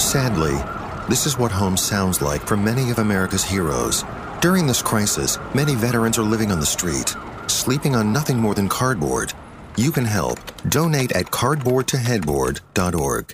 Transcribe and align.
Sadly, 0.00 0.56
this 1.10 1.26
is 1.26 1.36
what 1.36 1.52
home 1.52 1.76
sounds 1.76 2.22
like 2.22 2.46
for 2.46 2.56
many 2.56 2.90
of 2.90 2.98
America's 2.98 3.44
heroes. 3.44 4.02
During 4.40 4.66
this 4.66 4.80
crisis, 4.80 5.36
many 5.54 5.74
veterans 5.74 6.16
are 6.16 6.22
living 6.22 6.50
on 6.50 6.58
the 6.58 6.64
street, 6.64 7.14
sleeping 7.48 7.94
on 7.94 8.10
nothing 8.10 8.38
more 8.38 8.54
than 8.54 8.66
cardboard. 8.66 9.34
You 9.76 9.92
can 9.92 10.06
help. 10.06 10.38
Donate 10.70 11.12
at 11.12 11.26
cardboardtoheadboard.org. 11.26 13.30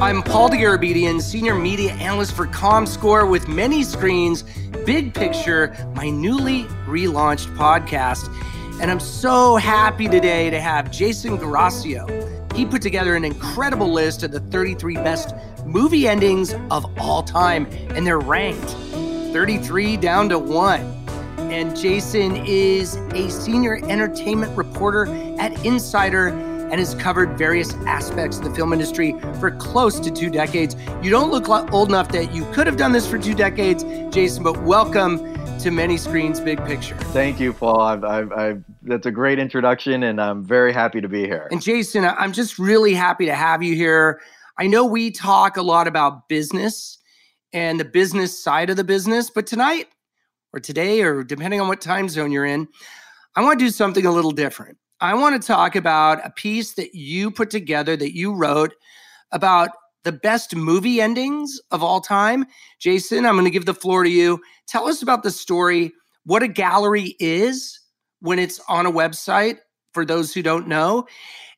I'm 0.00 0.22
Paul 0.22 0.48
Dergarabedian, 0.48 1.20
Senior 1.20 1.56
Media 1.56 1.92
Analyst 1.92 2.34
for 2.34 2.46
ComScore 2.46 3.30
with 3.30 3.48
many 3.48 3.82
screens, 3.82 4.44
Big 4.86 5.12
Picture, 5.12 5.76
my 5.94 6.08
newly 6.08 6.64
relaunched 6.86 7.54
podcast. 7.54 8.34
And 8.80 8.90
I'm 8.90 8.98
so 8.98 9.56
happy 9.56 10.08
today 10.08 10.48
to 10.48 10.58
have 10.58 10.90
Jason 10.90 11.36
Guerrasio. 11.36 12.08
He 12.54 12.64
put 12.64 12.80
together 12.80 13.14
an 13.14 13.26
incredible 13.26 13.92
list 13.92 14.22
of 14.22 14.32
the 14.32 14.40
33 14.40 14.94
best 14.94 15.34
movie 15.66 16.08
endings 16.08 16.54
of 16.70 16.86
all 16.98 17.22
time, 17.22 17.66
and 17.94 18.06
they're 18.06 18.18
ranked 18.18 18.70
33 19.34 19.98
down 19.98 20.30
to 20.30 20.38
one. 20.38 20.80
And 21.52 21.76
Jason 21.76 22.36
is 22.46 22.96
a 23.12 23.28
senior 23.28 23.84
entertainment 23.84 24.56
reporter 24.56 25.06
at 25.38 25.62
Insider 25.62 26.28
and 26.28 26.78
has 26.78 26.94
covered 26.94 27.36
various 27.36 27.74
aspects 27.86 28.38
of 28.38 28.44
the 28.44 28.54
film 28.54 28.72
industry 28.72 29.14
for 29.40 29.50
close 29.50 30.00
to 30.00 30.10
two 30.10 30.30
decades. 30.30 30.74
You 31.02 31.10
don't 31.10 31.30
look 31.30 31.50
old 31.50 31.90
enough 31.90 32.08
that 32.12 32.32
you 32.32 32.50
could 32.52 32.66
have 32.66 32.78
done 32.78 32.92
this 32.92 33.06
for 33.06 33.18
two 33.18 33.34
decades, 33.34 33.84
Jason, 34.08 34.42
but 34.42 34.62
welcome 34.62 35.18
to 35.60 35.70
Many 35.70 35.98
Screens 35.98 36.40
Big 36.40 36.64
Picture. 36.64 36.96
Thank 37.12 37.38
you, 37.38 37.52
Paul. 37.52 37.82
I've, 37.82 38.02
I've, 38.02 38.32
I've, 38.32 38.64
that's 38.82 39.04
a 39.04 39.10
great 39.10 39.38
introduction, 39.38 40.04
and 40.04 40.18
I'm 40.18 40.42
very 40.42 40.72
happy 40.72 41.02
to 41.02 41.08
be 41.08 41.26
here. 41.26 41.48
And 41.50 41.60
Jason, 41.60 42.06
I'm 42.06 42.32
just 42.32 42.58
really 42.58 42.94
happy 42.94 43.26
to 43.26 43.34
have 43.34 43.62
you 43.62 43.74
here. 43.74 44.22
I 44.56 44.66
know 44.66 44.86
we 44.86 45.10
talk 45.10 45.58
a 45.58 45.62
lot 45.62 45.86
about 45.86 46.30
business 46.30 46.98
and 47.52 47.78
the 47.78 47.84
business 47.84 48.42
side 48.42 48.70
of 48.70 48.78
the 48.78 48.84
business, 48.84 49.28
but 49.28 49.46
tonight 49.46 49.88
or 50.54 50.60
today, 50.60 51.02
or 51.02 51.22
depending 51.22 51.60
on 51.60 51.68
what 51.68 51.82
time 51.82 52.08
zone 52.08 52.32
you're 52.32 52.46
in, 52.46 52.66
I 53.36 53.42
want 53.42 53.58
to 53.58 53.64
do 53.66 53.70
something 53.70 54.06
a 54.06 54.10
little 54.10 54.30
different. 54.30 54.78
I 55.02 55.12
want 55.12 55.40
to 55.40 55.46
talk 55.46 55.76
about 55.76 56.24
a 56.24 56.30
piece 56.30 56.72
that 56.72 56.94
you 56.94 57.30
put 57.30 57.50
together 57.50 57.98
that 57.98 58.16
you 58.16 58.34
wrote 58.34 58.72
about 59.30 59.70
the 60.04 60.12
best 60.12 60.56
movie 60.56 61.00
endings 61.00 61.60
of 61.70 61.82
all 61.82 62.00
time. 62.00 62.46
Jason, 62.78 63.26
I'm 63.26 63.34
going 63.34 63.44
to 63.44 63.50
give 63.50 63.66
the 63.66 63.74
floor 63.74 64.02
to 64.04 64.10
you. 64.10 64.40
Tell 64.66 64.88
us 64.88 65.02
about 65.02 65.22
the 65.22 65.30
story, 65.30 65.92
what 66.24 66.42
a 66.42 66.48
gallery 66.48 67.16
is 67.18 67.78
when 68.20 68.38
it's 68.38 68.60
on 68.68 68.86
a 68.86 68.92
website 68.92 69.58
for 69.92 70.04
those 70.04 70.32
who 70.32 70.42
don't 70.42 70.68
know, 70.68 71.06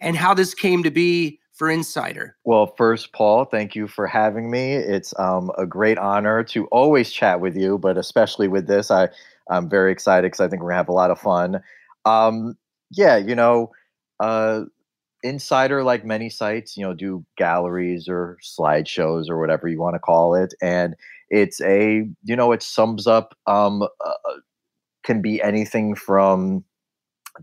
and 0.01 0.17
how 0.17 0.33
this 0.33 0.55
came 0.55 0.83
to 0.83 0.91
be 0.91 1.39
for 1.53 1.71
Insider. 1.71 2.37
Well, 2.45 2.75
first, 2.79 3.13
Paul, 3.13 3.45
thank 3.45 3.75
you 3.75 3.87
for 3.87 4.07
having 4.07 4.51
me. 4.51 4.73
It's 4.73 5.13
um, 5.19 5.51
a 5.59 5.67
great 5.67 5.99
honor 5.99 6.43
to 6.45 6.67
always 6.69 7.13
chat 7.13 7.41
with 7.41 7.57
you, 7.57 7.79
but 7.79 7.99
especially 7.99 8.49
with 8.49 8.67
this, 8.67 8.91
I, 8.91 9.09
I'm 9.51 9.69
very 9.69 9.93
excited 9.93 10.23
because 10.23 10.41
I 10.41 10.49
think 10.49 10.63
we're 10.63 10.71
going 10.71 10.77
to 10.77 10.79
have 10.79 10.89
a 10.89 10.93
lot 10.93 11.11
of 11.11 11.21
fun. 11.21 11.63
Um, 12.05 12.57
yeah, 12.91 13.17
you 13.17 13.35
know, 13.35 13.71
uh, 14.19 14.63
Insider, 15.23 15.85
like 15.85 16.05
many 16.05 16.29
sites, 16.29 16.77
you 16.77 16.85
know, 16.85 16.95
do 16.95 17.25
galleries 17.37 18.09
or 18.09 18.39
slideshows 18.43 19.29
or 19.29 19.41
whatever 19.41 19.69
you 19.69 19.81
want 19.81 19.95
to 19.95 20.01
call 20.01 20.35
it, 20.35 20.55
and 20.63 20.95
it's 21.31 21.61
a, 21.63 22.09
you 22.25 22.37
know, 22.37 22.53
it 22.53 22.63
sums 22.63 23.07
up, 23.07 23.35
um, 23.47 23.83
uh, 23.83 24.33
can 25.05 25.23
be 25.23 25.43
anything 25.43 25.95
from 25.95 26.65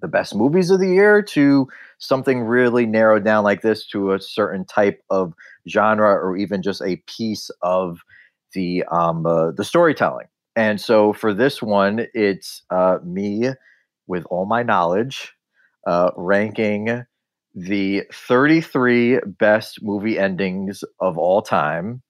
the 0.01 0.07
best 0.07 0.35
movies 0.35 0.69
of 0.69 0.79
the 0.79 0.87
year 0.89 1.21
to 1.21 1.67
something 1.97 2.41
really 2.41 2.85
narrowed 2.85 3.23
down 3.23 3.43
like 3.43 3.61
this 3.61 3.87
to 3.87 4.13
a 4.13 4.21
certain 4.21 4.65
type 4.65 5.01
of 5.09 5.33
genre 5.67 6.11
or 6.11 6.37
even 6.37 6.61
just 6.61 6.81
a 6.81 6.97
piece 7.07 7.49
of 7.61 7.99
the 8.53 8.83
um, 8.91 9.25
uh, 9.25 9.51
the 9.51 9.63
storytelling. 9.63 10.27
And 10.55 10.79
so 10.79 11.13
for 11.13 11.33
this 11.33 11.61
one, 11.61 12.07
it's 12.13 12.63
uh, 12.69 12.97
me 13.03 13.49
with 14.07 14.25
all 14.29 14.45
my 14.45 14.63
knowledge 14.63 15.33
uh, 15.87 16.11
ranking 16.15 17.05
the 17.55 18.03
33 18.13 19.19
best 19.25 19.83
movie 19.83 20.17
endings 20.17 20.83
of 20.99 21.17
all 21.17 21.41
time. 21.41 22.01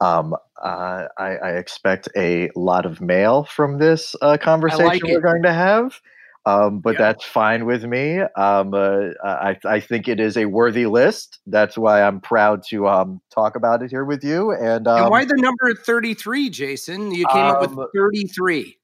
Um, 0.00 0.34
uh, 0.62 1.06
I, 1.18 1.36
I, 1.36 1.50
expect 1.52 2.08
a 2.16 2.50
lot 2.54 2.84
of 2.84 3.00
mail 3.00 3.44
from 3.44 3.78
this 3.78 4.14
uh, 4.20 4.36
conversation 4.36 4.84
like 4.84 5.02
we're 5.02 5.20
going 5.20 5.42
to 5.42 5.52
have, 5.54 6.00
um, 6.44 6.80
but 6.80 6.94
yeah. 6.94 6.98
that's 6.98 7.24
fine 7.24 7.64
with 7.64 7.84
me. 7.84 8.20
Um, 8.20 8.74
uh, 8.74 9.08
I, 9.24 9.56
I, 9.64 9.80
think 9.80 10.06
it 10.06 10.20
is 10.20 10.36
a 10.36 10.44
worthy 10.44 10.84
list. 10.84 11.38
That's 11.46 11.78
why 11.78 12.02
I'm 12.02 12.20
proud 12.20 12.62
to 12.68 12.88
um, 12.88 13.22
talk 13.30 13.56
about 13.56 13.82
it 13.82 13.90
here 13.90 14.04
with 14.04 14.22
you. 14.22 14.52
And, 14.52 14.86
and 14.86 15.10
why 15.10 15.22
um 15.22 15.28
the 15.28 15.36
number 15.36 15.74
33, 15.74 16.50
Jason? 16.50 17.10
You 17.10 17.26
came 17.28 17.44
up 17.44 17.62
with 17.62 17.70
um, 17.70 17.86
33. 17.94 18.76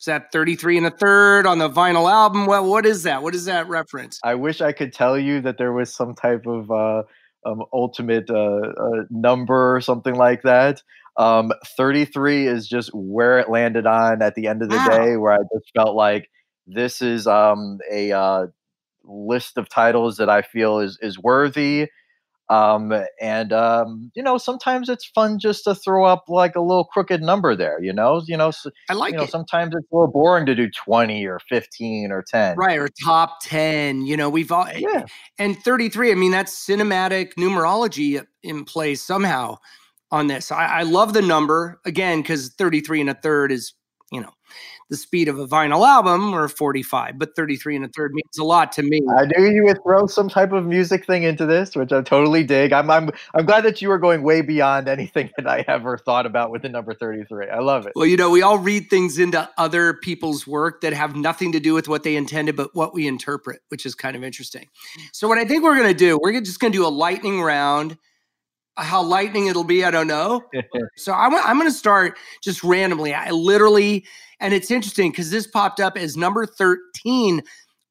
Is 0.00 0.06
that 0.06 0.32
33 0.32 0.78
and 0.78 0.86
a 0.86 0.90
third 0.90 1.46
on 1.46 1.58
the 1.58 1.70
vinyl 1.70 2.10
album? 2.10 2.46
Well, 2.46 2.68
what 2.68 2.84
is 2.84 3.04
that? 3.04 3.22
What 3.22 3.34
is 3.34 3.44
that 3.46 3.68
reference? 3.68 4.20
I 4.24 4.34
wish 4.34 4.60
I 4.60 4.72
could 4.72 4.92
tell 4.92 5.18
you 5.18 5.40
that 5.42 5.56
there 5.56 5.72
was 5.72 5.94
some 5.94 6.14
type 6.14 6.46
of 6.46 6.70
uh, 6.70 7.02
um, 7.46 7.62
ultimate 7.72 8.28
uh, 8.28 8.34
uh, 8.34 9.04
number 9.10 9.74
or 9.74 9.80
something 9.80 10.14
like 10.14 10.42
that. 10.42 10.82
Um, 11.16 11.52
33 11.76 12.48
is 12.48 12.66
just 12.66 12.90
where 12.92 13.38
it 13.38 13.48
landed 13.48 13.86
on 13.86 14.20
at 14.20 14.34
the 14.34 14.48
end 14.48 14.62
of 14.62 14.68
the 14.68 14.76
wow. 14.76 14.88
day, 14.88 15.16
where 15.16 15.32
I 15.32 15.38
just 15.54 15.70
felt 15.74 15.94
like 15.94 16.28
this 16.66 17.00
is 17.00 17.26
um, 17.26 17.78
a 17.90 18.12
uh, 18.12 18.46
list 19.04 19.56
of 19.58 19.68
titles 19.68 20.16
that 20.16 20.28
I 20.28 20.42
feel 20.42 20.80
is 20.80 20.98
is 21.00 21.18
worthy 21.18 21.88
um, 22.50 22.92
and 23.20 23.52
um, 23.52 24.10
you 24.14 24.22
know, 24.22 24.36
sometimes 24.36 24.88
it's 24.88 25.04
fun 25.06 25.38
just 25.38 25.64
to 25.64 25.74
throw 25.74 26.04
up 26.04 26.24
like 26.28 26.54
a 26.56 26.60
little 26.60 26.84
crooked 26.84 27.22
number 27.22 27.56
there. 27.56 27.82
You 27.82 27.92
know, 27.92 28.22
you 28.26 28.36
know, 28.36 28.50
so, 28.50 28.70
I 28.90 28.94
like 28.94 29.12
you 29.12 29.18
know, 29.18 29.24
it. 29.24 29.30
Sometimes 29.30 29.74
it's 29.74 29.86
a 29.90 29.94
little 29.94 30.12
boring 30.12 30.44
to 30.46 30.54
do 30.54 30.68
twenty 30.70 31.26
or 31.26 31.40
fifteen 31.48 32.12
or 32.12 32.22
ten, 32.22 32.56
right? 32.56 32.78
Or 32.78 32.88
top 33.02 33.38
ten. 33.40 34.04
You 34.04 34.16
know, 34.16 34.28
we've 34.28 34.52
all 34.52 34.68
yeah. 34.76 35.06
And 35.38 35.56
thirty 35.56 35.88
three. 35.88 36.12
I 36.12 36.14
mean, 36.14 36.32
that's 36.32 36.54
cinematic 36.66 37.34
numerology 37.34 38.24
in 38.42 38.64
place 38.64 39.00
somehow 39.00 39.56
on 40.10 40.26
this. 40.26 40.52
I, 40.52 40.66
I 40.66 40.82
love 40.82 41.14
the 41.14 41.22
number 41.22 41.80
again 41.86 42.20
because 42.20 42.50
thirty 42.50 42.80
three 42.80 43.00
and 43.00 43.08
a 43.08 43.14
third 43.14 43.52
is 43.52 43.72
you 44.12 44.20
know 44.20 44.32
the 44.90 44.96
speed 44.96 45.28
of 45.28 45.38
a 45.38 45.46
vinyl 45.46 45.86
album 45.86 46.34
or 46.34 46.48
45, 46.48 47.18
but 47.18 47.34
33 47.34 47.76
and 47.76 47.84
a 47.84 47.88
third 47.88 48.12
means 48.12 48.38
a 48.38 48.44
lot 48.44 48.72
to 48.72 48.82
me. 48.82 49.00
I 49.18 49.26
knew 49.26 49.50
you 49.50 49.64
would 49.64 49.82
throw 49.82 50.06
some 50.06 50.28
type 50.28 50.52
of 50.52 50.66
music 50.66 51.06
thing 51.06 51.22
into 51.22 51.46
this, 51.46 51.74
which 51.74 51.92
I 51.92 52.02
totally 52.02 52.44
dig. 52.44 52.72
I'm 52.72 52.90
I'm 52.90 53.10
I'm 53.34 53.46
glad 53.46 53.64
that 53.64 53.80
you 53.80 53.90
are 53.90 53.98
going 53.98 54.22
way 54.22 54.40
beyond 54.40 54.88
anything 54.88 55.30
that 55.36 55.46
I 55.46 55.64
ever 55.68 55.98
thought 55.98 56.26
about 56.26 56.50
with 56.50 56.62
the 56.62 56.68
number 56.68 56.94
33. 56.94 57.48
I 57.48 57.60
love 57.60 57.86
it. 57.86 57.92
Well, 57.96 58.06
you 58.06 58.16
know, 58.16 58.30
we 58.30 58.42
all 58.42 58.58
read 58.58 58.90
things 58.90 59.18
into 59.18 59.48
other 59.58 59.94
people's 59.94 60.46
work 60.46 60.80
that 60.82 60.92
have 60.92 61.16
nothing 61.16 61.52
to 61.52 61.60
do 61.60 61.74
with 61.74 61.88
what 61.88 62.02
they 62.02 62.16
intended, 62.16 62.56
but 62.56 62.74
what 62.74 62.94
we 62.94 63.06
interpret, 63.06 63.60
which 63.68 63.86
is 63.86 63.94
kind 63.94 64.16
of 64.16 64.24
interesting. 64.24 64.68
So 65.12 65.28
what 65.28 65.38
I 65.38 65.44
think 65.44 65.62
we're 65.62 65.76
going 65.76 65.88
to 65.88 65.94
do, 65.94 66.18
we're 66.22 66.38
just 66.40 66.60
going 66.60 66.72
to 66.72 66.78
do 66.78 66.86
a 66.86 66.88
lightning 66.88 67.40
round 67.40 67.96
how 68.76 69.02
lightning 69.02 69.46
it'll 69.46 69.64
be, 69.64 69.84
I 69.84 69.90
don't 69.90 70.06
know. 70.06 70.42
so 70.96 71.12
I'm, 71.12 71.34
I'm 71.34 71.58
going 71.58 71.70
to 71.70 71.76
start 71.76 72.18
just 72.42 72.64
randomly. 72.64 73.14
I 73.14 73.30
literally 73.30 74.04
and 74.40 74.54
it's 74.54 74.70
interesting 74.70 75.10
because 75.10 75.30
this 75.30 75.46
popped 75.46 75.80
up 75.80 75.96
as 75.96 76.16
number 76.16 76.46
13 76.46 77.42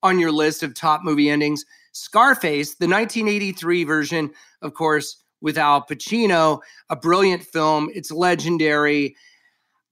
on 0.01 0.19
your 0.19 0.31
list 0.31 0.63
of 0.63 0.73
top 0.73 1.01
movie 1.03 1.29
endings. 1.29 1.65
Scarface, 1.93 2.75
the 2.75 2.87
1983 2.87 3.83
version, 3.83 4.31
of 4.61 4.73
course, 4.73 5.23
with 5.41 5.57
Al 5.57 5.85
Pacino, 5.85 6.59
a 6.89 6.95
brilliant 6.95 7.43
film. 7.43 7.89
It's 7.93 8.11
legendary. 8.11 9.15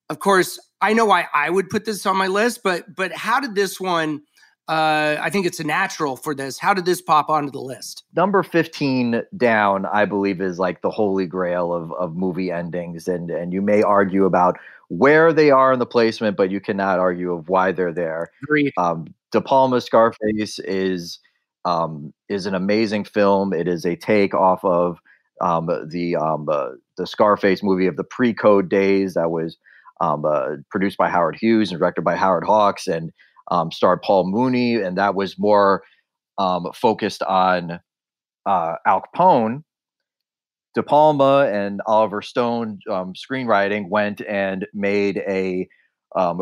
Of 0.10 0.20
course, 0.20 0.60
I 0.82 0.94
know 0.94 1.06
why 1.06 1.28
I 1.34 1.50
would 1.50 1.70
put 1.70 1.86
this 1.86 2.06
on 2.06 2.18
my 2.18 2.28
list, 2.28 2.62
but 2.64 2.96
but 2.96 3.12
how 3.14 3.40
did 3.40 3.54
this 3.54 3.80
one? 3.80 4.22
Uh, 4.72 5.18
I 5.22 5.30
think 5.30 5.46
it's 5.46 5.60
a 5.60 5.66
natural 5.66 6.16
for 6.16 6.34
this. 6.34 6.58
How 6.58 6.74
did 6.74 6.86
this 6.86 7.02
pop 7.02 7.30
onto 7.30 7.52
the 7.52 7.60
list? 7.60 8.06
Number 8.16 8.42
15 8.42 9.22
down, 9.36 9.86
I 9.86 10.06
believe, 10.06 10.40
is 10.40 10.60
like 10.60 10.82
the 10.82 10.90
holy 10.90 11.26
grail 11.26 11.74
of, 11.74 11.92
of 11.92 12.16
movie 12.16 12.52
endings. 12.52 13.10
And 13.10 13.30
and 13.30 13.52
you 13.52 13.62
may 13.62 13.84
argue 13.84 14.24
about 14.24 14.58
where 14.88 15.34
they 15.34 15.52
are 15.52 15.74
in 15.74 15.80
the 15.80 15.86
placement, 15.86 16.38
but 16.38 16.50
you 16.50 16.62
cannot 16.62 17.00
argue 17.00 17.34
of 17.34 17.50
why 17.50 17.74
they're 17.74 17.92
there. 17.92 18.32
Agreed. 18.44 18.72
Um, 18.78 19.14
De 19.34 19.42
Palma 19.42 19.82
Scarface 19.82 20.58
is 20.60 21.20
um, 21.66 22.14
is 22.30 22.46
an 22.46 22.56
amazing 22.56 23.04
film. 23.04 23.52
It 23.52 23.68
is 23.68 23.86
a 23.86 23.98
take 23.98 24.34
off 24.34 24.64
of 24.64 25.00
um, 25.42 25.70
the 25.90 26.16
um, 26.16 26.48
uh, 26.48 26.70
the 26.96 27.08
Scarface 27.08 27.62
movie 27.62 27.88
of 27.88 27.98
the 27.98 28.06
pre-code 28.06 28.70
days 28.70 29.16
that 29.16 29.32
was 29.32 29.58
um, 30.00 30.24
uh, 30.24 30.56
produced 30.70 30.98
by 30.98 31.10
Howard 31.10 31.36
Hughes 31.36 31.72
and 31.72 31.80
directed 31.80 32.04
by 32.04 32.16
Howard 32.16 32.46
Hawks 32.46 32.88
and 32.88 33.12
um, 33.52 33.72
starred 33.72 34.02
Paul 34.02 34.32
Muni, 34.32 34.76
and 34.76 34.98
that 34.98 35.14
was 35.14 35.38
more 35.38 35.84
um, 36.38 36.68
focused 36.74 37.22
on 37.24 37.80
uh, 38.46 38.76
Al 38.88 39.04
Capone. 39.14 39.64
De 40.74 40.82
Palma 40.82 41.50
and 41.52 41.82
Oliver 41.86 42.22
Stone 42.22 42.80
um, 42.90 43.14
screenwriting 43.14 43.90
went 43.90 44.22
and 44.22 44.66
made 44.74 45.18
a 45.28 45.68
um, 46.16 46.40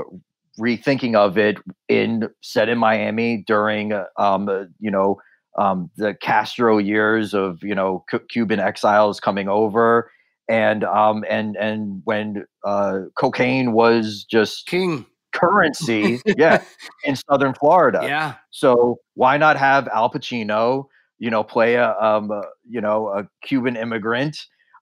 rethinking 0.60 1.16
of 1.16 1.38
it 1.40 1.58
in 1.88 2.30
set 2.42 2.70
in 2.70 2.78
Miami 2.78 3.44
during 3.48 3.92
um, 4.18 4.70
you 4.80 4.92
know 4.92 5.20
um, 5.58 5.90
the 5.98 6.14
Castro 6.22 6.78
years 6.78 7.34
of 7.34 7.64
you 7.64 7.74
know 7.74 8.06
C- 8.12 8.20
Cuban 8.30 8.60
exiles 8.60 9.20
coming 9.20 9.50
over, 9.50 10.12
and 10.48 10.84
um, 10.84 11.26
and 11.28 11.58
and 11.58 12.04
when 12.04 12.46
uh, 12.64 13.00
cocaine 13.18 13.72
was 13.72 14.28
just 14.30 14.68
king 14.68 15.08
currency, 15.34 16.22
yeah, 16.26 16.64
in 17.04 17.16
Southern 17.16 17.54
Florida. 17.54 18.00
Yeah. 18.04 18.36
So 18.52 18.98
why 19.16 19.38
not 19.38 19.58
have 19.58 19.88
Al 19.90 20.10
Pacino, 20.10 20.86
you 21.18 21.30
know, 21.30 21.44
play 21.44 21.76
a 21.76 21.96
um, 22.00 22.32
uh, 22.32 22.42
you 22.68 22.82
know 22.82 23.08
a 23.10 23.28
Cuban 23.46 23.76
immigrant 23.76 24.38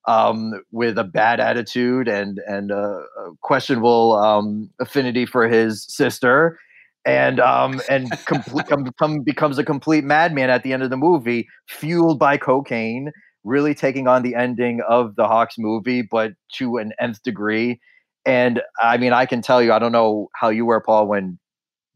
um, 0.08 0.54
with 0.72 0.98
a 0.98 1.04
bad 1.04 1.40
attitude 1.40 2.08
and 2.08 2.40
and 2.48 2.72
a 2.72 3.04
questionable 3.42 4.16
um, 4.16 4.70
affinity 4.80 5.26
for 5.26 5.48
his 5.48 5.86
sister, 5.90 6.60
and 7.06 7.40
um, 7.40 7.82
and 7.90 8.10
complete, 8.26 8.68
come, 8.68 9.22
becomes 9.24 9.58
a 9.58 9.64
complete 9.64 10.04
madman 10.04 10.50
at 10.50 10.64
the 10.64 10.74
end 10.74 10.84
of 10.84 10.90
the 10.90 10.98
movie, 10.98 11.48
fueled 11.68 12.20
by 12.20 12.38
cocaine, 12.38 13.12
really 13.44 13.76
taking 13.76 14.08
on 14.08 14.24
the 14.24 14.36
ending 14.36 14.82
of 14.88 15.16
the 15.16 15.28
Hawks 15.28 15.56
movie, 15.58 16.02
but 16.02 16.34
to 16.54 16.78
an 16.78 16.94
nth 17.00 17.22
degree. 17.24 17.80
And 18.28 18.62
I 18.80 18.98
mean, 18.98 19.14
I 19.14 19.26
can 19.26 19.42
tell 19.42 19.62
you, 19.62 19.74
I 19.74 19.80
don't 19.80 19.92
know 19.92 20.28
how 20.36 20.50
you 20.50 20.66
were, 20.66 20.82
Paul, 20.82 21.08
when 21.08 21.40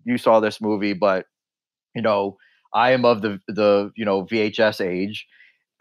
you 0.05 0.17
saw 0.17 0.39
this 0.39 0.59
movie, 0.59 0.93
but 0.93 1.25
you 1.93 2.01
know, 2.01 2.37
I 2.73 2.91
am 2.91 3.05
of 3.05 3.21
the 3.21 3.39
the 3.47 3.91
you 3.95 4.05
know 4.05 4.25
VHS 4.25 4.83
age 4.83 5.27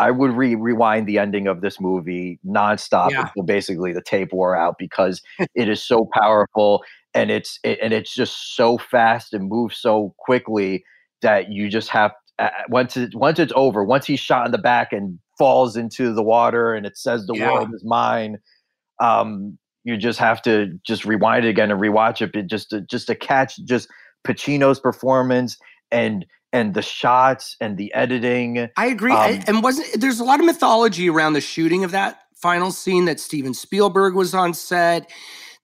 I 0.00 0.10
would 0.10 0.32
re- 0.32 0.54
rewind 0.54 1.06
the 1.06 1.18
ending 1.18 1.46
of 1.46 1.60
this 1.60 1.78
movie 1.78 2.40
nonstop 2.44 3.10
yeah. 3.10 3.26
until 3.26 3.42
basically 3.42 3.92
the 3.92 4.02
tape 4.02 4.32
wore 4.32 4.56
out 4.56 4.76
because 4.78 5.20
it 5.54 5.68
is 5.68 5.84
so 5.84 6.08
powerful 6.14 6.82
and 7.12 7.30
it's 7.30 7.60
it, 7.62 7.78
and 7.82 7.92
it's 7.92 8.14
just 8.14 8.56
so 8.56 8.78
fast 8.78 9.34
and 9.34 9.48
moves 9.48 9.76
so 9.76 10.14
quickly 10.18 10.82
that 11.20 11.52
you 11.52 11.68
just 11.68 11.90
have 11.90 12.12
uh, 12.38 12.48
once 12.70 12.96
it 12.96 13.14
once 13.14 13.38
it's 13.38 13.52
over 13.54 13.84
once 13.84 14.06
he's 14.06 14.18
shot 14.18 14.46
in 14.46 14.52
the 14.52 14.58
back 14.58 14.90
and 14.90 15.18
falls 15.38 15.76
into 15.76 16.14
the 16.14 16.22
water 16.22 16.72
and 16.72 16.86
it 16.86 16.96
says 16.96 17.26
the 17.26 17.34
yeah. 17.34 17.52
world 17.52 17.68
is 17.74 17.84
mine 17.84 18.38
um 19.00 19.58
you 19.84 19.96
just 19.96 20.18
have 20.18 20.42
to 20.42 20.78
just 20.86 21.04
rewind 21.04 21.44
it 21.44 21.48
again 21.48 21.70
and 21.70 21.80
rewatch 21.80 22.20
it 22.22 22.46
just 22.46 22.70
to 22.70 22.80
just 22.82 23.06
to 23.06 23.14
catch 23.14 23.58
just 23.64 23.88
Pacino's 24.26 24.80
performance 24.80 25.56
and 25.90 26.26
and 26.52 26.74
the 26.74 26.82
shots 26.82 27.56
and 27.60 27.76
the 27.76 27.92
editing. 27.94 28.68
I 28.76 28.86
agree. 28.86 29.12
Um, 29.12 29.40
and 29.46 29.62
wasn't 29.62 30.00
there's 30.00 30.20
a 30.20 30.24
lot 30.24 30.40
of 30.40 30.46
mythology 30.46 31.08
around 31.08 31.34
the 31.34 31.40
shooting 31.40 31.84
of 31.84 31.92
that 31.92 32.20
final 32.34 32.70
scene 32.70 33.04
that 33.04 33.20
Steven 33.20 33.54
Spielberg 33.54 34.14
was 34.14 34.34
on 34.34 34.54
set, 34.54 35.10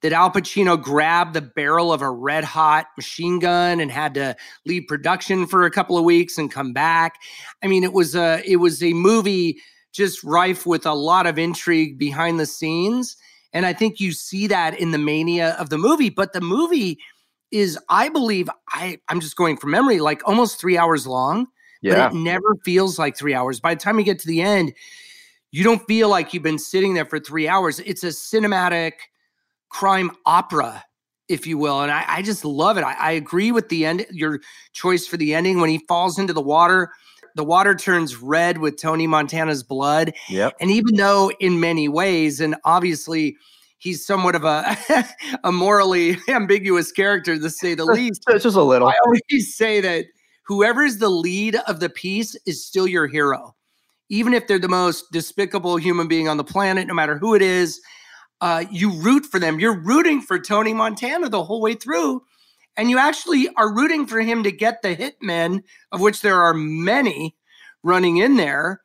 that 0.03 0.13
Al 0.13 0.31
Pacino 0.31 0.81
grabbed 0.81 1.35
the 1.35 1.41
barrel 1.41 1.93
of 1.93 2.03
a 2.03 2.11
red 2.11 2.45
hot 2.45 2.87
machine 2.97 3.39
gun 3.39 3.81
and 3.81 3.91
had 3.91 4.15
to 4.15 4.37
leave 4.67 4.85
production 4.87 5.47
for 5.47 5.65
a 5.65 5.71
couple 5.71 5.97
of 5.97 6.05
weeks 6.05 6.39
and 6.39 6.53
come 6.53 6.73
back. 6.73 7.15
I 7.62 7.67
mean, 7.67 7.83
it 7.83 7.93
was 7.93 8.15
a 8.15 8.43
it 8.47 8.57
was 8.57 8.83
a 8.83 8.93
movie 8.93 9.61
just 9.93 10.23
rife 10.23 10.67
with 10.67 10.85
a 10.85 10.93
lot 10.93 11.27
of 11.27 11.39
intrigue 11.39 11.99
behind 11.99 12.39
the 12.39 12.47
scenes. 12.47 13.17
And 13.53 13.65
I 13.65 13.73
think 13.73 14.01
you 14.01 14.13
see 14.13 14.47
that 14.49 14.79
in 14.79 14.91
the 14.91 14.99
mania 14.99 15.51
of 15.59 15.71
the 15.71 15.79
movie, 15.79 16.11
but 16.11 16.33
the 16.33 16.41
movie 16.41 16.99
is 17.51 17.79
I 17.89 18.09
believe 18.09 18.51
I 18.71 18.99
I'm 19.09 19.21
just 19.21 19.37
going 19.37 19.57
from 19.57 19.71
memory 19.71 20.01
like 20.01 20.27
almost 20.27 20.61
3 20.61 20.77
hours 20.77 21.07
long 21.07 21.47
yeah. 21.83 22.09
but 22.09 22.13
it 22.13 22.19
never 22.19 22.57
feels 22.65 22.99
like 22.99 23.17
3 23.17 23.35
hours. 23.35 23.61
By 23.61 23.75
the 23.75 23.81
time 23.81 23.99
you 23.99 24.05
get 24.05 24.19
to 24.21 24.27
the 24.27 24.43
end 24.43 24.75
you 25.53 25.63
don't 25.63 25.87
feel 25.87 26.09
like 26.09 26.35
you've 26.35 26.43
been 26.43 26.59
sitting 26.59 26.95
there 26.95 27.05
for 27.05 27.21
3 27.21 27.49
hours. 27.49 27.81
It's 27.81 28.05
a 28.05 28.09
cinematic 28.09 28.93
crime 29.69 30.11
opera 30.27 30.85
if 31.29 31.47
you 31.47 31.59
will 31.59 31.83
and 31.83 31.91
I, 31.91 32.05
I 32.07 32.23
just 32.23 32.45
love 32.45 32.79
it. 32.79 32.83
I, 32.83 32.95
I 32.95 33.13
agree 33.13 33.53
with 33.53 33.69
the 33.69 33.87
end 33.87 34.07
your 34.11 34.41
choice 34.73 35.07
for 35.07 35.17
the 35.17 35.35
ending. 35.35 35.61
When 35.61 35.71
he 35.71 35.79
falls 35.87 36.19
into 36.19 36.33
the 36.33 36.43
water 36.43 36.91
the 37.37 37.44
water 37.44 37.75
turns 37.75 38.17
red 38.17 38.59
with 38.59 38.81
Tony 38.81 39.06
Montana's 39.06 39.62
blood. 39.62 40.15
Yep. 40.31 40.56
And 40.59 40.71
even 40.71 40.97
though 40.97 41.31
in 41.38 41.61
many 41.61 41.87
ways, 41.87 42.41
and 42.41 42.56
obviously 42.65 43.37
he's 43.79 44.05
somewhat 44.05 44.35
of 44.35 44.44
a 44.44 44.77
a 45.44 45.53
morally 45.53 46.17
ambiguous 46.29 46.91
character 46.91 47.38
to 47.38 47.50
say 47.50 47.75
the 47.75 47.85
least. 47.85 48.23
It's 48.29 48.43
just 48.43 48.56
a 48.56 48.62
little. 48.62 48.88
I 48.88 48.94
always 49.05 49.55
say 49.55 49.81
that 49.83 50.06
whoever 50.47 50.83
is 50.83 50.99
the 50.99 51.11
lead 51.11 51.56
of 51.69 51.79
the 51.81 51.91
piece 51.91 52.35
is 52.47 52.65
still 52.65 52.87
your 52.87 53.06
hero, 53.06 53.55
even 54.09 54.33
if 54.33 54.47
they're 54.49 54.59
the 54.59 54.69
most 54.69 55.12
despicable 55.12 55.77
human 55.77 56.09
being 56.09 56.29
on 56.29 56.38
the 56.38 56.44
planet, 56.44 56.87
no 56.87 56.94
matter 56.94 57.19
who 57.19 57.35
it 57.35 57.43
is. 57.43 57.81
Uh, 58.43 58.65
you 58.71 58.93
root 59.00 59.25
for 59.25 59.38
them. 59.38 59.59
You're 59.59 59.79
rooting 59.79 60.21
for 60.21 60.38
Tony 60.38 60.75
Montana 60.75 61.31
the 61.31 61.43
whole 61.43 61.62
way 61.62 61.73
through. 61.73 62.23
And 62.76 62.90
you 62.90 62.99
actually 62.99 63.49
are 63.56 63.73
rooting 63.73 64.06
for 64.06 64.20
him 64.20 64.43
to 64.43 64.52
get 64.52 64.82
the 64.82 64.94
hitmen, 64.94 65.62
of 65.93 66.00
which 66.00 66.20
there 66.20 66.43
are 66.43 66.55
many 66.55 67.37
running 67.82 68.19
in 68.19 68.37
there, 68.37 68.82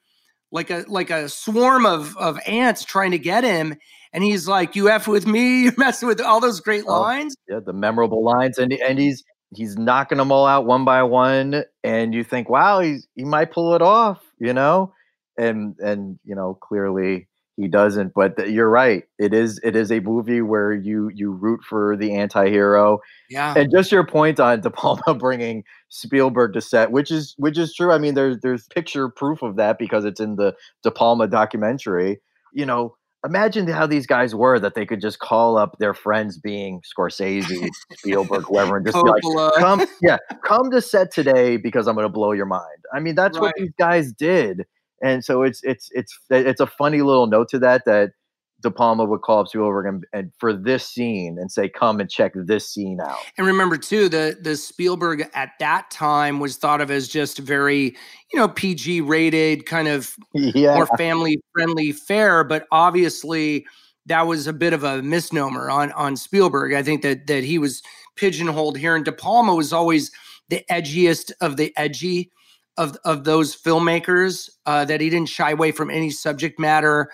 like 0.51 0.69
a 0.69 0.85
like 0.87 1.09
a 1.09 1.27
swarm 1.27 1.85
of, 1.85 2.15
of 2.17 2.39
ants 2.47 2.85
trying 2.85 3.11
to 3.11 3.19
get 3.19 3.43
him. 3.43 3.75
And 4.13 4.23
he's 4.23 4.47
like, 4.47 4.75
"You 4.75 4.89
f 4.89 5.07
with 5.07 5.27
me, 5.27 5.63
you're 5.63 5.73
messing 5.77 6.07
with 6.07 6.21
all 6.21 6.39
those 6.39 6.59
great 6.59 6.85
oh, 6.87 7.01
lines." 7.01 7.35
Yeah, 7.49 7.59
the 7.65 7.73
memorable 7.73 8.23
lines, 8.23 8.57
and 8.57 8.71
and 8.73 8.99
he's 8.99 9.23
he's 9.55 9.77
knocking 9.77 10.17
them 10.17 10.31
all 10.31 10.45
out 10.45 10.65
one 10.65 10.85
by 10.85 11.03
one, 11.03 11.63
and 11.83 12.13
you 12.13 12.23
think, 12.23 12.49
"Wow, 12.49 12.79
he's 12.79 13.07
he 13.15 13.23
might 13.23 13.51
pull 13.51 13.73
it 13.73 13.81
off," 13.81 14.21
you 14.39 14.53
know, 14.53 14.93
and 15.37 15.75
and 15.79 16.19
you 16.23 16.35
know 16.35 16.57
clearly 16.61 17.27
he 17.57 17.67
doesn't. 17.67 18.13
But 18.13 18.37
th- 18.37 18.49
you're 18.49 18.69
right; 18.69 19.03
it 19.19 19.33
is 19.33 19.59
it 19.63 19.75
is 19.75 19.91
a 19.91 19.99
movie 19.99 20.41
where 20.41 20.73
you 20.73 21.09
you 21.13 21.31
root 21.31 21.61
for 21.67 21.95
the 21.97 22.15
anti-hero. 22.15 22.99
Yeah, 23.29 23.53
and 23.55 23.71
just 23.71 23.91
your 23.91 24.05
point 24.05 24.39
on 24.39 24.61
De 24.61 24.69
Palma 24.69 25.13
bringing 25.17 25.63
Spielberg 25.89 26.53
to 26.53 26.61
set, 26.61 26.91
which 26.91 27.11
is 27.11 27.35
which 27.37 27.57
is 27.57 27.73
true. 27.73 27.91
I 27.91 27.97
mean, 27.97 28.13
there's 28.13 28.39
there's 28.41 28.67
picture 28.67 29.09
proof 29.09 29.41
of 29.41 29.55
that 29.57 29.77
because 29.77 30.05
it's 30.05 30.19
in 30.19 30.35
the 30.35 30.55
De 30.83 30.91
Palma 30.91 31.27
documentary. 31.27 32.21
You 32.53 32.65
know, 32.65 32.95
imagine 33.25 33.67
how 33.67 33.87
these 33.87 34.07
guys 34.07 34.33
were 34.33 34.59
that 34.59 34.75
they 34.75 34.85
could 34.85 35.01
just 35.01 35.19
call 35.19 35.57
up 35.57 35.77
their 35.79 35.93
friends 35.93 36.37
being 36.37 36.81
Scorsese, 36.81 37.69
Spielberg, 37.93 38.43
whoever, 38.45 38.77
and 38.77 38.85
just 38.85 39.01
be 39.03 39.09
like, 39.09 39.53
come, 39.55 39.85
yeah, 40.01 40.17
come 40.43 40.71
to 40.71 40.81
set 40.81 41.11
today 41.11 41.57
because 41.57 41.87
I'm 41.87 41.95
going 41.95 42.05
to 42.05 42.09
blow 42.09 42.31
your 42.31 42.45
mind. 42.45 42.65
I 42.93 42.99
mean, 42.99 43.15
that's 43.15 43.37
right. 43.37 43.43
what 43.43 43.55
these 43.57 43.71
guys 43.77 44.11
did. 44.11 44.65
And 45.03 45.23
so 45.23 45.43
it's, 45.43 45.61
it's, 45.63 45.89
it's, 45.91 46.17
it's 46.29 46.61
a 46.61 46.67
funny 46.67 47.01
little 47.01 47.27
note 47.27 47.49
to 47.49 47.59
that, 47.59 47.85
that 47.85 48.11
De 48.61 48.71
Palma 48.71 49.05
would 49.05 49.21
call 49.21 49.39
up 49.39 49.47
Spielberg 49.47 49.85
and, 49.85 50.05
and, 50.13 50.31
for 50.39 50.53
this 50.53 50.87
scene 50.87 51.37
and 51.39 51.51
say, 51.51 51.67
"Come 51.67 51.99
and 51.99 52.09
check 52.09 52.33
this 52.35 52.69
scene 52.69 52.99
out." 53.01 53.17
And 53.37 53.47
remember 53.47 53.77
too, 53.77 54.07
the 54.09 54.37
the 54.39 54.55
Spielberg 54.55 55.27
at 55.33 55.51
that 55.59 55.89
time 55.89 56.39
was 56.39 56.57
thought 56.57 56.81
of 56.81 56.91
as 56.91 57.07
just 57.07 57.39
very, 57.39 57.95
you 58.31 58.39
know, 58.39 58.47
PG 58.47 59.01
rated, 59.01 59.65
kind 59.65 59.87
of 59.87 60.15
yeah. 60.33 60.75
more 60.75 60.87
family 60.97 61.41
friendly 61.53 61.91
fare. 61.91 62.43
But 62.43 62.67
obviously, 62.71 63.65
that 64.05 64.27
was 64.27 64.47
a 64.47 64.53
bit 64.53 64.73
of 64.73 64.83
a 64.83 65.01
misnomer 65.01 65.69
on 65.69 65.91
on 65.93 66.15
Spielberg. 66.15 66.73
I 66.73 66.83
think 66.83 67.01
that 67.01 67.27
that 67.27 67.43
he 67.43 67.57
was 67.57 67.81
pigeonholed 68.15 68.77
here, 68.77 68.95
and 68.95 69.05
De 69.05 69.11
Palma 69.11 69.55
was 69.55 69.73
always 69.73 70.11
the 70.49 70.63
edgiest 70.69 71.31
of 71.41 71.57
the 71.57 71.73
edgy 71.77 72.31
of 72.77 72.97
of 73.05 73.23
those 73.23 73.55
filmmakers. 73.55 74.49
Uh, 74.65 74.85
that 74.85 75.01
he 75.01 75.09
didn't 75.09 75.29
shy 75.29 75.51
away 75.51 75.71
from 75.71 75.89
any 75.89 76.09
subject 76.09 76.59
matter 76.59 77.09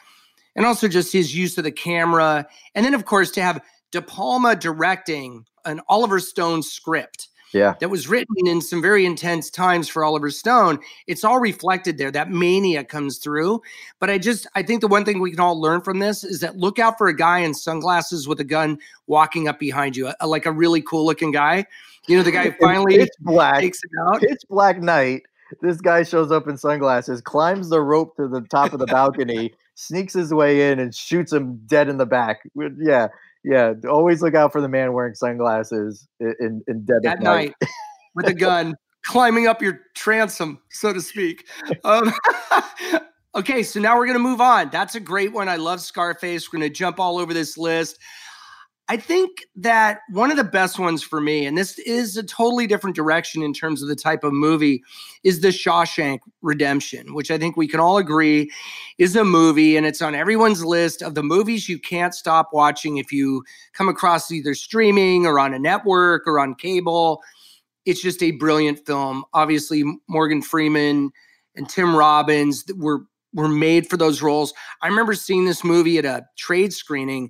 and 0.58 0.66
also 0.66 0.88
just 0.88 1.14
his 1.14 1.34
use 1.34 1.58
of 1.58 1.64
the 1.64 1.72
camera. 1.72 2.46
And 2.76 2.86
then, 2.86 2.94
of 2.94 3.06
course, 3.06 3.32
to 3.32 3.42
have 3.42 3.62
De 3.92 4.02
Palma 4.02 4.56
directing 4.56 5.46
an 5.64 5.80
Oliver 5.88 6.20
Stone 6.20 6.64
script. 6.64 7.30
Yeah. 7.54 7.76
That 7.80 7.90
was 7.90 8.10
written 8.10 8.36
in 8.46 8.60
some 8.60 8.82
very 8.82 9.06
intense 9.06 9.50
times 9.50 9.88
for 9.88 10.04
Oliver 10.04 10.30
Stone. 10.30 10.80
It's 11.06 11.24
all 11.24 11.40
reflected 11.40 11.98
there. 11.98 12.12
That 12.12 12.30
mania 12.30 12.84
comes 12.84 13.20
through. 13.20 13.62
But 14.00 14.10
I 14.10 14.18
just, 14.18 14.48
I 14.54 14.64
think 14.64 14.82
the 14.82 14.88
one 14.88 15.06
thing 15.06 15.22
we 15.22 15.32
can 15.32 15.40
all 15.40 15.60
learn 15.60 15.80
from 15.80 16.00
this 16.00 16.26
is 16.26 16.42
that 16.42 16.58
look 16.58 16.78
out 16.78 16.98
for 16.98 17.08
a 17.08 17.16
guy 17.16 17.40
in 17.40 17.54
sunglasses 17.54 18.28
with 18.28 18.42
a 18.42 18.44
gun 18.44 18.80
walking 19.06 19.48
up 19.48 19.60
behind 19.60 19.96
you, 19.96 20.12
a, 20.20 20.28
like 20.28 20.46
a 20.46 20.52
really 20.52 20.82
cool 20.82 21.06
looking 21.06 21.32
guy. 21.32 21.66
You 22.08 22.18
know, 22.18 22.24
the 22.24 22.32
guy 22.32 22.52
finally 22.60 22.96
it's 22.96 23.16
black. 23.20 23.62
takes 23.62 23.80
it 23.82 23.92
out. 24.08 24.24
It's 24.24 24.44
black 24.44 24.80
night. 24.82 25.24
This 25.62 25.80
guy 25.82 26.04
shows 26.04 26.32
up 26.32 26.48
in 26.48 26.58
sunglasses, 26.58 27.22
climbs 27.22 27.70
the 27.70 27.82
rope 27.82 28.16
to 28.18 28.27
the 28.27 28.42
top 28.42 28.74
of 28.74 28.80
the 28.80 28.86
balcony, 28.86 29.54
sneaks 29.75 30.13
his 30.13 30.34
way 30.34 30.72
in 30.72 30.80
and 30.80 30.94
shoots 30.94 31.32
him 31.32 31.62
dead 31.68 31.89
in 31.89 31.98
the 31.98 32.06
back. 32.06 32.42
Yeah, 32.80 33.08
yeah. 33.44 33.74
Always 33.89 34.22
look 34.22 34.36
out 34.36 34.51
for 34.51 34.62
the 34.62 34.70
man 34.70 34.94
wearing 34.94 35.16
sunglasses 35.16 36.08
in, 36.20 36.63
in 36.68 36.86
dead 36.86 37.06
at 37.06 37.22
night. 37.22 37.54
night 37.62 37.70
with 38.16 38.27
a 38.27 38.34
gun, 38.34 38.75
climbing 39.06 39.48
up 39.48 39.62
your 39.62 39.80
transom, 39.96 40.60
so 40.70 40.92
to 40.92 41.01
speak. 41.01 41.46
Um, 41.84 42.12
okay, 43.36 43.63
so 43.63 43.80
now 43.80 43.98
we're 43.98 44.08
gonna 44.08 44.20
move 44.20 44.42
on. 44.42 44.70
That's 44.72 44.96
a 44.96 45.00
great 45.00 45.32
one. 45.32 45.48
I 45.48 45.56
love 45.56 45.80
Scarface. 45.82 46.51
We're 46.51 46.60
gonna 46.60 46.70
jump 46.70 47.00
all 47.00 47.18
over 47.18 47.34
this 47.34 47.58
list. 47.58 48.00
I 48.89 48.96
think 48.96 49.46
that 49.58 50.00
one 50.12 50.32
of 50.32 50.38
the 50.38 50.46
best 50.46 50.79
ones 50.79 51.03
for 51.03 51.20
me, 51.20 51.46
and 51.46 51.58
this 51.58 51.77
is 51.79 52.15
a 52.15 52.24
totally 52.24 52.67
different 52.67 52.96
direction 52.96 53.44
in 53.44 53.53
terms 53.53 53.82
of 53.82 53.89
the 53.89 53.98
type 53.98 54.24
of 54.24 54.32
movie, 54.32 54.82
is 55.24 55.41
The 55.41 55.50
Shawshank 55.50 56.20
Redemption, 56.41 57.13
which 57.13 57.29
I 57.29 57.38
think 57.38 57.58
we 57.58 57.67
can 57.67 57.82
all 57.82 57.98
agree 57.98 58.50
is 58.98 59.17
a 59.17 59.25
movie, 59.25 59.75
and 59.75 59.86
it's 59.86 60.01
on 60.01 60.15
everyone's 60.15 60.63
list 60.63 61.01
of 61.01 61.15
the 61.15 61.24
movies 61.24 61.67
you 61.67 61.77
can't 61.77 62.15
stop 62.15 62.50
watching 62.53 62.96
if 62.96 63.12
you 63.12 63.44
come 63.74 63.89
across 63.89 64.32
either 64.32 64.53
streaming 64.53 65.25
or 65.25 65.38
on 65.38 65.53
a 65.53 65.60
network 65.60 66.25
or 66.25 66.39
on 66.39 66.56
cable. 66.56 67.22
It's 67.86 68.01
just 68.01 68.24
a 68.24 68.32
brilliant 68.32 68.86
film. 68.86 69.25
Obviously, 69.34 69.84
Morgan 70.08 70.41
Freeman 70.41 71.12
and 71.56 71.67
Tim 71.67 71.94
Robbins 71.94 72.63
were 72.75 73.01
were 73.34 73.50
made 73.50 73.89
for 73.89 73.98
those 73.98 74.22
roles. 74.22 74.53
I 74.82 74.88
remember 74.88 75.13
seeing 75.13 75.46
this 75.46 75.63
movie 75.63 75.98
at 75.98 76.06
a 76.06 76.25
trade 76.38 76.72
screening 76.74 77.29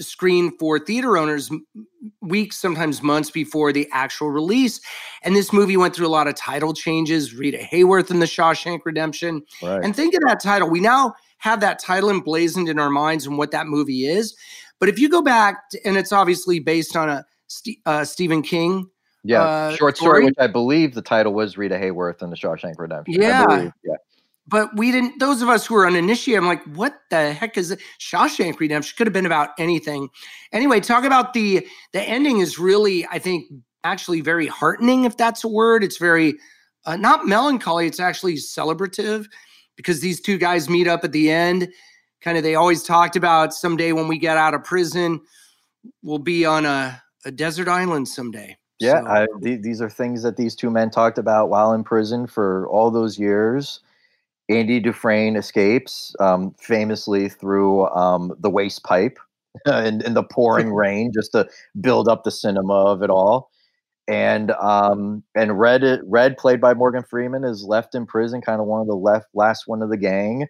screen 0.00 0.56
for 0.58 0.78
theater 0.78 1.16
owners 1.16 1.50
weeks, 2.20 2.56
sometimes 2.56 3.02
months 3.02 3.30
before 3.30 3.72
the 3.72 3.88
actual 3.92 4.30
release. 4.30 4.80
And 5.22 5.34
this 5.34 5.52
movie 5.52 5.76
went 5.76 5.94
through 5.94 6.06
a 6.06 6.08
lot 6.08 6.28
of 6.28 6.34
title 6.34 6.72
changes. 6.72 7.34
Rita 7.34 7.58
Hayworth 7.58 8.10
in 8.10 8.20
The 8.20 8.26
Shawshank 8.26 8.80
Redemption. 8.84 9.42
Right. 9.62 9.82
And 9.82 9.94
think 9.94 10.14
of 10.14 10.20
that 10.26 10.40
title. 10.40 10.70
We 10.70 10.80
now 10.80 11.14
have 11.38 11.60
that 11.60 11.78
title 11.78 12.10
emblazoned 12.10 12.68
in 12.68 12.78
our 12.78 12.90
minds 12.90 13.26
and 13.26 13.38
what 13.38 13.50
that 13.52 13.66
movie 13.66 14.06
is. 14.06 14.36
But 14.80 14.88
if 14.88 14.98
you 14.98 15.08
go 15.08 15.22
back, 15.22 15.70
to, 15.70 15.86
and 15.86 15.96
it's 15.96 16.12
obviously 16.12 16.60
based 16.60 16.96
on 16.96 17.08
a 17.08 17.24
uh, 17.86 18.04
Stephen 18.04 18.42
King. 18.42 18.88
Yeah, 19.24 19.42
uh, 19.42 19.76
short 19.76 19.96
story, 19.96 20.20
story, 20.20 20.24
which 20.26 20.36
I 20.38 20.46
believe 20.46 20.94
the 20.94 21.02
title 21.02 21.34
was 21.34 21.58
Rita 21.58 21.74
Hayworth 21.74 22.22
in 22.22 22.30
The 22.30 22.36
Shawshank 22.36 22.78
Redemption. 22.78 23.20
Yeah. 23.20 23.70
Yeah 23.84 23.96
but 24.48 24.74
we 24.76 24.90
didn't 24.90 25.18
those 25.20 25.42
of 25.42 25.48
us 25.48 25.66
who 25.66 25.74
were 25.74 25.86
uninitiated 25.86 26.42
i'm 26.42 26.46
like 26.46 26.64
what 26.74 27.00
the 27.10 27.32
heck 27.32 27.56
is 27.56 27.70
it? 27.70 27.80
Shawshank 28.00 28.58
redemption 28.58 28.94
could 28.96 29.06
have 29.06 29.14
been 29.14 29.26
about 29.26 29.50
anything. 29.58 30.08
Anyway 30.52 30.80
talk 30.80 31.04
about 31.04 31.34
the 31.34 31.66
the 31.92 32.02
ending 32.02 32.38
is 32.38 32.58
really 32.58 33.06
i 33.10 33.18
think 33.18 33.46
actually 33.84 34.20
very 34.20 34.46
heartening 34.46 35.04
if 35.04 35.16
that's 35.16 35.44
a 35.44 35.48
word. 35.48 35.84
It's 35.84 35.98
very 35.98 36.34
uh, 36.86 36.96
not 36.96 37.26
melancholy 37.26 37.86
it's 37.86 38.00
actually 38.00 38.34
celebrative 38.34 39.26
because 39.76 40.00
these 40.00 40.20
two 40.20 40.38
guys 40.38 40.68
meet 40.68 40.88
up 40.88 41.04
at 41.04 41.12
the 41.12 41.30
end. 41.30 41.68
Kind 42.20 42.36
of 42.36 42.42
they 42.42 42.56
always 42.56 42.82
talked 42.82 43.14
about 43.14 43.54
someday 43.54 43.92
when 43.92 44.08
we 44.08 44.18
get 44.18 44.36
out 44.36 44.54
of 44.54 44.64
prison 44.64 45.20
we'll 46.02 46.18
be 46.18 46.44
on 46.44 46.66
a, 46.66 47.02
a 47.24 47.30
desert 47.30 47.68
island 47.68 48.08
someday. 48.08 48.56
Yeah 48.80 49.02
so. 49.02 49.08
I, 49.08 49.26
th- 49.42 49.62
these 49.62 49.80
are 49.80 49.90
things 49.90 50.22
that 50.22 50.36
these 50.36 50.54
two 50.54 50.70
men 50.70 50.90
talked 50.90 51.18
about 51.18 51.48
while 51.48 51.72
in 51.72 51.84
prison 51.84 52.26
for 52.26 52.68
all 52.68 52.90
those 52.90 53.18
years 53.18 53.80
Andy 54.48 54.80
Dufresne 54.80 55.36
escapes 55.36 56.14
um, 56.20 56.54
famously 56.58 57.28
through 57.28 57.86
um, 57.88 58.34
the 58.40 58.50
waste 58.50 58.82
pipe 58.84 59.18
in, 59.66 60.00
in, 60.02 60.14
the 60.14 60.22
pouring 60.22 60.72
rain 60.74 61.12
just 61.14 61.32
to 61.32 61.48
build 61.80 62.08
up 62.08 62.24
the 62.24 62.30
cinema 62.30 62.72
of 62.72 63.02
it 63.02 63.10
all. 63.10 63.50
And 64.08 64.52
um, 64.52 65.22
and 65.34 65.58
Red 65.58 65.82
Red 66.06 66.38
played 66.38 66.62
by 66.62 66.72
Morgan 66.72 67.02
Freeman 67.02 67.44
is 67.44 67.64
left 67.64 67.94
in 67.94 68.06
prison, 68.06 68.40
kind 68.40 68.58
of 68.58 68.66
one 68.66 68.80
of 68.80 68.86
the 68.86 68.94
left 68.94 69.26
last 69.34 69.64
one 69.66 69.82
of 69.82 69.90
the 69.90 69.98
gang, 69.98 70.46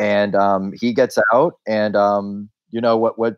and 0.00 0.34
um, 0.34 0.72
he 0.80 0.92
gets 0.92 1.16
out. 1.32 1.54
And 1.68 1.94
um, 1.94 2.50
you 2.70 2.80
know 2.80 2.96
what 2.96 3.16
what 3.16 3.36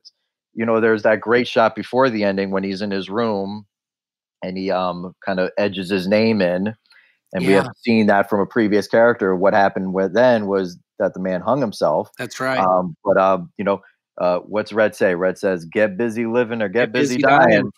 you 0.55 0.65
know 0.65 0.81
there's 0.81 1.03
that 1.03 1.21
great 1.21 1.47
shot 1.47 1.77
before 1.77 2.09
the 2.09 2.25
ending 2.25 2.53
when 2.53 2.65
he's 2.65 2.81
in 2.81 2.91
his 2.91 3.11
room, 3.11 3.67
and 4.43 4.57
he 4.57 4.71
um, 4.71 5.15
kind 5.27 5.39
of 5.39 5.51
edges 5.59 5.91
his 5.91 6.09
name 6.09 6.41
in 6.41 6.75
and 7.33 7.43
yeah. 7.43 7.49
we 7.49 7.55
have 7.55 7.69
seen 7.85 8.07
that 8.07 8.29
from 8.29 8.41
a 8.41 8.47
previous 8.47 8.87
character. 8.87 9.37
What 9.37 9.55
happened 9.55 9.95
with 9.95 10.15
then 10.15 10.47
was 10.47 10.79
that 10.99 11.15
the 11.15 11.21
man 11.21 11.41
hung 11.41 11.61
himself. 11.61 12.11
That's 12.19 12.41
right. 12.41 12.59
Um, 12.59 12.97
but 13.05 13.17
um, 13.17 13.53
you 13.57 13.65
know, 13.65 13.81
uh, 14.21 14.41
what's 14.41 14.73
Red 14.73 14.95
say? 14.95 15.15
Red 15.15 15.39
says, 15.39 15.65
"Get 15.65 15.97
busy 15.97 16.27
living 16.27 16.63
or 16.63 16.69
get, 16.69 16.87
get 16.87 16.93
busy, 16.93 17.17
busy, 17.17 17.23
dying." 17.23 17.49
dying. 17.49 17.71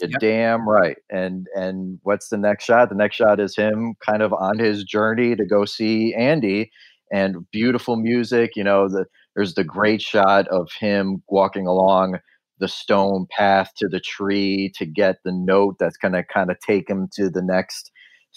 You're 0.00 0.10
yep. 0.10 0.20
damn 0.20 0.68
right. 0.68 0.96
And 1.10 1.46
and 1.54 1.98
what's 2.02 2.28
the 2.28 2.38
next 2.38 2.64
shot? 2.64 2.88
The 2.88 2.94
next 2.94 3.16
shot 3.16 3.38
is 3.38 3.54
him 3.54 3.94
kind 4.04 4.22
of 4.22 4.32
on 4.32 4.58
his 4.58 4.84
journey 4.84 5.36
to 5.36 5.44
go 5.44 5.64
see 5.64 6.14
Andy, 6.14 6.70
and 7.12 7.50
beautiful 7.50 7.96
music. 7.96 8.52
You 8.56 8.64
know, 8.64 8.88
the 8.88 9.04
there's 9.34 9.54
the 9.54 9.64
great 9.64 10.00
shot 10.00 10.48
of 10.48 10.70
him 10.78 11.22
walking 11.28 11.66
along 11.66 12.18
the 12.58 12.68
stone 12.68 13.26
path 13.30 13.72
to 13.76 13.88
the 13.88 14.00
tree 14.00 14.70
to 14.76 14.84
get 14.84 15.16
the 15.24 15.32
note 15.32 15.76
that's 15.78 15.96
going 15.96 16.12
to 16.12 16.22
kind 16.22 16.50
of 16.50 16.58
take 16.60 16.88
him 16.88 17.08
to 17.14 17.30
the 17.30 17.42
next 17.42 17.90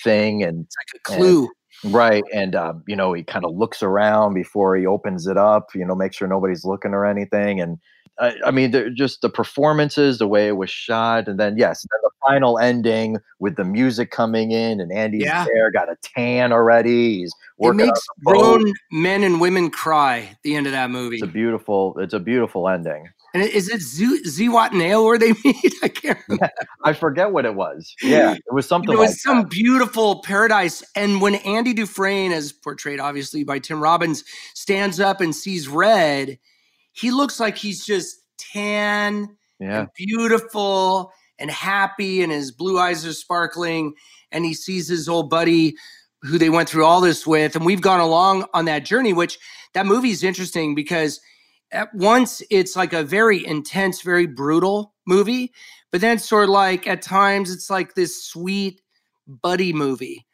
thing 0.04 0.44
and 0.44 0.66
it's 0.66 0.76
like 0.78 1.02
a 1.02 1.18
clue 1.18 1.48
and, 1.84 1.94
right 1.94 2.24
and 2.34 2.56
um, 2.56 2.84
you 2.88 2.96
know 2.96 3.14
he 3.14 3.24
kind 3.24 3.46
of 3.46 3.56
looks 3.56 3.84
around 3.84 4.34
before 4.34 4.76
he 4.76 4.86
opens 4.86 5.28
it 5.28 5.38
up 5.38 5.70
you 5.76 5.86
know 5.86 5.96
make 5.96 6.14
sure 6.14 6.28
nobody's 6.28 6.66
looking 6.66 6.94
or 6.94 7.06
anything 7.06 7.60
and 7.60 7.78
I, 8.20 8.36
I 8.46 8.52
mean, 8.52 8.96
just 8.96 9.22
the 9.22 9.30
performances, 9.30 10.20
the 10.20 10.28
way 10.28 10.48
it 10.48 10.54
was 10.54 10.70
shot, 10.70 11.28
and 11.28 11.40
then 11.40 11.58
yes, 11.58 11.82
then 11.82 12.00
the 12.04 12.12
final 12.28 12.60
ending 12.60 13.18
with 13.40 13.56
the 13.56 13.64
music 13.64 14.12
coming 14.12 14.52
in, 14.52 14.80
and 14.80 14.92
Andy's 14.92 15.24
yeah. 15.24 15.46
there, 15.46 15.72
got 15.72 15.90
a 15.90 15.96
tan 16.04 16.52
already. 16.52 17.20
He's 17.20 17.34
it 17.60 17.76
makes 17.76 18.00
grown 18.24 18.72
men 18.92 19.24
and 19.24 19.42
women 19.42 19.72
cry. 19.72 20.30
At 20.32 20.38
The 20.44 20.56
end 20.56 20.68
of 20.68 20.74
that 20.74 20.92
movie. 20.92 21.16
It's 21.16 21.24
a 21.24 21.28
beautiful. 21.28 21.98
It's 21.98 22.14
a 22.14 22.20
beautiful 22.20 22.70
ending. 22.70 23.10
And 23.34 23.42
is 23.42 23.68
it 23.68 23.80
Zihuatanejo 23.80 25.04
where 25.04 25.18
they 25.18 25.34
meet? 25.44 25.74
I 25.82 25.88
can't 25.88 26.20
remember. 26.28 26.52
I 26.84 26.94
forget 26.94 27.32
what 27.32 27.46
it 27.46 27.56
was. 27.56 27.96
Yeah, 28.02 28.34
it 28.34 28.54
was 28.54 28.68
something. 28.68 28.94
It 28.94 29.00
was 29.00 29.12
like 29.12 29.20
some 29.20 29.42
that. 29.42 29.50
beautiful 29.50 30.22
paradise. 30.22 30.84
And 30.96 31.20
when 31.20 31.36
Andy 31.36 31.74
Dufresne, 31.74 32.32
as 32.32 32.52
portrayed 32.52 33.00
obviously 33.00 33.44
by 33.44 33.58
Tim 33.60 33.82
Robbins, 33.82 34.24
stands 34.54 35.00
up 35.00 35.20
and 35.20 35.36
sees 35.36 35.68
red, 35.68 36.38
he 36.92 37.10
looks 37.10 37.40
like 37.40 37.58
he's 37.58 37.84
just 37.84 38.18
tan 38.38 39.36
yeah. 39.60 39.80
and 39.80 39.90
beautiful 39.96 41.12
and 41.40 41.50
happy, 41.50 42.22
and 42.22 42.32
his 42.32 42.52
blue 42.52 42.78
eyes 42.78 43.04
are 43.06 43.14
sparkling. 43.14 43.96
And 44.32 44.46
he 44.46 44.54
sees 44.54 44.88
his 44.88 45.10
old 45.10 45.30
buddy 45.30 45.76
who 46.22 46.38
they 46.38 46.50
went 46.50 46.70
through 46.70 46.86
all 46.86 47.02
this 47.02 47.26
with. 47.26 47.56
And 47.56 47.66
we've 47.66 47.82
gone 47.82 48.00
along 48.00 48.46
on 48.54 48.66
that 48.66 48.86
journey, 48.86 49.12
which 49.14 49.40
that 49.74 49.88
movie 49.88 50.12
is 50.12 50.24
interesting 50.24 50.76
because– 50.76 51.20
at 51.74 51.94
once 51.94 52.42
it's 52.50 52.76
like 52.76 52.94
a 52.94 53.04
very 53.04 53.46
intense, 53.46 54.02
very 54.02 54.28
brutal 54.28 54.94
movie, 55.06 55.52
but 55.92 56.02
then 56.02 56.20
sort 56.20 56.46
of 56.46 56.50
like 56.52 56.88
at 56.88 57.02
times 57.02 57.52
it's 57.52 57.70
like 57.70 57.96
this 57.96 58.24
sweet 58.24 58.82
buddy 59.28 59.74
movie. 59.74 60.26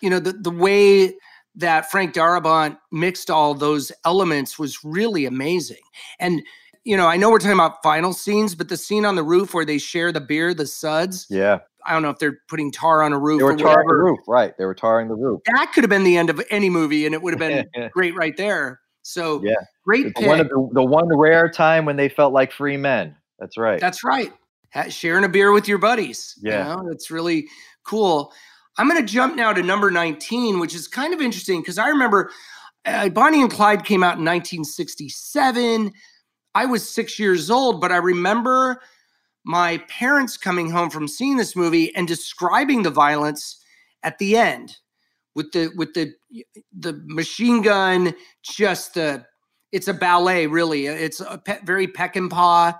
You 0.00 0.10
know, 0.10 0.20
the 0.20 0.32
the 0.32 0.50
way 0.50 1.14
that 1.56 1.90
Frank 1.90 2.14
Darabont 2.14 2.78
mixed 2.92 3.30
all 3.30 3.54
those 3.54 3.90
elements 4.04 4.58
was 4.58 4.78
really 4.84 5.26
amazing. 5.26 5.82
And 6.20 6.42
you 6.84 6.96
know, 6.96 7.08
I 7.08 7.16
know 7.16 7.30
we're 7.30 7.38
talking 7.38 7.54
about 7.54 7.82
final 7.82 8.12
scenes, 8.12 8.54
but 8.54 8.68
the 8.68 8.76
scene 8.76 9.04
on 9.04 9.16
the 9.16 9.22
roof 9.24 9.54
where 9.54 9.64
they 9.64 9.78
share 9.78 10.12
the 10.12 10.20
beer, 10.20 10.54
the 10.54 10.66
suds. 10.66 11.26
Yeah. 11.28 11.58
I 11.84 11.92
don't 11.92 12.02
know 12.02 12.10
if 12.10 12.18
they're 12.18 12.38
putting 12.48 12.70
tar 12.70 13.02
on 13.02 13.12
a 13.12 13.18
roof. 13.18 13.38
They 13.38 13.44
were 13.44 13.56
tarring 13.56 13.88
the 13.88 13.94
roof, 13.94 14.18
right? 14.28 14.56
They 14.58 14.64
were 14.64 14.74
tarring 14.74 15.08
the 15.08 15.14
roof. 15.14 15.40
That 15.46 15.72
could 15.72 15.84
have 15.84 15.88
been 15.88 16.04
the 16.04 16.16
end 16.16 16.30
of 16.30 16.42
any 16.50 16.68
movie, 16.68 17.06
and 17.06 17.14
it 17.14 17.22
would 17.22 17.32
have 17.32 17.38
been 17.38 17.90
great 17.92 18.14
right 18.16 18.36
there. 18.36 18.80
So 19.02 19.40
yeah, 19.44 19.54
great 19.86 20.14
pick. 20.14 20.26
One 20.26 20.38
the, 20.38 20.68
the, 20.72 20.84
one 20.84 21.08
rare 21.16 21.48
time 21.48 21.84
when 21.84 21.96
they 21.96 22.08
felt 22.08 22.32
like 22.32 22.52
free 22.52 22.76
men. 22.76 23.16
That's 23.38 23.56
right. 23.56 23.80
That's 23.80 24.02
right. 24.04 24.32
Sharing 24.88 25.24
a 25.24 25.28
beer 25.28 25.52
with 25.52 25.68
your 25.68 25.78
buddies. 25.78 26.34
Yeah, 26.42 26.58
you 26.58 26.82
know, 26.82 26.88
that's 26.88 27.10
really 27.10 27.46
cool. 27.84 28.32
I'm 28.78 28.88
going 28.88 29.00
to 29.00 29.10
jump 29.10 29.36
now 29.36 29.52
to 29.54 29.62
number 29.62 29.90
19, 29.90 30.58
which 30.58 30.74
is 30.74 30.86
kind 30.86 31.14
of 31.14 31.20
interesting 31.20 31.62
because 31.62 31.78
I 31.78 31.88
remember 31.88 32.30
uh, 32.84 33.08
Bonnie 33.08 33.40
and 33.40 33.50
Clyde 33.50 33.86
came 33.86 34.02
out 34.02 34.18
in 34.18 34.24
1967. 34.24 35.92
I 36.54 36.66
was 36.66 36.86
six 36.86 37.18
years 37.18 37.50
old, 37.50 37.80
but 37.80 37.90
I 37.90 37.96
remember 37.96 38.82
my 39.44 39.78
parents 39.88 40.36
coming 40.36 40.70
home 40.70 40.90
from 40.90 41.08
seeing 41.08 41.36
this 41.36 41.56
movie 41.56 41.94
and 41.94 42.06
describing 42.06 42.82
the 42.82 42.90
violence 42.90 43.64
at 44.02 44.18
the 44.18 44.36
end 44.36 44.76
with 45.34 45.52
the 45.52 45.70
with 45.76 45.94
the 45.94 46.12
the 46.76 47.00
machine 47.06 47.62
gun 47.62 48.14
just 48.42 48.94
the 48.94 49.24
it's 49.72 49.88
a 49.88 49.94
ballet 49.94 50.46
really. 50.46 50.86
It's 50.86 51.20
a 51.20 51.38
pe- 51.38 51.60
very 51.64 51.88
paw 51.88 52.78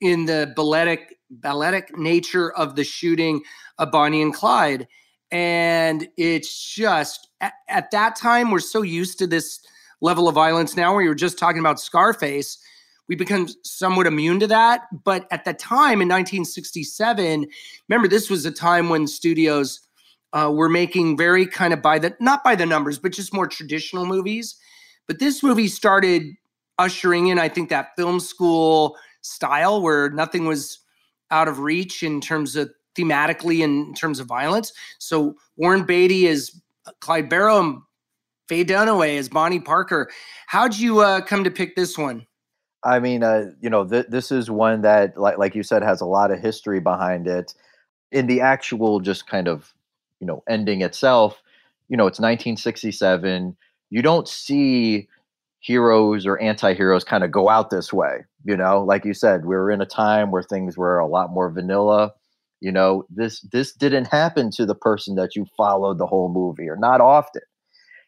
in 0.00 0.26
the 0.26 0.52
balletic 0.54 1.16
balletic 1.30 1.96
nature 1.98 2.52
of 2.52 2.74
the 2.74 2.84
shooting 2.84 3.42
of 3.78 3.90
Bonnie 3.90 4.22
and 4.22 4.32
Clyde. 4.32 4.88
And 5.30 6.08
it's 6.16 6.74
just 6.74 7.28
at, 7.40 7.52
at 7.68 7.90
that 7.90 8.16
time 8.16 8.50
we're 8.50 8.60
so 8.60 8.82
used 8.82 9.18
to 9.18 9.26
this 9.26 9.60
level 10.00 10.28
of 10.28 10.34
violence 10.34 10.76
now 10.76 10.94
we 10.94 11.08
were 11.08 11.14
just 11.14 11.38
talking 11.38 11.58
about 11.58 11.80
Scarface 11.80 12.58
we 13.08 13.16
become 13.16 13.48
somewhat 13.64 14.06
immune 14.06 14.38
to 14.40 14.46
that. 14.46 14.82
But 15.04 15.26
at 15.30 15.44
the 15.44 15.54
time 15.54 16.02
in 16.02 16.08
1967 16.08 17.46
remember 17.88 18.08
this 18.08 18.30
was 18.30 18.46
a 18.46 18.50
time 18.50 18.88
when 18.88 19.06
studios 19.06 19.80
uh, 20.32 20.52
were 20.54 20.68
making 20.68 21.16
very 21.16 21.46
kind 21.46 21.72
of 21.72 21.82
by 21.82 21.98
the 21.98 22.14
not 22.20 22.44
by 22.44 22.54
the 22.54 22.66
numbers, 22.66 22.98
but 22.98 23.12
just 23.12 23.34
more 23.34 23.46
traditional 23.46 24.06
movies. 24.06 24.56
But 25.08 25.18
this 25.18 25.42
movie 25.42 25.68
started 25.68 26.34
ushering 26.78 27.26
in, 27.28 27.38
I 27.38 27.48
think, 27.48 27.70
that 27.70 27.96
film 27.96 28.20
school 28.20 28.96
style 29.22 29.82
where 29.82 30.10
nothing 30.10 30.46
was 30.46 30.78
out 31.30 31.48
of 31.48 31.58
reach 31.58 32.02
in 32.02 32.20
terms 32.20 32.54
of 32.54 32.70
thematically 32.96 33.60
in 33.60 33.94
terms 33.94 34.20
of 34.20 34.26
violence. 34.26 34.72
So 34.98 35.36
Warren 35.56 35.84
Beatty 35.84 36.26
is 36.26 36.60
Clyde 37.00 37.28
Barrow 37.28 37.60
and 37.60 37.78
Faye 38.48 38.64
Dunaway 38.64 39.18
as 39.18 39.28
Bonnie 39.28 39.60
Parker. 39.60 40.10
How'd 40.46 40.76
you 40.76 41.00
uh, 41.00 41.20
come 41.20 41.44
to 41.44 41.50
pick 41.50 41.76
this 41.76 41.98
one? 41.98 42.26
I 42.84 43.00
mean, 43.00 43.22
uh, 43.22 43.50
you 43.60 43.70
know, 43.70 43.86
th- 43.86 44.06
this 44.08 44.30
is 44.30 44.50
one 44.50 44.82
that, 44.82 45.18
like, 45.18 45.38
like 45.38 45.54
you 45.54 45.62
said, 45.62 45.82
has 45.82 46.00
a 46.00 46.06
lot 46.06 46.30
of 46.30 46.40
history 46.40 46.80
behind 46.80 47.26
it. 47.26 47.54
In 48.12 48.26
the 48.26 48.40
actual, 48.40 49.00
just 49.00 49.26
kind 49.26 49.48
of, 49.48 49.74
you 50.20 50.26
know, 50.26 50.42
ending 50.48 50.80
itself, 50.80 51.42
you 51.88 51.96
know, 51.96 52.06
it's 52.06 52.18
1967. 52.18 53.56
You 53.90 54.02
don't 54.02 54.28
see 54.28 55.08
heroes 55.60 56.26
or 56.26 56.40
anti-heroes 56.40 57.04
kind 57.04 57.24
of 57.24 57.30
go 57.30 57.48
out 57.48 57.70
this 57.70 57.92
way. 57.92 58.24
You 58.44 58.56
know, 58.56 58.82
like 58.82 59.04
you 59.04 59.14
said, 59.14 59.44
we 59.44 59.56
were 59.56 59.70
in 59.70 59.80
a 59.80 59.86
time 59.86 60.30
where 60.30 60.42
things 60.42 60.76
were 60.76 60.98
a 60.98 61.06
lot 61.06 61.30
more 61.30 61.50
vanilla. 61.50 62.12
You 62.60 62.72
know, 62.72 63.04
this 63.10 63.40
this 63.52 63.72
didn't 63.72 64.06
happen 64.06 64.50
to 64.52 64.66
the 64.66 64.74
person 64.74 65.14
that 65.16 65.36
you 65.36 65.46
followed 65.56 65.98
the 65.98 66.06
whole 66.06 66.28
movie, 66.28 66.68
or 66.68 66.76
not 66.76 67.00
often. 67.00 67.42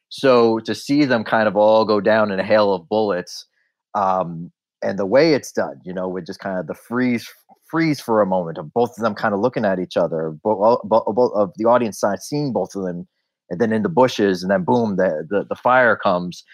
So 0.09 0.59
to 0.61 0.75
see 0.75 1.05
them 1.05 1.23
kind 1.23 1.47
of 1.47 1.57
all 1.57 1.85
go 1.85 2.01
down 2.01 2.33
in 2.33 2.41
a 2.41 2.45
hail 2.45 2.75
of 2.75 2.89
bullets, 2.89 3.47
um, 3.95 4.51
and 4.83 4.99
the 4.99 5.07
way 5.07 5.35
it's 5.35 5.53
done, 5.53 5.81
you 5.85 5.93
know, 5.93 6.09
with 6.09 6.27
just 6.27 6.41
kind 6.41 6.59
of 6.59 6.67
the 6.67 6.75
freeze 6.75 7.29
freeze 7.71 8.01
for 8.01 8.21
a 8.21 8.27
moment 8.27 8.59
of 8.59 8.73
both 8.73 8.91
of 8.91 9.03
them 9.03 9.15
kind 9.15 9.33
of 9.33 9.41
looking 9.41 9.65
at 9.65 9.79
each 9.79 9.97
other, 9.97 10.31
both, 10.43 10.81
both 10.85 11.33
of 11.37 11.53
the 11.57 11.65
audience 11.65 12.01
side 12.01 12.21
seeing 12.21 12.53
both 12.53 12.75
of 12.75 12.85
them, 12.85 13.07
and 13.51 13.61
then 13.61 13.73
in 13.73 13.83
the 13.83 13.89
bushes, 13.89 14.43
and 14.43 14.51
then 14.51 14.65
boom, 14.65 14.97
the 14.97 15.27
the, 15.29 15.45
the 15.49 15.57
fire 15.57 15.97
comes. 15.97 16.45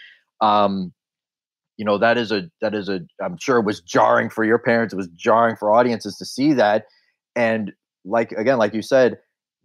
Um, 0.41 0.93
you 1.77 1.85
know 1.85 1.99
that 1.99 2.17
is 2.17 2.33
a 2.33 2.51
that 2.61 2.75
is 2.75 2.89
a 2.89 3.01
i'm 3.23 3.37
sure 3.39 3.59
it 3.59 3.65
was 3.65 3.81
jarring 3.81 4.31
for 4.31 4.45
your 4.45 4.59
parents 4.59 4.93
it 4.93 4.97
was 4.97 5.09
jarring 5.09 5.57
for 5.57 5.73
audiences 5.73 6.17
to 6.17 6.25
see 6.25 6.53
that 6.53 6.87
and 7.35 7.73
like 8.05 8.33
again 8.33 8.59
like 8.59 8.75
you 8.75 8.83
said 8.83 9.19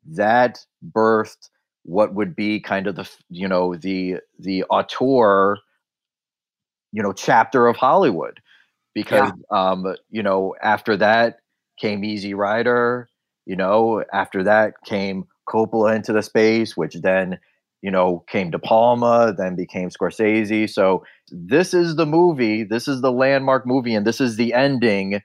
that 0.06 0.60
birthed 0.96 1.50
what 1.84 2.14
would 2.14 2.36
be 2.36 2.60
kind 2.60 2.88
of 2.88 2.96
the 2.96 3.10
you 3.30 3.48
know 3.48 3.76
the 3.76 4.18
the 4.40 4.64
auteur 4.66 5.58
you 6.92 7.02
know 7.02 7.14
chapter 7.14 7.68
of 7.68 7.76
hollywood 7.78 8.40
because 8.94 9.32
yeah. 9.52 9.72
um 9.72 9.96
you 10.10 10.22
know 10.22 10.56
after 10.62 10.98
that 10.98 11.40
came 11.78 12.04
easy 12.04 12.34
rider 12.34 13.08
you 13.46 13.56
know 13.56 14.04
after 14.14 14.44
that 14.44 14.74
came 14.86 15.26
coppola 15.52 15.96
into 15.96 16.14
the 16.14 16.22
space 16.22 16.78
which 16.78 16.96
then 17.02 17.38
you 17.82 17.92
know 17.92 18.24
came 18.28 18.52
De 18.52 18.60
Palma 18.60 19.34
then 19.38 19.56
became 19.56 19.90
scorsese 19.90 20.70
so 20.70 21.04
this 21.30 21.74
is 21.74 21.96
the 21.96 22.06
movie 22.06 22.64
this 22.64 22.88
is 22.88 23.02
the 23.02 23.12
landmark 23.12 23.66
movie 23.66 23.96
and 23.96 24.06
this 24.08 24.22
is 24.22 24.36
the 24.36 24.54
ending 24.54 25.22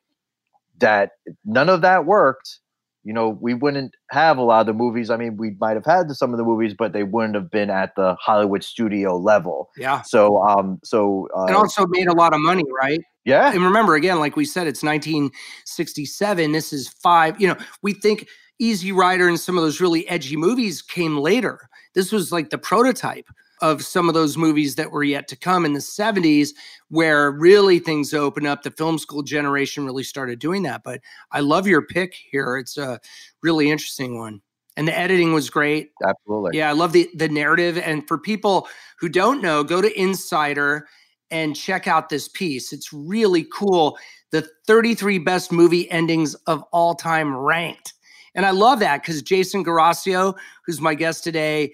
that 0.78 1.12
none 1.44 1.68
of 1.68 1.80
that 1.80 2.04
worked 2.04 2.60
you 3.06 3.12
know, 3.12 3.38
we 3.40 3.54
wouldn't 3.54 3.94
have 4.10 4.36
a 4.36 4.42
lot 4.42 4.62
of 4.62 4.66
the 4.66 4.72
movies. 4.72 5.10
I 5.10 5.16
mean, 5.16 5.36
we 5.36 5.56
might 5.60 5.74
have 5.74 5.84
had 5.84 6.10
some 6.10 6.34
of 6.34 6.38
the 6.38 6.44
movies, 6.44 6.74
but 6.76 6.92
they 6.92 7.04
wouldn't 7.04 7.36
have 7.36 7.52
been 7.52 7.70
at 7.70 7.94
the 7.94 8.16
Hollywood 8.16 8.64
studio 8.64 9.16
level. 9.16 9.70
Yeah. 9.76 10.02
So, 10.02 10.42
um, 10.42 10.80
so 10.82 11.28
uh, 11.32 11.44
it 11.44 11.54
also 11.54 11.86
made 11.86 12.08
a 12.08 12.12
lot 12.12 12.34
of 12.34 12.40
money, 12.40 12.64
right? 12.82 13.00
Yeah. 13.24 13.52
And 13.52 13.62
remember, 13.62 13.94
again, 13.94 14.18
like 14.18 14.34
we 14.34 14.44
said, 14.44 14.66
it's 14.66 14.82
1967. 14.82 16.50
This 16.50 16.72
is 16.72 16.88
five. 17.00 17.40
You 17.40 17.46
know, 17.46 17.56
we 17.80 17.92
think 17.92 18.26
Easy 18.58 18.92
Rider 18.92 19.28
and 19.28 19.38
some 19.38 19.56
of 19.56 19.62
those 19.64 19.80
really 19.80 20.08
edgy 20.08 20.36
movies 20.36 20.82
came 20.82 21.18
later. 21.18 21.68
This 21.94 22.12
was 22.12 22.32
like 22.32 22.50
the 22.50 22.58
prototype 22.58 23.28
of 23.62 23.82
some 23.82 24.08
of 24.08 24.14
those 24.14 24.36
movies 24.36 24.74
that 24.74 24.90
were 24.90 25.02
yet 25.02 25.28
to 25.28 25.36
come 25.36 25.64
in 25.64 25.72
the 25.72 25.80
70s 25.80 26.50
where 26.88 27.30
really 27.30 27.78
things 27.78 28.12
opened 28.12 28.46
up. 28.46 28.62
The 28.62 28.70
film 28.70 28.98
school 28.98 29.22
generation 29.22 29.86
really 29.86 30.02
started 30.02 30.38
doing 30.38 30.62
that 30.64 30.82
but 30.84 31.00
i 31.32 31.40
love 31.40 31.66
your 31.66 31.82
pick 31.82 32.14
here. 32.30 32.58
It's 32.58 32.76
a 32.76 33.00
really 33.42 33.70
interesting 33.70 34.18
one. 34.18 34.42
And 34.76 34.86
the 34.86 34.98
editing 34.98 35.32
was 35.32 35.48
great. 35.48 35.90
Absolutely. 36.06 36.58
Yeah 36.58 36.68
i 36.68 36.72
love 36.72 36.92
the 36.92 37.08
the 37.14 37.28
narrative. 37.28 37.78
And 37.78 38.06
for 38.06 38.18
people 38.18 38.68
who 38.98 39.08
don't 39.08 39.40
know 39.40 39.64
go 39.64 39.80
to 39.80 40.00
insider 40.00 40.86
and 41.30 41.56
check 41.56 41.88
out 41.88 42.08
this 42.08 42.28
piece. 42.28 42.72
It's 42.72 42.92
really 42.92 43.46
cool. 43.52 43.98
The 44.30 44.48
33 44.66 45.18
best 45.18 45.50
movie 45.50 45.90
endings 45.90 46.34
of 46.46 46.62
all 46.72 46.94
time 46.94 47.34
ranked 47.34 47.94
and 48.36 48.46
i 48.46 48.50
love 48.50 48.78
that 48.78 49.02
because 49.02 49.22
jason 49.22 49.64
Guerrasio 49.64 50.34
who's 50.64 50.80
my 50.80 50.94
guest 50.94 51.24
today 51.24 51.72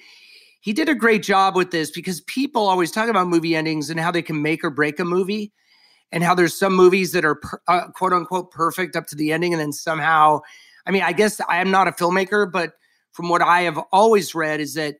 he 0.60 0.72
did 0.72 0.88
a 0.88 0.94
great 0.94 1.22
job 1.22 1.54
with 1.54 1.70
this 1.70 1.90
because 1.90 2.22
people 2.22 2.66
always 2.66 2.90
talk 2.90 3.08
about 3.08 3.26
movie 3.26 3.54
endings 3.54 3.90
and 3.90 4.00
how 4.00 4.10
they 4.10 4.22
can 4.22 4.40
make 4.40 4.64
or 4.64 4.70
break 4.70 4.98
a 4.98 5.04
movie 5.04 5.52
and 6.12 6.22
how 6.24 6.34
there's 6.34 6.58
some 6.58 6.74
movies 6.74 7.12
that 7.12 7.24
are 7.24 7.40
uh, 7.68 7.88
quote 7.88 8.12
unquote 8.12 8.50
perfect 8.50 8.96
up 8.96 9.06
to 9.06 9.16
the 9.16 9.32
ending 9.32 9.52
and 9.52 9.60
then 9.60 9.72
somehow 9.72 10.40
i 10.86 10.90
mean 10.90 11.02
i 11.02 11.12
guess 11.12 11.40
i 11.48 11.58
am 11.58 11.70
not 11.70 11.88
a 11.88 11.92
filmmaker 11.92 12.50
but 12.50 12.72
from 13.12 13.28
what 13.28 13.42
i 13.42 13.60
have 13.60 13.78
always 13.92 14.34
read 14.34 14.60
is 14.60 14.74
that 14.74 14.96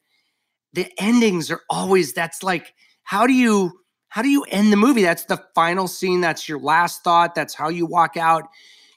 the 0.75 0.91
endings 0.99 1.51
are 1.51 1.63
always 1.71 2.13
that's 2.13 2.43
like 2.43 2.75
how 3.05 3.27
do 3.27 3.33
you 3.33 3.73
how 4.13 4.21
do 4.21 4.29
you 4.29 4.43
end 4.51 4.71
the 4.71 4.77
movie? 4.77 5.03
That's 5.03 5.25
the 5.25 5.43
final 5.55 5.89
scene 5.89 6.21
that's 6.21 6.47
your 6.47 6.61
last 6.61 7.03
thought 7.03 7.35
that's 7.35 7.55
how 7.55 7.71
you 7.71 7.87
walk 7.87 8.19
out 8.19 8.45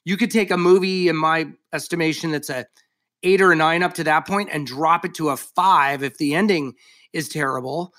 you 0.06 0.16
could 0.16 0.32
take 0.32 0.52
a 0.52 0.58
movie 0.58 1.10
in 1.10 1.18
my 1.18 1.48
estimation 1.74 2.32
that's 2.32 2.50
a 2.50 2.66
eight 3.24 3.42
or 3.42 3.52
a 3.52 3.56
nine 3.56 3.84
up 3.84 3.94
to 3.96 4.04
that 4.04 4.28
point 4.28 4.50
and 4.52 4.68
drop 4.68 5.04
it 5.04 5.14
to 5.16 5.30
a 5.30 5.38
five 5.38 6.04
if 6.04 6.18
the 6.18 6.36
ending 6.36 6.74
is 7.12 7.28
terrible. 7.28 7.94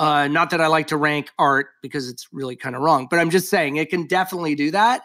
Uh, 0.00 0.26
not 0.26 0.50
that 0.50 0.60
I 0.60 0.66
like 0.66 0.88
to 0.88 0.96
rank 0.96 1.30
art 1.38 1.68
because 1.80 2.08
it's 2.08 2.26
really 2.32 2.56
kind 2.56 2.74
of 2.74 2.82
wrong, 2.82 3.06
but 3.08 3.20
I'm 3.20 3.30
just 3.30 3.48
saying 3.48 3.76
it 3.76 3.90
can 3.90 4.06
definitely 4.08 4.56
do 4.56 4.72
that. 4.72 5.02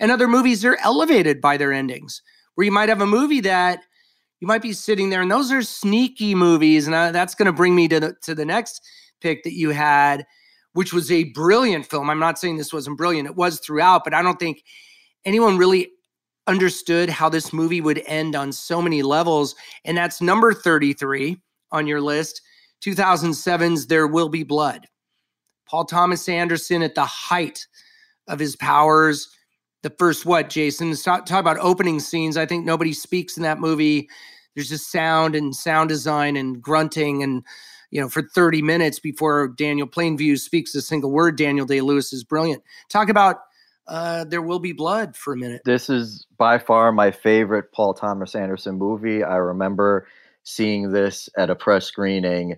And 0.00 0.10
other 0.10 0.26
movies 0.26 0.64
are 0.64 0.76
elevated 0.82 1.40
by 1.40 1.56
their 1.56 1.72
endings, 1.72 2.20
where 2.56 2.64
you 2.64 2.72
might 2.72 2.88
have 2.88 3.00
a 3.00 3.06
movie 3.06 3.40
that 3.40 3.84
you 4.40 4.48
might 4.48 4.62
be 4.62 4.72
sitting 4.72 5.10
there, 5.10 5.22
and 5.22 5.30
those 5.30 5.52
are 5.52 5.62
sneaky 5.62 6.34
movies. 6.34 6.86
And 6.86 6.96
uh, 6.96 7.12
that's 7.12 7.36
going 7.36 7.46
to 7.46 7.52
bring 7.52 7.76
me 7.76 7.86
to 7.86 8.00
the 8.00 8.16
to 8.22 8.34
the 8.34 8.44
next 8.44 8.84
pick 9.20 9.44
that 9.44 9.52
you 9.52 9.70
had, 9.70 10.26
which 10.72 10.92
was 10.92 11.12
a 11.12 11.24
brilliant 11.30 11.86
film. 11.86 12.10
I'm 12.10 12.18
not 12.18 12.40
saying 12.40 12.56
this 12.56 12.72
wasn't 12.72 12.98
brilliant; 12.98 13.28
it 13.28 13.36
was 13.36 13.60
throughout, 13.60 14.02
but 14.02 14.12
I 14.12 14.22
don't 14.22 14.40
think 14.40 14.64
anyone 15.24 15.58
really 15.58 15.91
understood 16.46 17.08
how 17.08 17.28
this 17.28 17.52
movie 17.52 17.80
would 17.80 18.02
end 18.06 18.34
on 18.34 18.52
so 18.52 18.82
many 18.82 19.02
levels. 19.02 19.54
And 19.84 19.96
that's 19.96 20.20
number 20.20 20.52
33 20.52 21.38
on 21.70 21.86
your 21.86 22.00
list 22.00 22.42
2007's 22.84 23.86
There 23.86 24.06
Will 24.06 24.28
Be 24.28 24.42
Blood. 24.42 24.86
Paul 25.68 25.84
Thomas 25.84 26.28
Anderson 26.28 26.82
at 26.82 26.94
the 26.94 27.04
height 27.04 27.66
of 28.28 28.38
his 28.38 28.56
powers. 28.56 29.28
The 29.82 29.90
first, 29.98 30.26
what, 30.26 30.50
Jason? 30.50 30.94
Talk, 30.96 31.26
talk 31.26 31.40
about 31.40 31.58
opening 31.58 32.00
scenes. 32.00 32.36
I 32.36 32.46
think 32.46 32.64
nobody 32.64 32.92
speaks 32.92 33.36
in 33.36 33.42
that 33.44 33.60
movie. 33.60 34.08
There's 34.54 34.68
just 34.68 34.90
sound 34.92 35.34
and 35.34 35.54
sound 35.54 35.88
design 35.88 36.36
and 36.36 36.60
grunting 36.60 37.22
and 37.22 37.42
you 37.90 38.00
know, 38.00 38.08
for 38.08 38.22
30 38.22 38.62
minutes 38.62 38.98
before 38.98 39.48
Daniel 39.48 39.86
Plainview 39.86 40.38
speaks 40.38 40.74
a 40.74 40.80
single 40.80 41.10
word. 41.12 41.36
Daniel 41.36 41.66
Day 41.66 41.82
Lewis 41.82 42.12
is 42.12 42.24
brilliant. 42.24 42.62
Talk 42.88 43.10
about 43.10 43.40
uh, 43.92 44.24
There 44.24 44.40
Will 44.40 44.58
Be 44.58 44.72
Blood 44.72 45.14
for 45.14 45.34
a 45.34 45.36
minute. 45.36 45.62
This 45.66 45.90
is 45.90 46.26
by 46.38 46.58
far 46.58 46.90
my 46.92 47.10
favorite 47.10 47.72
Paul 47.72 47.92
Thomas 47.92 48.34
Anderson 48.34 48.76
movie. 48.76 49.22
I 49.22 49.36
remember 49.36 50.08
seeing 50.44 50.92
this 50.92 51.28
at 51.36 51.50
a 51.50 51.54
press 51.54 51.84
screening 51.84 52.56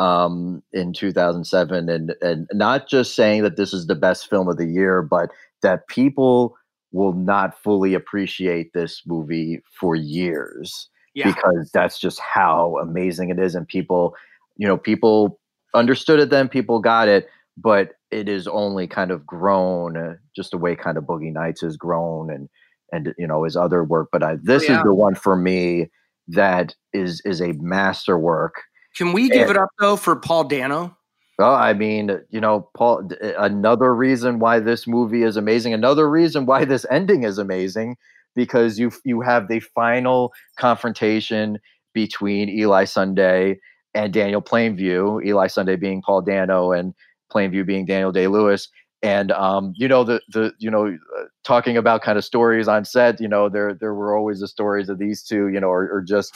um, 0.00 0.60
in 0.72 0.92
2007 0.92 1.88
and, 1.88 2.14
and 2.20 2.48
not 2.52 2.88
just 2.88 3.14
saying 3.14 3.44
that 3.44 3.56
this 3.56 3.72
is 3.72 3.86
the 3.86 3.94
best 3.94 4.28
film 4.28 4.48
of 4.48 4.56
the 4.56 4.66
year, 4.66 5.02
but 5.02 5.30
that 5.62 5.86
people 5.86 6.56
will 6.90 7.12
not 7.12 7.56
fully 7.62 7.94
appreciate 7.94 8.72
this 8.72 9.02
movie 9.06 9.62
for 9.70 9.94
years 9.94 10.88
yeah. 11.14 11.32
because 11.32 11.70
that's 11.72 12.00
just 12.00 12.18
how 12.18 12.76
amazing 12.78 13.30
it 13.30 13.38
is. 13.38 13.54
And 13.54 13.68
people, 13.68 14.16
you 14.56 14.66
know, 14.66 14.76
people 14.76 15.38
understood 15.74 16.18
it 16.18 16.30
then, 16.30 16.48
people 16.48 16.80
got 16.80 17.06
it, 17.06 17.28
but 17.56 17.92
it 18.12 18.28
is 18.28 18.46
only 18.46 18.86
kind 18.86 19.10
of 19.10 19.26
grown 19.26 19.96
uh, 19.96 20.14
just 20.36 20.50
the 20.50 20.58
way 20.58 20.76
kind 20.76 20.98
of 20.98 21.04
Boogie 21.04 21.32
Nights 21.32 21.62
has 21.62 21.76
grown 21.76 22.30
and 22.30 22.48
and 22.92 23.14
you 23.18 23.26
know 23.26 23.44
his 23.44 23.56
other 23.56 23.82
work. 23.82 24.08
But 24.12 24.22
I, 24.22 24.36
this 24.42 24.64
oh, 24.64 24.72
yeah. 24.72 24.78
is 24.78 24.84
the 24.84 24.94
one 24.94 25.14
for 25.14 25.34
me 25.34 25.88
that 26.28 26.74
is 26.92 27.20
is 27.24 27.40
a 27.40 27.52
masterwork. 27.54 28.54
Can 28.96 29.12
we 29.12 29.28
give 29.28 29.48
and, 29.48 29.50
it 29.50 29.56
up 29.56 29.70
though 29.80 29.96
for 29.96 30.16
Paul 30.16 30.44
Dano? 30.44 30.96
Well, 31.38 31.54
I 31.54 31.72
mean, 31.72 32.20
you 32.30 32.40
know, 32.40 32.68
Paul. 32.76 33.08
Another 33.38 33.94
reason 33.94 34.38
why 34.38 34.60
this 34.60 34.86
movie 34.86 35.22
is 35.22 35.36
amazing. 35.36 35.72
Another 35.72 36.08
reason 36.08 36.46
why 36.46 36.64
this 36.64 36.86
ending 36.90 37.24
is 37.24 37.38
amazing 37.38 37.96
because 38.36 38.78
you 38.78 38.92
you 39.04 39.22
have 39.22 39.48
the 39.48 39.60
final 39.60 40.32
confrontation 40.56 41.58
between 41.94 42.48
Eli 42.48 42.84
Sunday 42.84 43.58
and 43.94 44.12
Daniel 44.12 44.42
Plainview. 44.42 45.24
Eli 45.24 45.46
Sunday 45.46 45.76
being 45.76 46.02
Paul 46.02 46.22
Dano 46.22 46.72
and 46.72 46.94
Plainview 47.32 47.66
being 47.66 47.86
Daniel 47.86 48.12
Day 48.12 48.26
Lewis. 48.26 48.68
And 49.02 49.32
um, 49.32 49.72
you 49.76 49.88
know 49.88 50.04
the 50.04 50.20
the 50.28 50.52
you 50.58 50.70
know 50.70 50.86
uh, 50.86 51.24
talking 51.42 51.76
about 51.76 52.02
kind 52.02 52.16
of 52.16 52.24
stories 52.24 52.68
on 52.68 52.84
set. 52.84 53.20
You 53.20 53.26
know 53.26 53.48
there 53.48 53.74
there 53.74 53.94
were 53.94 54.16
always 54.16 54.38
the 54.40 54.46
stories 54.46 54.88
of 54.88 54.98
these 54.98 55.22
two. 55.24 55.48
You 55.48 55.58
know 55.58 55.68
or, 55.68 55.90
or 55.90 56.02
just 56.02 56.32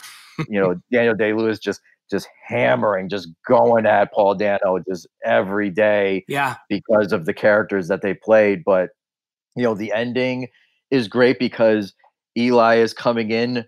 you 0.49 0.59
know 0.59 0.75
Daniel 0.91 1.15
Day 1.15 1.31
Lewis 1.31 1.59
just 1.59 1.79
just 2.11 2.27
hammering, 2.45 3.09
just 3.09 3.29
going 3.47 3.85
at 3.85 4.11
Paul 4.11 4.35
Dano 4.35 4.79
just 4.87 5.07
every 5.23 5.69
day. 5.69 6.25
Yeah, 6.27 6.55
because 6.67 7.13
of 7.13 7.25
the 7.25 7.33
characters 7.33 7.87
that 7.87 8.01
they 8.01 8.13
played. 8.13 8.63
But 8.65 8.89
you 9.55 9.63
know 9.63 9.73
the 9.73 9.93
ending 9.93 10.49
is 10.91 11.07
great 11.07 11.39
because 11.39 11.93
Eli 12.37 12.75
is 12.75 12.93
coming 12.93 13.31
in 13.31 13.63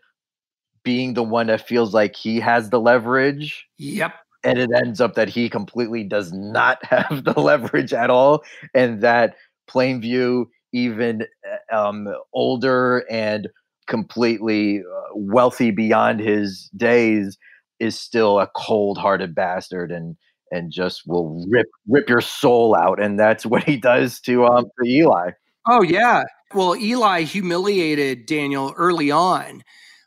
being 0.84 1.14
the 1.14 1.24
one 1.24 1.48
that 1.48 1.66
feels 1.66 1.94
like 1.94 2.18
he 2.18 2.42
has 2.42 2.70
the 2.70 2.82
leverage. 2.82 3.66
Yep 3.78 4.14
and 4.44 4.58
it 4.58 4.70
ends 4.74 5.02
up 5.02 5.16
that 5.16 5.30
he 5.30 5.50
completely 5.50 6.04
does 6.04 6.32
not 6.32 6.84
have 6.86 7.24
the 7.24 7.40
leverage 7.40 7.94
at 7.94 8.10
all 8.10 8.44
and 8.74 9.02
that 9.02 9.36
Plainview, 9.70 10.46
even 10.74 11.26
uh, 11.72 11.76
um, 11.76 12.08
older 12.34 13.06
and 13.10 13.48
completely 13.88 14.80
uh, 14.80 15.10
wealthy 15.14 15.72
beyond 15.72 16.20
his 16.20 16.70
days, 16.76 17.38
is 17.80 17.98
still 17.98 18.40
a 18.40 18.50
cold-hearted 18.56 19.34
bastard 19.34 19.92
and 19.92 20.18
and 20.52 20.72
just 20.72 21.04
will 21.06 21.46
rip 21.48 21.68
rip 21.88 22.10
your 22.10 22.22
soul 22.22 22.76
out. 22.76 23.02
And 23.02 23.20
that's 23.20 23.46
what 23.46 23.64
he 23.64 23.78
does 23.78 24.20
to 24.22 24.46
um 24.46 24.66
to 24.66 24.90
Eli. 24.90 25.32
Oh 25.68 25.84
yeah. 25.84 26.24
Well, 26.54 26.76
Eli 26.76 27.22
humiliated 27.22 28.26
Daniel 28.26 28.74
early 28.76 29.12
on 29.12 29.64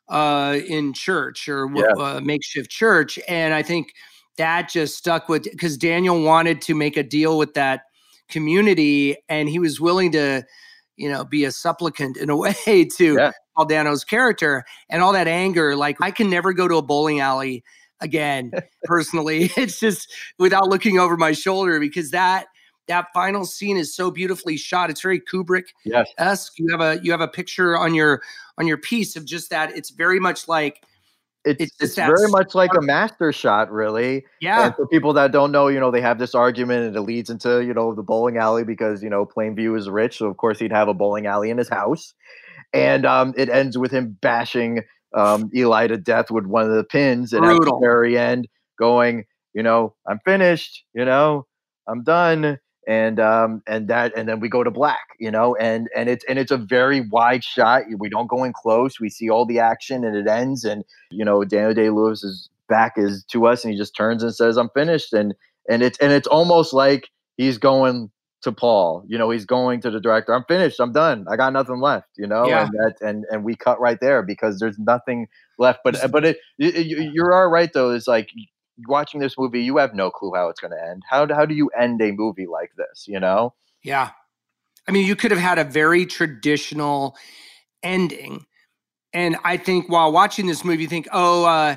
uh, 0.08 0.58
in 0.66 0.92
church 0.92 1.48
or 1.48 1.70
yeah. 1.72 1.92
uh, 1.96 2.20
makeshift 2.20 2.68
church, 2.68 3.18
and 3.28 3.54
I 3.54 3.62
think 3.62 3.92
that 4.38 4.68
just 4.68 4.96
stuck 4.96 5.28
with 5.28 5.44
because 5.44 5.76
Daniel 5.76 6.22
wanted 6.22 6.60
to 6.62 6.74
make 6.74 6.96
a 6.96 7.02
deal 7.02 7.38
with 7.38 7.54
that 7.54 7.82
community, 8.28 9.16
and 9.28 9.48
he 9.48 9.58
was 9.58 9.80
willing 9.80 10.12
to, 10.12 10.42
you 10.96 11.10
know, 11.10 11.24
be 11.24 11.44
a 11.44 11.52
supplicant 11.52 12.16
in 12.16 12.30
a 12.30 12.36
way 12.64 12.88
to 12.96 13.14
yeah. 13.14 13.32
Paul 13.56 13.66
Dano's 13.66 14.04
character 14.04 14.64
and 14.88 15.02
all 15.02 15.12
that 15.12 15.28
anger. 15.28 15.76
Like 15.76 15.96
I 16.00 16.10
can 16.10 16.30
never 16.30 16.52
go 16.52 16.68
to 16.68 16.76
a 16.76 16.82
bowling 16.82 17.20
alley 17.20 17.62
again 18.00 18.52
personally. 18.84 19.50
It's 19.56 19.78
just 19.78 20.12
without 20.38 20.68
looking 20.68 20.98
over 20.98 21.16
my 21.16 21.32
shoulder 21.32 21.78
because 21.78 22.10
that 22.10 22.46
that 22.88 23.06
final 23.14 23.44
scene 23.44 23.76
is 23.76 23.94
so 23.94 24.10
beautifully 24.10 24.56
shot. 24.56 24.90
It's 24.90 25.02
very 25.02 25.20
Kubrick 25.20 25.66
esque. 26.18 26.58
You 26.58 26.66
have 26.70 26.80
a 26.80 27.00
you 27.02 27.12
have 27.12 27.20
a 27.20 27.28
picture 27.28 27.76
on 27.76 27.94
your 27.94 28.22
on 28.58 28.66
your 28.66 28.78
piece 28.78 29.14
of 29.14 29.24
just 29.24 29.50
that. 29.50 29.76
It's 29.76 29.90
very 29.90 30.18
much 30.18 30.48
like 30.48 30.84
it's 31.44 31.64
it's, 31.64 31.76
it's 31.80 31.94
very 31.94 32.28
much 32.28 32.54
like 32.54 32.70
a 32.76 32.80
master 32.80 33.32
shot, 33.32 33.70
really. 33.70 34.24
Yeah. 34.40 34.66
And 34.66 34.74
for 34.74 34.86
people 34.86 35.12
that 35.14 35.32
don't 35.32 35.52
know, 35.52 35.68
you 35.68 35.80
know, 35.80 35.90
they 35.90 36.00
have 36.00 36.18
this 36.18 36.34
argument 36.34 36.86
and 36.86 36.96
it 36.96 37.00
leads 37.00 37.30
into, 37.30 37.64
you 37.64 37.74
know, 37.74 37.94
the 37.94 38.02
bowling 38.02 38.36
alley 38.36 38.64
because, 38.64 39.02
you 39.02 39.10
know, 39.10 39.26
Plainview 39.26 39.76
is 39.76 39.88
rich. 39.88 40.18
So 40.18 40.26
of 40.26 40.36
course 40.36 40.58
he'd 40.58 40.72
have 40.72 40.88
a 40.88 40.94
bowling 40.94 41.26
alley 41.26 41.50
in 41.50 41.58
his 41.58 41.68
house. 41.68 42.14
And 42.72 43.04
um, 43.04 43.34
it 43.36 43.48
ends 43.48 43.76
with 43.76 43.90
him 43.90 44.16
bashing 44.20 44.82
um, 45.14 45.50
Eli 45.54 45.88
to 45.88 45.96
death 45.96 46.30
with 46.30 46.46
one 46.46 46.64
of 46.64 46.74
the 46.74 46.84
pins. 46.84 47.32
And 47.32 47.42
Brutal. 47.42 47.76
at 47.76 47.80
the 47.80 47.86
very 47.86 48.16
end, 48.16 48.48
going, 48.78 49.24
you 49.52 49.62
know, 49.62 49.94
I'm 50.08 50.20
finished, 50.24 50.84
you 50.94 51.04
know, 51.04 51.46
I'm 51.88 52.02
done 52.02 52.58
and 52.86 53.20
um 53.20 53.62
and 53.66 53.88
that 53.88 54.12
and 54.16 54.28
then 54.28 54.40
we 54.40 54.48
go 54.48 54.64
to 54.64 54.70
black 54.70 55.16
you 55.20 55.30
know 55.30 55.54
and 55.56 55.88
and 55.94 56.08
it's 56.08 56.24
and 56.28 56.38
it's 56.38 56.50
a 56.50 56.56
very 56.56 57.00
wide 57.00 57.44
shot. 57.44 57.82
We 57.96 58.08
don't 58.08 58.26
go 58.26 58.44
in 58.44 58.52
close. 58.52 58.98
We 58.98 59.08
see 59.08 59.30
all 59.30 59.46
the 59.46 59.58
action 59.58 60.04
and 60.04 60.16
it 60.16 60.26
ends 60.26 60.64
and 60.64 60.84
you 61.10 61.24
know 61.24 61.44
daniel 61.44 61.74
day 61.74 61.90
lewis's 61.90 62.48
back 62.68 62.94
is 62.96 63.24
to 63.24 63.46
us 63.46 63.64
and 63.64 63.72
he 63.72 63.78
just 63.78 63.94
turns 63.96 64.22
and 64.22 64.34
says 64.34 64.56
i'm 64.56 64.70
finished. 64.70 65.12
And 65.12 65.34
and 65.68 65.82
it's 65.82 65.98
and 65.98 66.12
it's 66.12 66.26
almost 66.26 66.72
like 66.72 67.08
he's 67.36 67.58
going 67.58 68.10
to 68.42 68.50
paul 68.50 69.04
you 69.06 69.16
know 69.16 69.30
he's 69.30 69.44
going 69.44 69.80
to 69.80 69.90
the 69.90 70.00
director 70.00 70.34
i'm 70.34 70.44
finished. 70.48 70.80
I'm 70.80 70.92
done. 70.92 71.26
I 71.30 71.36
got 71.36 71.52
nothing 71.52 71.80
left 71.80 72.08
you 72.16 72.26
know 72.26 72.46
yeah. 72.46 72.64
and 72.64 72.72
that 72.72 72.96
and 73.00 73.24
and 73.30 73.44
we 73.44 73.54
cut 73.54 73.80
right 73.80 73.98
there 74.00 74.22
because 74.22 74.58
there's 74.58 74.78
nothing 74.78 75.28
left. 75.58 75.80
But 75.84 75.96
but 76.10 76.24
it, 76.24 76.38
it 76.58 77.12
you're 77.14 77.32
all 77.32 77.48
right 77.48 77.72
though. 77.72 77.90
It's 77.90 78.08
like 78.08 78.28
watching 78.86 79.20
this 79.20 79.38
movie, 79.38 79.62
you 79.62 79.76
have 79.78 79.94
no 79.94 80.10
clue 80.10 80.32
how 80.34 80.48
it's 80.48 80.60
going 80.60 80.72
to 80.72 80.90
end. 80.90 81.02
How 81.08 81.26
how 81.32 81.46
do 81.46 81.54
you 81.54 81.68
end 81.78 82.00
a 82.02 82.12
movie 82.12 82.46
like 82.46 82.70
this? 82.76 83.06
You 83.06 83.20
know? 83.20 83.54
Yeah, 83.82 84.10
I 84.88 84.92
mean, 84.92 85.06
you 85.06 85.16
could 85.16 85.30
have 85.30 85.40
had 85.40 85.58
a 85.58 85.64
very 85.64 86.06
traditional 86.06 87.16
ending, 87.82 88.46
and 89.12 89.36
I 89.44 89.56
think 89.56 89.88
while 89.88 90.12
watching 90.12 90.46
this 90.46 90.64
movie, 90.64 90.82
you 90.82 90.88
think, 90.88 91.08
oh. 91.12 91.44
Uh, 91.44 91.76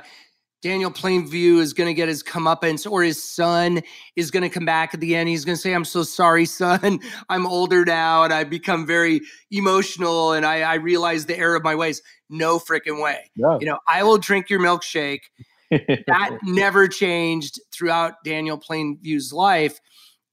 Daniel 0.62 0.90
Plainview 0.90 1.60
is 1.60 1.74
going 1.74 1.86
to 1.86 1.94
get 1.94 2.08
his 2.08 2.24
comeuppance, 2.24 2.90
or 2.90 3.04
his 3.04 3.24
son 3.24 3.84
is 4.16 4.32
going 4.32 4.42
to 4.42 4.50
come 4.50 4.66
back 4.66 4.96
at 4.96 5.00
the 5.00 5.16
end. 5.16 5.30
He's 5.30 5.46
going 5.46 5.56
to 5.56 5.62
say, 5.62 5.76
"I'm 5.76 5.86
so 5.86 6.02
sorry, 6.02 6.46
son. 6.48 7.02
I'm 7.30 7.46
older 7.46 7.86
now, 7.86 8.24
and 8.24 8.34
I've 8.34 8.50
become 8.50 8.88
very 8.88 9.22
emotional, 9.52 10.34
and 10.34 10.44
I, 10.44 10.62
I 10.62 10.74
realize 10.76 11.28
the 11.28 11.38
error 11.38 11.56
of 11.56 11.64
my 11.64 11.76
ways." 11.76 12.02
No 12.32 12.58
freaking 12.58 13.00
way. 13.00 13.30
You 13.60 13.68
know, 13.68 13.78
I 13.88 14.02
will 14.02 14.18
drink 14.18 14.50
your 14.50 14.60
milkshake 14.60 15.22
that 16.08 16.38
never 16.44 16.88
changed 16.88 17.60
throughout 17.72 18.24
Daniel 18.24 18.58
Plainview's 18.58 19.34
life. 19.34 19.80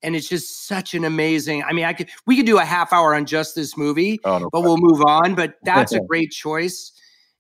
And 0.03 0.17
it's 0.17 0.29
just 0.29 0.67
such 0.67 0.95
an 0.95 1.05
amazing. 1.05 1.63
I 1.63 1.73
mean, 1.73 1.85
I 1.85 1.93
could 1.93 2.09
we 2.27 2.37
could 2.37 2.47
do 2.47 2.59
a 2.59 2.65
half 2.65 2.93
hour 2.93 3.15
on 3.15 3.25
just 3.25 3.55
this 3.55 3.77
movie, 3.77 4.19
oh, 4.25 4.39
no 4.39 4.51
but 4.51 4.63
we'll 4.63 4.79
move 4.79 5.03
on. 5.03 5.35
But 5.35 5.55
that's 5.63 5.93
a 5.93 6.01
great 6.01 6.33
choice 6.33 6.93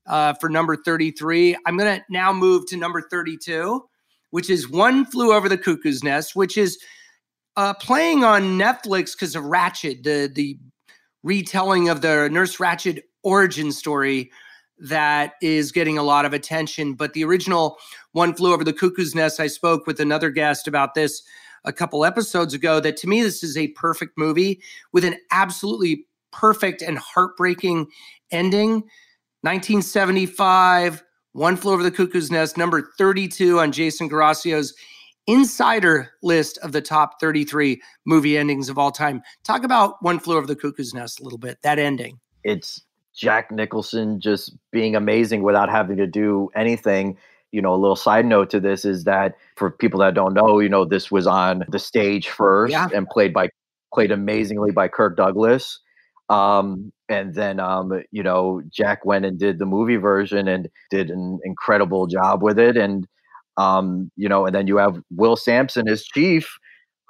uh, 0.06 0.34
for 0.34 0.48
number 0.48 0.76
33. 0.76 1.56
I'm 1.66 1.76
gonna 1.76 2.04
now 2.08 2.32
move 2.32 2.66
to 2.68 2.76
number 2.76 3.02
32, 3.10 3.82
which 4.30 4.48
is 4.48 4.70
One 4.70 5.04
Flew 5.04 5.32
Over 5.32 5.48
the 5.48 5.58
Cuckoo's 5.58 6.04
Nest, 6.04 6.36
which 6.36 6.56
is 6.56 6.78
uh, 7.56 7.74
playing 7.74 8.22
on 8.22 8.58
Netflix 8.58 9.12
because 9.12 9.34
of 9.34 9.42
Ratched, 9.42 10.04
the 10.04 10.30
the 10.32 10.56
retelling 11.24 11.88
of 11.88 12.00
the 12.00 12.28
Nurse 12.30 12.58
Ratched 12.58 13.00
origin 13.22 13.72
story 13.72 14.30
that 14.82 15.34
is 15.40 15.72
getting 15.72 15.96
a 15.96 16.02
lot 16.02 16.24
of 16.24 16.32
attention. 16.32 16.94
But 16.94 17.14
the 17.14 17.24
original 17.24 17.78
One 18.12 18.34
Flew 18.34 18.52
Over 18.52 18.64
the 18.64 18.72
Cuckoo's 18.72 19.14
Nest, 19.14 19.40
I 19.40 19.46
spoke 19.46 19.86
with 19.86 20.00
another 20.00 20.28
guest 20.28 20.66
about 20.66 20.94
this 20.94 21.22
a 21.64 21.72
couple 21.72 22.04
episodes 22.04 22.52
ago. 22.52 22.80
That 22.80 22.96
to 22.98 23.08
me, 23.08 23.22
this 23.22 23.42
is 23.42 23.56
a 23.56 23.68
perfect 23.68 24.18
movie 24.18 24.60
with 24.92 25.04
an 25.04 25.16
absolutely 25.30 26.06
perfect 26.32 26.82
and 26.82 26.98
heartbreaking 26.98 27.86
ending. 28.32 28.82
1975, 29.42 31.04
One 31.32 31.56
Flew 31.56 31.72
Over 31.72 31.82
the 31.84 31.90
Cuckoo's 31.90 32.30
Nest, 32.30 32.56
number 32.56 32.90
32 32.98 33.60
on 33.60 33.70
Jason 33.70 34.08
Guerrasio's 34.08 34.74
insider 35.28 36.10
list 36.24 36.58
of 36.58 36.72
the 36.72 36.82
top 36.82 37.20
33 37.20 37.80
movie 38.04 38.36
endings 38.36 38.68
of 38.68 38.78
all 38.78 38.90
time. 38.90 39.22
Talk 39.44 39.62
about 39.62 39.94
One 40.00 40.18
Flew 40.18 40.36
Over 40.36 40.46
the 40.48 40.56
Cuckoo's 40.56 40.92
Nest 40.92 41.20
a 41.20 41.22
little 41.22 41.38
bit, 41.38 41.58
that 41.62 41.78
ending. 41.78 42.18
It's 42.42 42.82
Jack 43.14 43.50
Nicholson 43.50 44.20
just 44.20 44.54
being 44.70 44.96
amazing 44.96 45.42
without 45.42 45.68
having 45.70 45.96
to 45.98 46.06
do 46.06 46.50
anything. 46.54 47.16
You 47.50 47.60
know, 47.60 47.74
a 47.74 47.76
little 47.76 47.96
side 47.96 48.24
note 48.24 48.48
to 48.50 48.60
this 48.60 48.84
is 48.84 49.04
that 49.04 49.36
for 49.56 49.70
people 49.70 50.00
that 50.00 50.14
don't 50.14 50.32
know, 50.32 50.58
you 50.58 50.68
know, 50.68 50.84
this 50.84 51.10
was 51.10 51.26
on 51.26 51.64
the 51.68 51.78
stage 51.78 52.28
first 52.28 52.72
yeah. 52.72 52.88
and 52.94 53.06
played 53.06 53.32
by 53.32 53.50
played 53.92 54.10
amazingly 54.10 54.70
by 54.70 54.88
Kirk 54.88 55.16
Douglas. 55.16 55.78
Um, 56.30 56.92
and 57.10 57.34
then 57.34 57.60
um, 57.60 58.02
you 58.10 58.22
know, 58.22 58.62
Jack 58.70 59.04
went 59.04 59.26
and 59.26 59.38
did 59.38 59.58
the 59.58 59.66
movie 59.66 59.96
version 59.96 60.48
and 60.48 60.68
did 60.90 61.10
an 61.10 61.40
incredible 61.44 62.06
job 62.06 62.42
with 62.42 62.58
it. 62.58 62.76
And 62.76 63.06
um, 63.58 64.10
you 64.16 64.28
know, 64.30 64.46
and 64.46 64.54
then 64.54 64.66
you 64.66 64.78
have 64.78 64.98
Will 65.10 65.36
Sampson 65.36 65.88
as 65.88 66.04
Chief, 66.04 66.58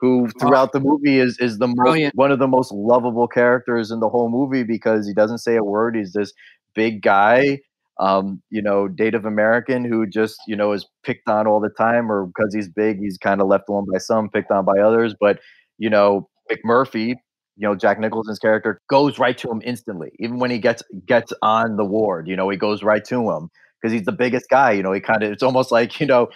who 0.03 0.29
throughout 0.41 0.73
the 0.73 0.81
movie 0.81 1.21
is 1.21 1.39
is 1.39 1.59
the 1.59 1.69
most, 1.69 2.11
one 2.15 2.33
of 2.33 2.41
the 2.41 2.49
most 2.49 2.73
lovable 2.73 3.29
characters 3.29 3.93
in 3.93 4.01
the 4.01 4.09
whole 4.09 4.29
movie 4.29 4.65
because 4.65 5.07
he 5.07 5.15
doesn't 5.15 5.39
say 5.39 5.57
a 5.57 5.63
word. 5.63 5.95
He's 5.95 6.13
this 6.13 6.33
big 6.75 7.03
guy, 7.03 7.61
um, 8.01 8.43
you 8.51 8.61
know, 8.61 8.89
Native 8.99 9.25
American 9.25 9.85
who 9.85 10.05
just 10.05 10.37
you 10.49 10.57
know 10.57 10.73
is 10.73 10.85
picked 11.05 11.29
on 11.29 11.47
all 11.47 11.61
the 11.61 11.71
time, 11.71 12.11
or 12.11 12.27
because 12.27 12.53
he's 12.53 12.69
big, 12.69 12.99
he's 12.99 13.17
kind 13.17 13.41
of 13.41 13.47
left 13.47 13.69
alone 13.69 13.87
by 13.91 13.99
some, 13.99 14.29
picked 14.29 14.51
on 14.51 14.65
by 14.65 14.81
others. 14.81 15.15
But 15.19 15.39
you 15.79 15.89
know, 15.89 16.29
McMurphy, 16.51 17.11
you 17.57 17.69
know, 17.69 17.77
Jack 17.77 18.01
Nicholson's 18.01 18.41
character 18.41 18.81
goes 18.91 19.21
right 19.21 19.39
to 19.39 19.49
him 19.49 19.63
instantly, 19.65 20.11
even 20.19 20.41
when 20.41 20.51
he 20.51 20.59
gets 20.59 20.83
gets 21.07 21.33
on 21.43 21.77
the 21.77 21.85
ward. 21.85 22.27
You 22.27 22.35
know, 22.35 22.49
he 22.49 22.57
goes 22.57 22.83
right 22.83 23.05
to 23.05 23.31
him 23.31 23.51
because 23.83 23.93
he's 23.93 24.05
the 24.05 24.13
biggest 24.13 24.49
guy. 24.49 24.73
You 24.73 24.83
know, 24.83 24.93
he 24.93 25.01
kind 25.01 25.23
of 25.23 25.33
it's 25.33 25.43
almost 25.43 25.73
like 25.73 26.01
you 26.01 26.07
know 26.07 26.29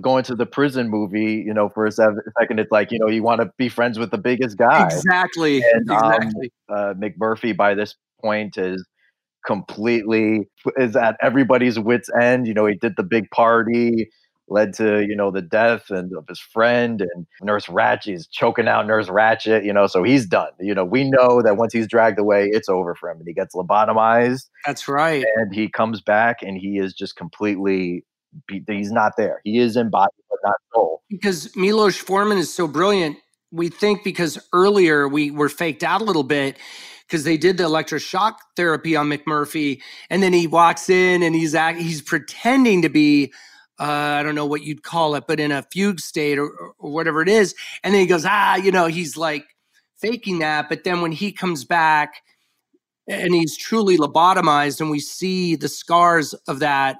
going 0.00 0.24
to 0.24 0.34
the 0.34 0.46
prison 0.46 0.88
movie. 0.88 1.42
You 1.46 1.54
know, 1.54 1.68
for 1.68 1.86
a 1.86 1.92
second, 1.92 2.58
it's 2.58 2.72
like 2.72 2.90
you 2.90 2.98
know 2.98 3.08
you 3.08 3.22
want 3.22 3.40
to 3.40 3.50
be 3.56 3.68
friends 3.68 3.98
with 3.98 4.10
the 4.10 4.18
biggest 4.18 4.58
guy. 4.58 4.86
Exactly. 4.86 5.62
And 5.72 5.90
um, 5.90 6.12
exactly. 6.12 6.52
Um, 6.68 6.76
uh, 6.76 6.94
McMurphy 6.94 7.56
by 7.56 7.74
this 7.74 7.94
point 8.20 8.58
is 8.58 8.84
completely 9.46 10.48
is 10.76 10.96
at 10.96 11.16
everybody's 11.22 11.78
wits 11.78 12.10
end. 12.20 12.46
You 12.46 12.54
know, 12.54 12.66
he 12.66 12.74
did 12.74 12.94
the 12.96 13.02
big 13.02 13.30
party 13.30 14.10
led 14.50 14.74
to 14.74 15.06
you 15.06 15.16
know 15.16 15.30
the 15.30 15.42
death 15.42 15.90
and 15.90 16.12
of 16.16 16.26
his 16.28 16.40
friend 16.40 17.00
and 17.00 17.26
nurse 17.42 17.66
Ratched 17.66 18.12
is 18.12 18.26
choking 18.26 18.68
out 18.68 18.86
nurse 18.86 19.08
Ratched, 19.08 19.64
you 19.64 19.72
know 19.72 19.86
so 19.86 20.02
he's 20.02 20.26
done. 20.26 20.50
You 20.60 20.74
know 20.74 20.84
we 20.84 21.08
know 21.08 21.40
that 21.42 21.56
once 21.56 21.72
he's 21.72 21.86
dragged 21.86 22.18
away 22.18 22.48
it's 22.52 22.68
over 22.68 22.94
for 22.94 23.10
him 23.10 23.18
and 23.18 23.26
he 23.26 23.34
gets 23.34 23.54
lobotomized 23.54 24.48
that's 24.66 24.88
right. 24.88 25.24
and 25.36 25.54
he 25.54 25.68
comes 25.68 26.00
back 26.00 26.42
and 26.42 26.58
he 26.58 26.78
is 26.78 26.92
just 26.92 27.16
completely 27.16 28.04
he's 28.68 28.92
not 28.92 29.12
there. 29.16 29.40
He 29.44 29.58
is 29.58 29.76
in 29.76 29.90
body 29.90 30.12
but 30.28 30.38
not 30.44 30.56
soul. 30.74 31.02
Because 31.08 31.54
milos 31.56 31.96
forman 31.96 32.38
is 32.38 32.52
so 32.52 32.66
brilliant 32.66 33.16
we 33.52 33.68
think 33.68 34.04
because 34.04 34.38
earlier 34.52 35.08
we 35.08 35.30
were 35.30 35.48
faked 35.48 35.82
out 35.82 36.00
a 36.00 36.04
little 36.04 36.22
bit 36.22 36.56
because 37.06 37.24
they 37.24 37.36
did 37.36 37.56
the 37.56 37.64
electroshock 37.64 38.34
therapy 38.54 38.94
on 38.94 39.08
McMurphy, 39.08 39.80
and 40.10 40.22
then 40.22 40.32
he 40.32 40.46
walks 40.46 40.88
in 40.88 41.24
and 41.24 41.34
he's 41.34 41.56
act, 41.56 41.80
he's 41.80 42.00
pretending 42.00 42.82
to 42.82 42.88
be 42.88 43.32
uh, 43.80 44.18
I 44.18 44.22
don't 44.22 44.34
know 44.34 44.46
what 44.46 44.62
you'd 44.62 44.82
call 44.82 45.14
it, 45.14 45.24
but 45.26 45.40
in 45.40 45.50
a 45.50 45.62
fugue 45.72 46.00
state 46.00 46.38
or, 46.38 46.50
or 46.78 46.92
whatever 46.92 47.22
it 47.22 47.28
is. 47.28 47.54
And 47.82 47.94
then 47.94 48.02
he 48.02 48.06
goes, 48.06 48.26
ah, 48.26 48.56
you 48.56 48.70
know, 48.70 48.86
he's 48.86 49.16
like 49.16 49.46
faking 49.96 50.40
that. 50.40 50.68
But 50.68 50.84
then 50.84 51.00
when 51.00 51.12
he 51.12 51.32
comes 51.32 51.64
back 51.64 52.22
and 53.08 53.34
he's 53.34 53.56
truly 53.56 53.96
lobotomized 53.96 54.80
and 54.80 54.90
we 54.90 55.00
see 55.00 55.56
the 55.56 55.68
scars 55.68 56.34
of 56.46 56.58
that 56.58 56.98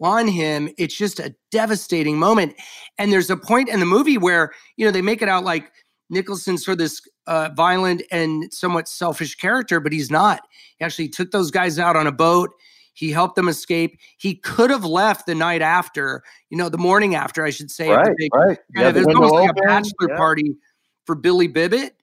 on 0.00 0.26
him, 0.26 0.68
it's 0.76 0.96
just 0.96 1.20
a 1.20 1.34
devastating 1.52 2.18
moment. 2.18 2.54
And 2.98 3.12
there's 3.12 3.30
a 3.30 3.36
point 3.36 3.68
in 3.68 3.78
the 3.78 3.86
movie 3.86 4.18
where, 4.18 4.52
you 4.76 4.84
know, 4.84 4.90
they 4.90 5.02
make 5.02 5.22
it 5.22 5.28
out 5.28 5.44
like 5.44 5.70
Nicholson's 6.10 6.64
for 6.64 6.74
this 6.74 7.00
uh, 7.28 7.50
violent 7.56 8.02
and 8.10 8.52
somewhat 8.52 8.88
selfish 8.88 9.36
character, 9.36 9.78
but 9.78 9.92
he's 9.92 10.10
not. 10.10 10.40
He 10.78 10.84
actually 10.84 11.08
took 11.08 11.30
those 11.30 11.52
guys 11.52 11.78
out 11.78 11.94
on 11.94 12.08
a 12.08 12.12
boat. 12.12 12.50
He 12.96 13.10
helped 13.10 13.36
them 13.36 13.46
escape. 13.46 13.98
He 14.16 14.36
could 14.36 14.70
have 14.70 14.84
left 14.84 15.26
the 15.26 15.34
night 15.34 15.60
after, 15.60 16.22
you 16.48 16.56
know, 16.56 16.70
the 16.70 16.78
morning 16.78 17.14
after, 17.14 17.44
I 17.44 17.50
should 17.50 17.70
say. 17.70 17.90
Right, 17.90 18.16
big, 18.16 18.34
right. 18.34 18.58
Of, 18.78 18.96
it 18.96 19.04
was 19.04 19.14
almost 19.14 19.34
like 19.34 19.50
a 19.50 19.54
bachelor 19.54 20.08
yeah. 20.08 20.16
party 20.16 20.56
for 21.04 21.14
Billy 21.14 21.46
Bibbit. 21.46 21.94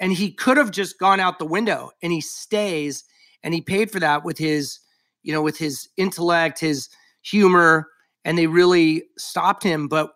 And 0.00 0.10
he 0.10 0.32
could 0.32 0.56
have 0.56 0.70
just 0.70 0.98
gone 0.98 1.20
out 1.20 1.38
the 1.38 1.44
window 1.44 1.90
and 2.02 2.10
he 2.10 2.22
stays 2.22 3.04
and 3.42 3.52
he 3.52 3.60
paid 3.60 3.90
for 3.90 4.00
that 4.00 4.24
with 4.24 4.38
his, 4.38 4.78
you 5.22 5.34
know, 5.34 5.42
with 5.42 5.58
his 5.58 5.88
intellect, 5.98 6.58
his 6.58 6.88
humor, 7.20 7.88
and 8.24 8.38
they 8.38 8.46
really 8.46 9.04
stopped 9.18 9.62
him. 9.62 9.86
But 9.86 10.12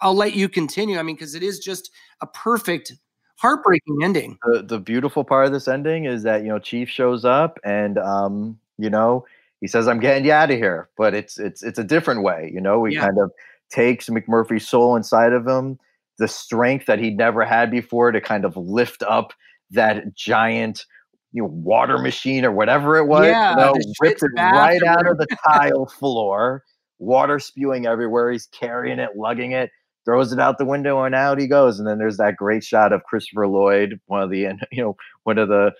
I'll 0.00 0.14
let 0.14 0.34
you 0.34 0.48
continue. 0.48 0.96
I 0.98 1.02
mean, 1.02 1.16
because 1.16 1.34
it 1.34 1.42
is 1.42 1.58
just 1.58 1.90
a 2.20 2.26
perfect, 2.28 2.92
heartbreaking 3.34 3.98
ending. 4.04 4.38
The, 4.44 4.62
the 4.62 4.78
beautiful 4.78 5.24
part 5.24 5.46
of 5.46 5.52
this 5.52 5.66
ending 5.66 6.04
is 6.04 6.22
that 6.22 6.42
you 6.42 6.48
know 6.48 6.58
Chief 6.60 6.88
shows 6.88 7.24
up 7.24 7.58
and 7.64 7.98
um, 7.98 8.60
you 8.78 8.90
know 8.90 9.26
he 9.60 9.66
says, 9.66 9.88
"I'm 9.88 10.00
getting 10.00 10.24
you 10.24 10.32
out 10.32 10.50
of 10.50 10.56
here," 10.56 10.88
but 10.96 11.14
it's 11.14 11.38
it's 11.38 11.62
it's 11.62 11.78
a 11.78 11.84
different 11.84 12.22
way. 12.22 12.50
You 12.52 12.60
know, 12.60 12.84
he 12.84 12.94
yeah. 12.94 13.06
kind 13.06 13.18
of 13.18 13.30
takes 13.70 14.08
McMurphy's 14.08 14.68
soul 14.68 14.96
inside 14.96 15.32
of 15.32 15.46
him, 15.46 15.78
the 16.18 16.28
strength 16.28 16.86
that 16.86 16.98
he'd 16.98 17.16
never 17.16 17.44
had 17.44 17.70
before 17.70 18.12
to 18.12 18.20
kind 18.20 18.44
of 18.44 18.56
lift 18.56 19.02
up 19.02 19.32
that 19.70 20.14
giant 20.14 20.84
you 21.32 21.42
know 21.42 21.48
water 21.48 21.98
machine 21.98 22.44
or 22.44 22.52
whatever 22.52 22.96
it 22.96 23.06
was. 23.06 23.26
Yeah, 23.26 23.50
you 23.50 23.56
know, 23.56 23.74
ripped 24.00 24.22
it 24.22 24.30
right 24.36 24.82
out 24.82 25.06
of 25.06 25.18
the 25.18 25.26
tile 25.46 25.86
floor 25.86 26.64
water 27.00 27.38
spewing 27.38 27.86
everywhere. 27.86 28.30
He's 28.30 28.46
carrying 28.46 29.00
it, 29.00 29.16
lugging 29.16 29.52
it, 29.52 29.70
throws 30.04 30.32
it 30.32 30.38
out 30.38 30.58
the 30.58 30.64
window, 30.64 31.02
and 31.02 31.14
out 31.14 31.40
he 31.40 31.48
goes. 31.48 31.78
And 31.78 31.88
then 31.88 31.98
there's 31.98 32.18
that 32.18 32.36
great 32.36 32.62
shot 32.62 32.92
of 32.92 33.02
Christopher 33.04 33.48
Lloyd, 33.48 33.98
one 34.06 34.22
of 34.22 34.30
the 34.30 34.38
you 34.70 34.82
know 34.82 34.96
one 35.24 35.38
of 35.38 35.48
the 35.48 35.72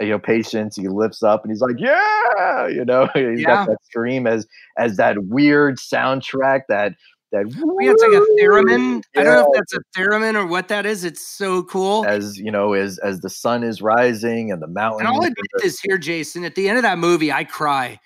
you 0.00 0.08
know 0.08 0.18
patients. 0.18 0.76
He 0.76 0.88
lifts 0.88 1.22
up 1.22 1.44
and 1.44 1.50
he's 1.50 1.60
like, 1.60 1.76
"Yeah," 1.78 2.68
you 2.68 2.84
know, 2.84 3.08
he's 3.14 3.40
yeah. 3.40 3.46
got 3.46 3.68
that 3.68 3.78
scream 3.84 4.26
as 4.26 4.46
as 4.78 4.96
that 4.96 5.24
weird 5.24 5.78
soundtrack 5.78 6.62
that 6.68 6.94
that 7.32 7.46
yeah, 7.48 7.90
it's 7.90 8.02
like 8.02 8.12
a 8.12 8.42
theremin. 8.42 9.02
Yeah. 9.14 9.20
I 9.20 9.24
don't 9.24 9.34
know 9.34 9.52
if 9.52 9.54
that's 9.54 9.74
a 9.74 10.00
theremin 10.00 10.34
or 10.34 10.46
what 10.46 10.68
that 10.68 10.86
is. 10.86 11.04
It's 11.04 11.26
so 11.26 11.64
cool. 11.64 12.04
As 12.06 12.38
you 12.38 12.50
know, 12.50 12.72
as 12.72 12.98
as 12.98 13.20
the 13.20 13.30
sun 13.30 13.64
is 13.64 13.82
rising 13.82 14.52
and 14.52 14.62
the 14.62 14.68
mountain. 14.68 15.06
And 15.06 15.08
I'll 15.08 15.22
admit 15.22 15.34
this 15.58 15.80
here, 15.80 15.98
Jason. 15.98 16.44
At 16.44 16.54
the 16.54 16.68
end 16.68 16.78
of 16.78 16.82
that 16.82 16.98
movie, 16.98 17.32
I 17.32 17.44
cry 17.44 17.98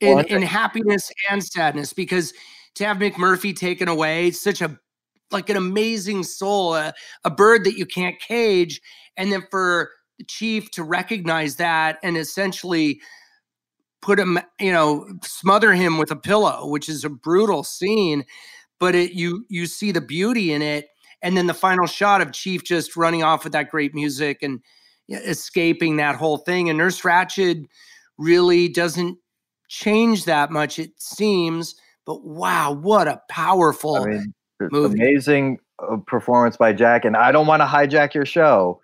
in, 0.00 0.20
in 0.26 0.42
happiness 0.42 1.10
and 1.30 1.42
sadness 1.42 1.92
because 1.92 2.32
to 2.76 2.84
have 2.84 2.96
McMurphy 2.96 3.54
taken 3.54 3.88
away, 3.88 4.30
such 4.30 4.62
a 4.62 4.78
like 5.30 5.50
an 5.50 5.56
amazing 5.56 6.22
soul, 6.22 6.74
a, 6.74 6.94
a 7.24 7.30
bird 7.30 7.64
that 7.64 7.76
you 7.76 7.86
can't 7.86 8.18
cage, 8.20 8.80
and 9.16 9.30
then 9.32 9.42
for 9.50 9.90
the 10.18 10.24
chief 10.24 10.70
to 10.72 10.82
recognize 10.82 11.56
that 11.56 11.98
and 12.02 12.16
essentially 12.16 13.00
put 14.02 14.18
him, 14.18 14.38
you 14.60 14.72
know, 14.72 15.06
smother 15.22 15.72
him 15.72 15.98
with 15.98 16.10
a 16.10 16.16
pillow, 16.16 16.66
which 16.66 16.88
is 16.88 17.04
a 17.04 17.10
brutal 17.10 17.64
scene, 17.64 18.24
but 18.78 18.94
it 18.94 19.12
you 19.12 19.44
you 19.48 19.66
see 19.66 19.92
the 19.92 20.00
beauty 20.00 20.52
in 20.52 20.62
it, 20.62 20.88
and 21.22 21.36
then 21.36 21.46
the 21.46 21.54
final 21.54 21.86
shot 21.86 22.20
of 22.20 22.32
Chief 22.32 22.64
just 22.64 22.96
running 22.96 23.22
off 23.22 23.44
with 23.44 23.52
that 23.52 23.70
great 23.70 23.94
music 23.94 24.42
and 24.42 24.60
escaping 25.08 25.96
that 25.96 26.16
whole 26.16 26.38
thing, 26.38 26.68
and 26.68 26.78
Nurse 26.78 27.00
Ratched 27.00 27.64
really 28.18 28.68
doesn't 28.68 29.18
change 29.68 30.24
that 30.24 30.50
much, 30.50 30.78
it 30.78 30.90
seems. 30.98 31.74
But 32.06 32.24
wow, 32.24 32.72
what 32.72 33.08
a 33.08 33.22
powerful 33.30 33.96
I 33.96 34.04
mean, 34.06 34.34
movie. 34.70 35.00
Amazing 35.00 35.58
uh, 35.78 35.96
performance 36.06 36.56
by 36.56 36.72
Jack. 36.72 37.04
And 37.04 37.16
I 37.16 37.32
don't 37.32 37.46
want 37.46 37.60
to 37.62 37.66
hijack 37.66 38.14
your 38.14 38.26
show, 38.26 38.80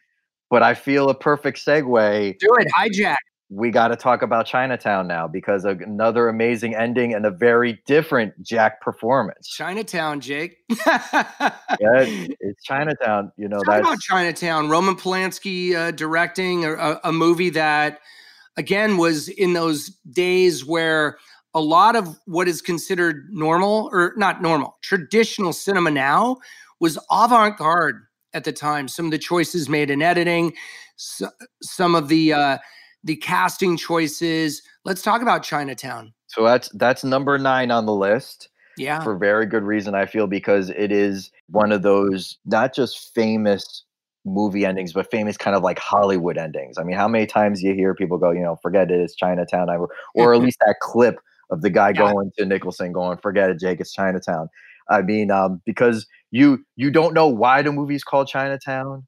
but 0.51 0.63
I 0.63 0.75
feel 0.75 1.09
a 1.09 1.15
perfect 1.15 1.65
segue. 1.65 2.39
Do 2.39 2.49
it, 2.59 2.69
hijack. 2.77 3.17
We 3.53 3.71
got 3.71 3.89
to 3.89 3.97
talk 3.97 4.23
about 4.23 4.47
Chinatown 4.47 5.09
now 5.09 5.27
because 5.27 5.65
another 5.65 6.29
amazing 6.29 6.77
ending 6.77 7.15
and 7.15 7.27
a 7.27 7.33
very 7.33 7.81
different 7.85 8.41
Jack 8.43 8.81
performance. 8.81 9.49
Chinatown, 9.49 10.21
Jake. 10.21 10.59
yeah, 10.69 11.09
it's 11.81 12.63
Chinatown. 12.63 13.33
You 13.37 13.49
know, 13.49 13.59
Talk 13.59 13.67
that's 13.67 13.87
about 13.89 14.01
Chinatown. 14.01 14.69
Roman 14.69 14.95
Polanski 14.95 15.75
uh, 15.75 15.91
directing 15.91 16.65
a, 16.65 17.01
a 17.03 17.13
movie 17.13 17.51
that 17.51 18.01
again 18.57 18.99
was 18.99 19.29
in 19.29 19.53
those 19.53 19.89
days 20.13 20.65
where 20.65 21.19
a 21.53 21.61
lot 21.61 21.97
of 21.97 22.17
what 22.27 22.47
is 22.47 22.63
considered 22.63 23.27
normal 23.31 23.89
or 23.93 24.15
not 24.17 24.41
normal 24.41 24.77
traditional 24.83 25.53
cinema 25.53 25.91
now 25.91 26.37
was 26.79 26.97
avant-garde 27.11 28.03
at 28.35 28.45
the 28.45 28.53
time 28.53 28.88
some 28.88 29.07
of 29.07 29.11
the 29.11 29.19
choices 29.19 29.69
made 29.69 29.90
in 29.90 30.03
editing 30.03 30.53
so, 30.97 31.29
some 31.62 31.95
of 31.95 32.09
the 32.09 32.33
uh 32.33 32.59
the 33.05 33.16
casting 33.16 33.77
choices 33.77 34.62
let's 34.85 35.03
talk 35.03 35.23
about 35.23 35.43
chinatown 35.43 36.12
so 36.27 36.45
that's 36.45 36.69
that's 36.71 37.05
number 37.05 37.38
nine 37.38 37.71
on 37.71 37.87
the 37.87 37.95
list 37.95 38.49
yeah 38.77 39.03
for 39.03 39.16
very 39.16 39.47
good 39.47 39.64
reason 39.64 39.95
i 39.95 40.07
feel 40.07 40.27
because 40.27 40.71
it 40.71 40.93
is 40.93 41.31
one 41.49 41.73
of 41.73 41.83
those 41.83 42.38
not 42.45 42.75
just 42.75 43.14
famous 43.14 43.85
movie 44.25 44.64
endings, 44.64 44.93
but 44.93 45.11
famous 45.11 45.37
kind 45.37 45.57
of 45.57 45.62
like 45.62 45.79
Hollywood 45.79 46.37
endings. 46.37 46.79
I 46.79 46.83
mean, 46.83 46.97
how 46.97 47.09
many 47.09 47.27
times 47.27 47.62
you 47.62 47.75
hear 47.75 47.95
people 47.95 48.19
go, 48.19 48.31
you 48.31 48.40
know, 48.40 48.57
forget 48.62 48.90
it, 48.90 49.01
it's 49.01 49.14
Chinatown, 49.14 49.71
or, 49.71 49.88
or 50.14 50.35
at 50.35 50.40
least 50.43 50.59
that 50.66 50.77
clip 50.81 51.19
of 51.51 51.62
the 51.62 51.71
guy 51.71 51.88
yeah. 51.88 52.12
going 52.12 52.31
to 52.38 52.45
Nicholson 52.45 52.93
going, 52.93 53.19
forget 53.19 53.51
it, 53.51 53.59
Jake, 53.59 53.81
it's 53.81 53.93
Chinatown. 53.93 54.49
I 54.88 55.03
mean, 55.03 55.31
um, 55.31 55.61
because 55.66 56.07
you 56.31 56.64
you 56.77 56.90
don't 56.90 57.14
know 57.14 57.27
why 57.27 57.62
the 57.62 57.73
movie's 57.73 58.05
called 58.05 58.29
Chinatown. 58.29 59.07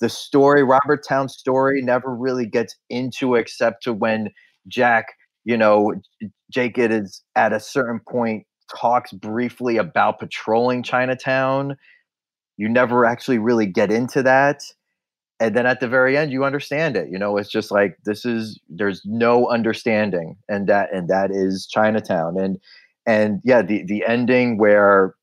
The 0.00 0.08
story, 0.08 0.62
Robert 0.62 1.04
Towne's 1.08 1.34
story, 1.36 1.80
never 1.82 2.14
really 2.14 2.46
gets 2.46 2.76
into 2.90 3.34
except 3.34 3.82
to 3.84 3.94
when 3.94 4.30
Jack, 4.68 5.06
you 5.44 5.56
know, 5.56 5.94
Jake 6.50 6.76
Gittes 6.76 7.22
at 7.34 7.52
a 7.52 7.60
certain 7.60 8.00
point 8.08 8.44
talks 8.74 9.12
briefly 9.12 9.76
about 9.78 10.18
patrolling 10.18 10.82
Chinatown. 10.82 11.76
You 12.56 12.68
never 12.68 13.04
actually 13.06 13.38
really 13.38 13.66
get 13.66 13.90
into 13.90 14.22
that. 14.24 14.62
And 15.40 15.54
then 15.54 15.66
at 15.66 15.80
the 15.80 15.88
very 15.88 16.16
end 16.16 16.32
you 16.32 16.44
understand 16.44 16.96
it 16.96 17.10
you 17.10 17.18
know 17.18 17.36
it's 17.36 17.50
just 17.50 17.70
like 17.70 17.98
this 18.06 18.24
is 18.24 18.58
there's 18.70 19.02
no 19.04 19.48
understanding 19.48 20.36
and 20.48 20.66
that 20.68 20.88
and 20.94 21.08
that 21.08 21.30
is 21.30 21.66
chinatown. 21.70 22.38
And 22.38 22.58
and 23.06 23.40
yeah 23.44 23.62
the 23.62 23.84
the 23.84 24.04
ending 24.06 24.58
where 24.58 25.14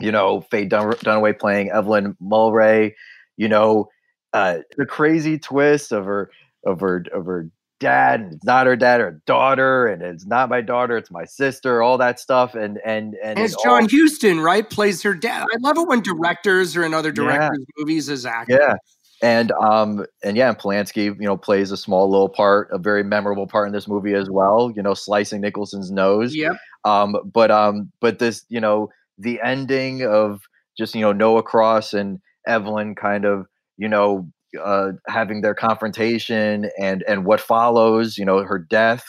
you 0.00 0.10
know 0.10 0.40
faye 0.50 0.64
Dun- 0.64 0.92
dunaway 0.92 1.38
playing 1.38 1.70
evelyn 1.70 2.16
mulwray 2.22 2.92
you 3.36 3.48
know 3.48 3.88
uh 4.32 4.58
the 4.76 4.86
crazy 4.86 5.38
twist 5.38 5.92
of 5.92 6.04
her 6.04 6.30
of 6.64 6.80
her 6.80 7.04
of 7.12 7.26
her 7.26 7.48
dad 7.80 8.20
and 8.20 8.34
it's 8.34 8.44
not 8.44 8.66
her 8.66 8.76
dad 8.76 9.00
or 9.00 9.22
daughter 9.26 9.86
and 9.86 10.02
it's 10.02 10.26
not 10.26 10.50
my 10.50 10.60
daughter 10.60 10.96
it's 10.98 11.10
my 11.10 11.24
sister 11.24 11.82
all 11.82 11.96
that 11.98 12.20
stuff 12.20 12.54
and 12.54 12.78
and 12.84 13.14
and, 13.14 13.36
and 13.36 13.38
it's 13.38 13.60
john 13.62 13.82
all, 13.82 13.88
huston 13.90 14.38
right 14.38 14.68
plays 14.68 15.02
her 15.02 15.14
dad. 15.14 15.46
I 15.52 15.56
love 15.60 15.78
it 15.78 15.88
when 15.88 16.02
directors 16.02 16.76
or 16.76 16.84
in 16.84 16.92
other 16.94 17.10
directors 17.10 17.58
yeah. 17.58 17.64
movies 17.78 18.10
as 18.10 18.26
actors. 18.26 18.58
Yeah. 18.60 18.74
And 19.22 19.52
um 19.52 20.04
and 20.22 20.36
yeah 20.36 20.50
and 20.50 20.58
polanski 20.58 21.04
you 21.04 21.14
know 21.20 21.36
plays 21.36 21.72
a 21.72 21.76
small 21.76 22.08
little 22.10 22.28
part 22.28 22.68
a 22.70 22.78
very 22.78 23.02
memorable 23.02 23.46
part 23.46 23.66
in 23.66 23.72
this 23.72 23.88
movie 23.88 24.14
as 24.14 24.30
well 24.30 24.72
you 24.74 24.82
know 24.82 24.94
slicing 24.94 25.40
nicholson's 25.40 25.90
nose. 25.90 26.34
Yeah 26.34 26.52
um 26.84 27.16
but 27.32 27.50
um 27.50 27.90
but 28.00 28.18
this 28.18 28.44
you 28.48 28.60
know 28.60 28.88
the 29.18 29.40
ending 29.42 30.02
of 30.02 30.42
just 30.76 30.94
you 30.94 31.00
know 31.00 31.12
noah 31.12 31.42
cross 31.42 31.92
and 31.92 32.20
evelyn 32.46 32.94
kind 32.94 33.24
of 33.24 33.46
you 33.76 33.88
know 33.88 34.26
uh, 34.58 34.92
having 35.06 35.42
their 35.42 35.54
confrontation 35.54 36.70
and 36.78 37.04
and 37.06 37.24
what 37.24 37.40
follows, 37.40 38.18
you 38.18 38.24
know, 38.24 38.42
her 38.42 38.58
death 38.58 39.04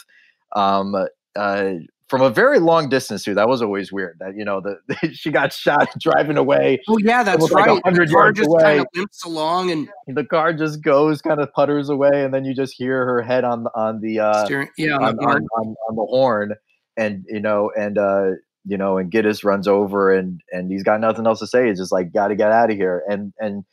um, 0.56 0.96
uh, 1.36 1.74
from 2.08 2.22
a 2.22 2.30
very 2.30 2.60
long 2.60 2.90
distance 2.90 3.24
too. 3.24 3.34
That 3.34 3.48
was 3.48 3.62
always 3.62 3.92
weird. 3.92 4.18
That 4.20 4.36
you 4.36 4.46
know, 4.46 4.62
the, 4.62 4.78
she 5.14 5.32
got 5.32 5.54
shot 5.54 5.90
driving 6.00 6.38
away. 6.38 6.82
Oh 6.88 6.98
yeah, 7.00 7.24
that's 7.24 7.52
right. 7.52 7.70
Like 7.70 7.96
the 7.96 8.08
car 8.08 8.32
just 8.32 8.48
away. 8.48 8.62
kind 8.62 8.80
of 8.82 8.88
limps 8.96 9.24
along, 9.24 9.72
and 9.72 9.90
the 10.08 10.26
car 10.26 10.54
just 10.54 10.82
goes, 10.84 11.22
kind 11.22 11.40
of 11.40 11.52
putters 11.54 11.90
away, 11.90 12.24
and 12.24 12.34
then 12.34 12.46
you 12.46 12.54
just 12.54 12.74
hear 12.74 13.06
her 13.06 13.22
head 13.22 13.44
on 13.44 13.64
the 13.64 13.72
on 13.76 14.02
the 14.02 14.20
uh, 14.20 14.46
Steering, 14.46 14.70
yeah 14.78 14.96
on, 14.96 15.18
on, 15.20 15.48
on, 15.58 15.76
on, 15.90 15.96
the 15.96 16.06
horn, 16.06 16.54
and 16.98 17.26
you 17.28 17.40
know, 17.40 17.72
and 17.78 17.98
uh, 17.98 18.32
you 18.66 18.78
know, 18.78 18.98
and 18.98 19.12
Gittes 19.12 19.44
runs 19.44 19.68
over, 19.68 20.14
and 20.14 20.42
and 20.52 20.72
he's 20.72 20.84
got 20.84 21.00
nothing 21.00 21.26
else 21.26 21.40
to 21.40 21.48
say. 21.48 21.68
He's 21.68 21.80
just 21.80 21.92
like, 21.92 22.14
got 22.14 22.30
to 22.30 22.36
get 22.36 22.52
out 22.52 22.72
of 22.72 22.78
here, 22.78 23.04
and 23.10 23.34
and 23.40 23.64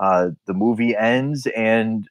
uh, 0.00 0.30
the 0.46 0.54
movie 0.54 0.96
ends 0.96 1.46
and 1.56 2.08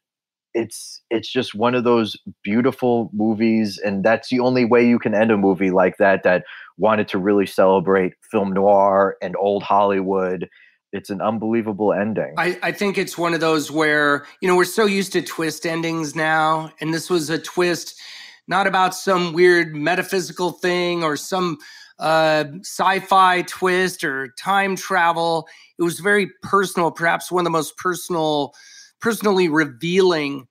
it's 0.53 1.01
it's 1.09 1.31
just 1.31 1.55
one 1.55 1.73
of 1.73 1.85
those 1.85 2.17
beautiful 2.43 3.09
movies 3.13 3.77
and 3.77 4.03
that's 4.03 4.29
the 4.29 4.39
only 4.39 4.65
way 4.65 4.85
you 4.85 4.99
can 4.99 5.15
end 5.15 5.31
a 5.31 5.37
movie 5.37 5.71
like 5.71 5.95
that 5.97 6.23
that 6.23 6.43
wanted 6.77 7.07
to 7.07 7.17
really 7.17 7.45
celebrate 7.45 8.13
film 8.29 8.53
noir 8.53 9.15
and 9.21 9.35
old 9.37 9.63
hollywood. 9.63 10.49
It's 10.93 11.09
an 11.09 11.21
unbelievable 11.21 11.93
ending. 11.93 12.33
I, 12.37 12.59
I 12.61 12.73
think 12.73 12.97
it's 12.97 13.17
one 13.17 13.33
of 13.33 13.39
those 13.39 13.71
where 13.71 14.25
you 14.41 14.47
know 14.47 14.57
we're 14.57 14.65
so 14.65 14.85
used 14.85 15.13
to 15.13 15.21
twist 15.21 15.65
endings 15.65 16.15
now 16.15 16.71
and 16.81 16.93
this 16.93 17.09
was 17.09 17.29
a 17.29 17.39
twist 17.39 17.99
not 18.47 18.67
about 18.67 18.95
some 18.95 19.33
weird 19.33 19.75
metaphysical 19.75 20.51
thing 20.51 21.03
or 21.03 21.15
some 21.15 21.57
uh, 21.99 22.45
sci-fi 22.61 23.43
twist 23.43 24.03
or 24.03 24.33
time 24.39 24.75
travel. 24.75 25.47
It 25.77 25.83
was 25.83 25.99
very 25.99 26.31
personal, 26.41 26.91
perhaps 26.91 27.31
one 27.31 27.41
of 27.41 27.45
the 27.45 27.51
most 27.51 27.77
personal, 27.77 28.53
personally 28.99 29.47
revealing 29.47 30.47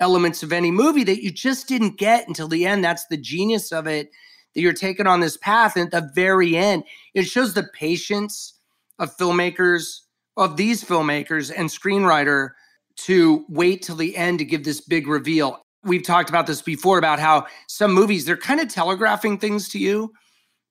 elements 0.00 0.42
of 0.42 0.52
any 0.52 0.70
movie 0.70 1.04
that 1.04 1.22
you 1.22 1.30
just 1.30 1.68
didn't 1.68 1.98
get 1.98 2.26
until 2.26 2.48
the 2.48 2.66
end. 2.66 2.82
That's 2.82 3.06
the 3.06 3.16
genius 3.16 3.70
of 3.70 3.86
it. 3.86 4.10
That 4.54 4.62
you're 4.62 4.72
taken 4.72 5.06
on 5.06 5.20
this 5.20 5.36
path, 5.36 5.76
and 5.76 5.86
at 5.86 5.92
the 5.92 6.10
very 6.12 6.56
end, 6.56 6.82
it 7.14 7.22
shows 7.22 7.54
the 7.54 7.68
patience 7.72 8.54
of 8.98 9.16
filmmakers, 9.16 10.00
of 10.36 10.56
these 10.56 10.82
filmmakers 10.82 11.52
and 11.56 11.68
screenwriter 11.68 12.50
to 12.96 13.44
wait 13.48 13.82
till 13.82 13.94
the 13.94 14.16
end 14.16 14.40
to 14.40 14.44
give 14.44 14.64
this 14.64 14.80
big 14.80 15.06
reveal. 15.06 15.64
We've 15.82 16.02
talked 16.02 16.28
about 16.28 16.46
this 16.46 16.62
before 16.62 16.98
about 16.98 17.18
how 17.18 17.46
some 17.66 17.92
movies 17.92 18.24
they're 18.24 18.36
kind 18.36 18.60
of 18.60 18.68
telegraphing 18.68 19.38
things 19.38 19.68
to 19.70 19.78
you 19.78 20.12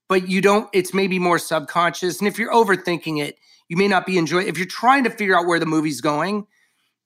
but 0.09 0.27
you 0.27 0.41
don't, 0.41 0.67
it's 0.73 0.93
maybe 0.93 1.19
more 1.19 1.39
subconscious. 1.39 2.19
And 2.19 2.27
if 2.27 2.37
you're 2.37 2.51
overthinking 2.51 3.23
it, 3.23 3.37
you 3.69 3.77
may 3.77 3.87
not 3.87 4.05
be 4.05 4.17
enjoying 4.17 4.47
If 4.47 4.57
you're 4.57 4.67
trying 4.67 5.03
to 5.05 5.09
figure 5.11 5.37
out 5.37 5.45
where 5.45 5.59
the 5.59 5.67
movie's 5.67 6.01
going, 6.01 6.47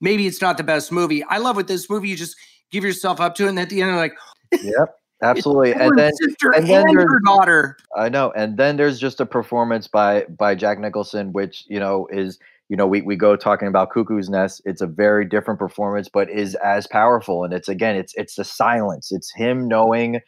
maybe 0.01 0.25
it's 0.25 0.41
not 0.41 0.57
the 0.57 0.63
best 0.63 0.91
movie. 0.91 1.21
I 1.25 1.37
love 1.37 1.57
with 1.57 1.67
this 1.67 1.89
movie, 1.89 2.07
you 2.07 2.15
just 2.15 2.37
give 2.71 2.83
yourself 2.83 3.19
up 3.19 3.35
to 3.35 3.45
it. 3.45 3.49
And 3.49 3.59
at 3.59 3.69
the 3.69 3.81
end, 3.81 3.91
you're 3.91 3.99
like, 3.99 4.15
yep. 4.63 4.95
Absolutely, 5.21 5.71
and 5.71 5.97
then 5.97 6.11
and 6.53 6.67
then 6.67 6.83
and 6.85 6.97
her 6.97 7.21
daughter. 7.23 7.77
I 7.95 8.09
know, 8.09 8.33
and 8.35 8.57
then 8.57 8.75
there's 8.75 8.99
just 8.99 9.21
a 9.21 9.25
performance 9.25 9.87
by 9.87 10.25
by 10.25 10.53
Jack 10.53 10.79
Nicholson, 10.79 11.31
which 11.31 11.63
you 11.69 11.79
know 11.79 12.09
is 12.11 12.39
you 12.73 12.77
know 12.77 12.87
we 12.87 13.03
we 13.03 13.15
go 13.15 13.35
talking 13.35 13.67
about 13.67 13.91
Cuckoo's 13.91 14.29
Nest. 14.29 14.59
It's 14.65 14.81
a 14.81 14.87
very 14.87 15.29
different 15.29 15.59
performance, 15.59 16.09
but 16.11 16.27
is 16.27 16.55
as 16.55 16.87
powerful. 16.87 17.43
And 17.43 17.53
it's 17.53 17.69
again, 17.69 17.95
it's 17.95 18.13
it's 18.15 18.33
the 18.33 18.43
silence. 18.43 19.11
It's 19.11 19.31
him 19.35 19.67
knowing 19.67 20.21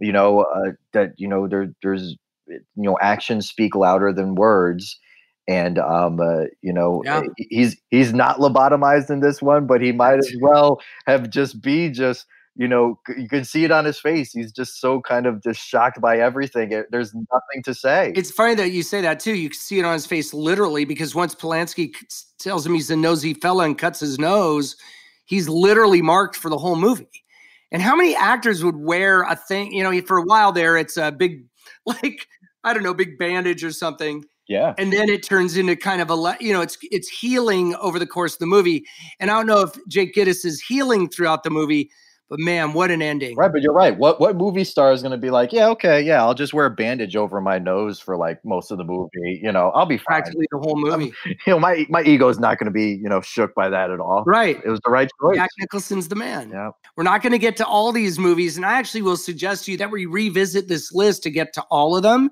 you 0.00 0.10
know 0.10 0.40
uh, 0.40 0.72
that 0.92 1.10
you 1.18 1.28
know 1.28 1.46
there 1.46 1.68
there's 1.80 2.16
you 2.48 2.58
know 2.74 2.98
actions 3.00 3.48
speak 3.48 3.76
louder 3.76 4.12
than 4.12 4.34
words 4.34 4.98
and 5.46 5.78
um 5.78 6.18
uh, 6.18 6.46
you 6.62 6.72
know 6.72 7.00
yeah. 7.04 7.22
he's 7.36 7.76
he's 7.90 8.12
not 8.12 8.38
lobotomized 8.38 9.08
in 9.08 9.20
this 9.20 9.40
one 9.40 9.64
but 9.64 9.80
he 9.80 9.92
might 9.92 10.18
as 10.18 10.34
well 10.40 10.80
have 11.06 11.30
just 11.30 11.62
be 11.62 11.90
just 11.90 12.26
you 12.58 12.68
know 12.68 12.98
you 13.16 13.28
can 13.28 13.44
see 13.44 13.64
it 13.64 13.70
on 13.70 13.86
his 13.86 13.98
face 13.98 14.32
he's 14.32 14.52
just 14.52 14.80
so 14.80 15.00
kind 15.00 15.24
of 15.26 15.42
just 15.42 15.60
shocked 15.60 16.00
by 16.00 16.18
everything 16.18 16.74
eh, 16.74 16.82
there's 16.90 17.14
nothing 17.14 17.62
to 17.64 17.72
say 17.72 18.12
it's 18.14 18.30
funny 18.30 18.54
that 18.54 18.72
you 18.72 18.82
say 18.82 19.00
that 19.00 19.20
too 19.20 19.34
you 19.34 19.48
can 19.48 19.58
see 19.58 19.78
it 19.78 19.84
on 19.84 19.94
his 19.94 20.06
face 20.06 20.34
literally 20.34 20.84
because 20.84 21.14
once 21.14 21.34
polanski 21.34 21.94
tells 22.38 22.66
him 22.66 22.74
he's 22.74 22.90
a 22.90 22.96
nosy 22.96 23.32
fella 23.32 23.64
and 23.64 23.78
cuts 23.78 24.00
his 24.00 24.18
nose 24.18 24.76
he's 25.24 25.48
literally 25.48 26.02
marked 26.02 26.36
for 26.36 26.50
the 26.50 26.58
whole 26.58 26.76
movie 26.76 27.24
and 27.70 27.82
how 27.82 27.94
many 27.94 28.14
actors 28.16 28.64
would 28.64 28.76
wear 28.76 29.22
a 29.22 29.36
thing? 29.36 29.72
You 29.72 29.82
know, 29.82 30.00
for 30.02 30.18
a 30.18 30.22
while 30.22 30.52
there, 30.52 30.76
it's 30.76 30.96
a 30.96 31.12
big, 31.12 31.44
like 31.86 32.26
I 32.64 32.74
don't 32.74 32.82
know, 32.82 32.94
big 32.94 33.18
bandage 33.18 33.62
or 33.62 33.72
something. 33.72 34.24
Yeah. 34.48 34.74
And 34.78 34.92
then 34.92 35.10
it 35.10 35.22
turns 35.22 35.58
into 35.58 35.76
kind 35.76 36.00
of 36.00 36.10
a, 36.10 36.36
you 36.40 36.54
know, 36.54 36.62
it's 36.62 36.78
it's 36.82 37.08
healing 37.08 37.74
over 37.76 37.98
the 37.98 38.06
course 38.06 38.34
of 38.34 38.38
the 38.38 38.46
movie. 38.46 38.86
And 39.20 39.30
I 39.30 39.34
don't 39.34 39.46
know 39.46 39.60
if 39.60 39.72
Jake 39.88 40.14
Gittes 40.14 40.44
is 40.44 40.60
healing 40.60 41.08
throughout 41.08 41.42
the 41.42 41.50
movie, 41.50 41.90
but 42.28 42.38
man, 42.40 42.74
what 42.74 42.90
an 42.90 43.00
ending! 43.00 43.36
Right, 43.36 43.50
but 43.50 43.62
you're 43.62 43.72
right. 43.72 43.96
What 43.96 44.20
what 44.20 44.36
movie 44.36 44.64
star 44.64 44.92
is 44.92 45.00
going 45.00 45.12
to 45.12 45.18
be 45.18 45.30
like? 45.30 45.52
Yeah, 45.52 45.68
okay, 45.70 46.02
yeah, 46.02 46.22
I'll 46.22 46.34
just 46.34 46.52
wear 46.52 46.66
a 46.66 46.70
bandage 46.70 47.16
over 47.16 47.40
my 47.40 47.58
nose 47.58 47.98
for 48.00 48.16
like 48.16 48.44
most 48.44 48.70
of 48.70 48.76
the 48.76 48.84
movie. 48.84 49.40
You 49.42 49.50
know, 49.50 49.70
I'll 49.70 49.86
be 49.86 49.96
fine. 49.96 50.04
practically 50.04 50.46
the 50.50 50.58
whole 50.58 50.76
movie. 50.76 51.12
I'm, 51.24 51.32
you 51.46 51.52
know, 51.52 51.58
my 51.58 51.86
my 51.88 52.02
ego 52.02 52.28
is 52.28 52.38
not 52.38 52.58
going 52.58 52.66
to 52.66 52.70
be 52.70 52.90
you 52.90 53.08
know 53.08 53.20
shook 53.22 53.54
by 53.54 53.70
that 53.70 53.90
at 53.90 53.98
all. 53.98 54.24
Right, 54.26 54.60
it 54.62 54.68
was 54.68 54.80
the 54.84 54.90
right 54.90 55.10
choice. 55.20 55.36
Jack 55.36 55.50
Nicholson's 55.58 56.08
the 56.08 56.16
man. 56.16 56.50
Yeah, 56.50 56.70
we're 56.96 57.04
not 57.04 57.22
going 57.22 57.32
to 57.32 57.38
get 57.38 57.56
to 57.58 57.66
all 57.66 57.92
these 57.92 58.18
movies, 58.18 58.56
and 58.56 58.66
I 58.66 58.74
actually 58.74 59.02
will 59.02 59.16
suggest 59.16 59.64
to 59.64 59.72
you 59.72 59.78
that 59.78 59.90
we 59.90 60.04
revisit 60.04 60.68
this 60.68 60.92
list 60.92 61.22
to 61.22 61.30
get 61.30 61.52
to 61.54 61.62
all 61.70 61.96
of 61.96 62.02
them. 62.02 62.30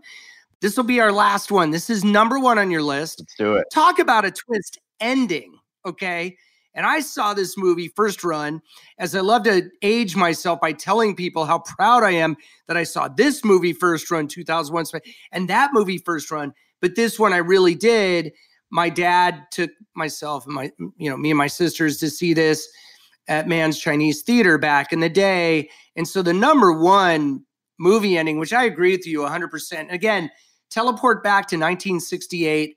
This 0.61 0.77
will 0.77 0.85
be 0.85 1.01
our 1.01 1.13
last 1.13 1.51
one. 1.51 1.71
This 1.71 1.91
is 1.91 2.05
number 2.05 2.39
one 2.39 2.59
on 2.59 2.71
your 2.71 2.83
list. 2.83 3.21
Let's 3.21 3.35
do 3.37 3.57
it. 3.57 3.67
Talk 3.73 3.99
about 3.99 4.25
a 4.25 4.31
twist 4.31 4.79
ending. 5.01 5.55
Okay. 5.87 6.37
And 6.77 6.87
I 6.87 7.01
saw 7.01 7.35
this 7.35 7.57
movie 7.57 7.89
first 7.89 8.23
run 8.23 8.61
as 8.99 9.17
I 9.17 9.21
love 9.21 9.43
to 9.45 9.69
age 9.83 10.15
myself 10.15 10.61
by 10.61 10.73
telling 10.73 11.17
people 11.17 11.47
how 11.47 11.61
proud 11.61 12.05
I 12.05 12.13
am 12.13 12.37
that 12.69 12.77
I 12.77 12.85
saw 12.85 13.09
this 13.09 13.45
movie 13.45 13.73
first 13.73 14.11
run 14.11 14.29
2001 14.29 15.01
and 15.33 15.49
that 15.49 15.73
movie 15.73 15.99
first 15.99 16.31
run. 16.31 16.53
But 16.83 16.95
this 16.95 17.19
one 17.19 17.33
I 17.33 17.39
really 17.39 17.75
did. 17.75 18.33
My 18.71 18.91
dad 18.91 19.47
took 19.51 19.71
myself 19.95 20.45
and 20.45 20.55
my, 20.55 20.71
you 20.99 21.09
know, 21.09 21.17
me 21.17 21.31
and 21.31 21.39
my 21.39 21.47
sisters 21.47 21.97
to 21.99 22.11
see 22.11 22.35
this 22.35 22.69
at 23.27 23.49
Mann's 23.49 23.79
Chinese 23.79 24.23
Theater 24.23 24.59
back 24.59 24.93
in 24.93 25.01
the 25.01 25.09
day. 25.09 25.71
And 25.97 26.07
so 26.07 26.23
the 26.23 26.35
number 26.35 26.73
one 26.73 27.45
movie 27.79 28.19
ending, 28.19 28.39
which 28.39 28.53
I 28.53 28.65
agree 28.65 28.93
with 28.93 29.07
you 29.07 29.21
100%. 29.21 29.91
Again, 29.91 30.31
teleport 30.71 31.23
back 31.23 31.49
to 31.49 31.57
1968 31.57 32.77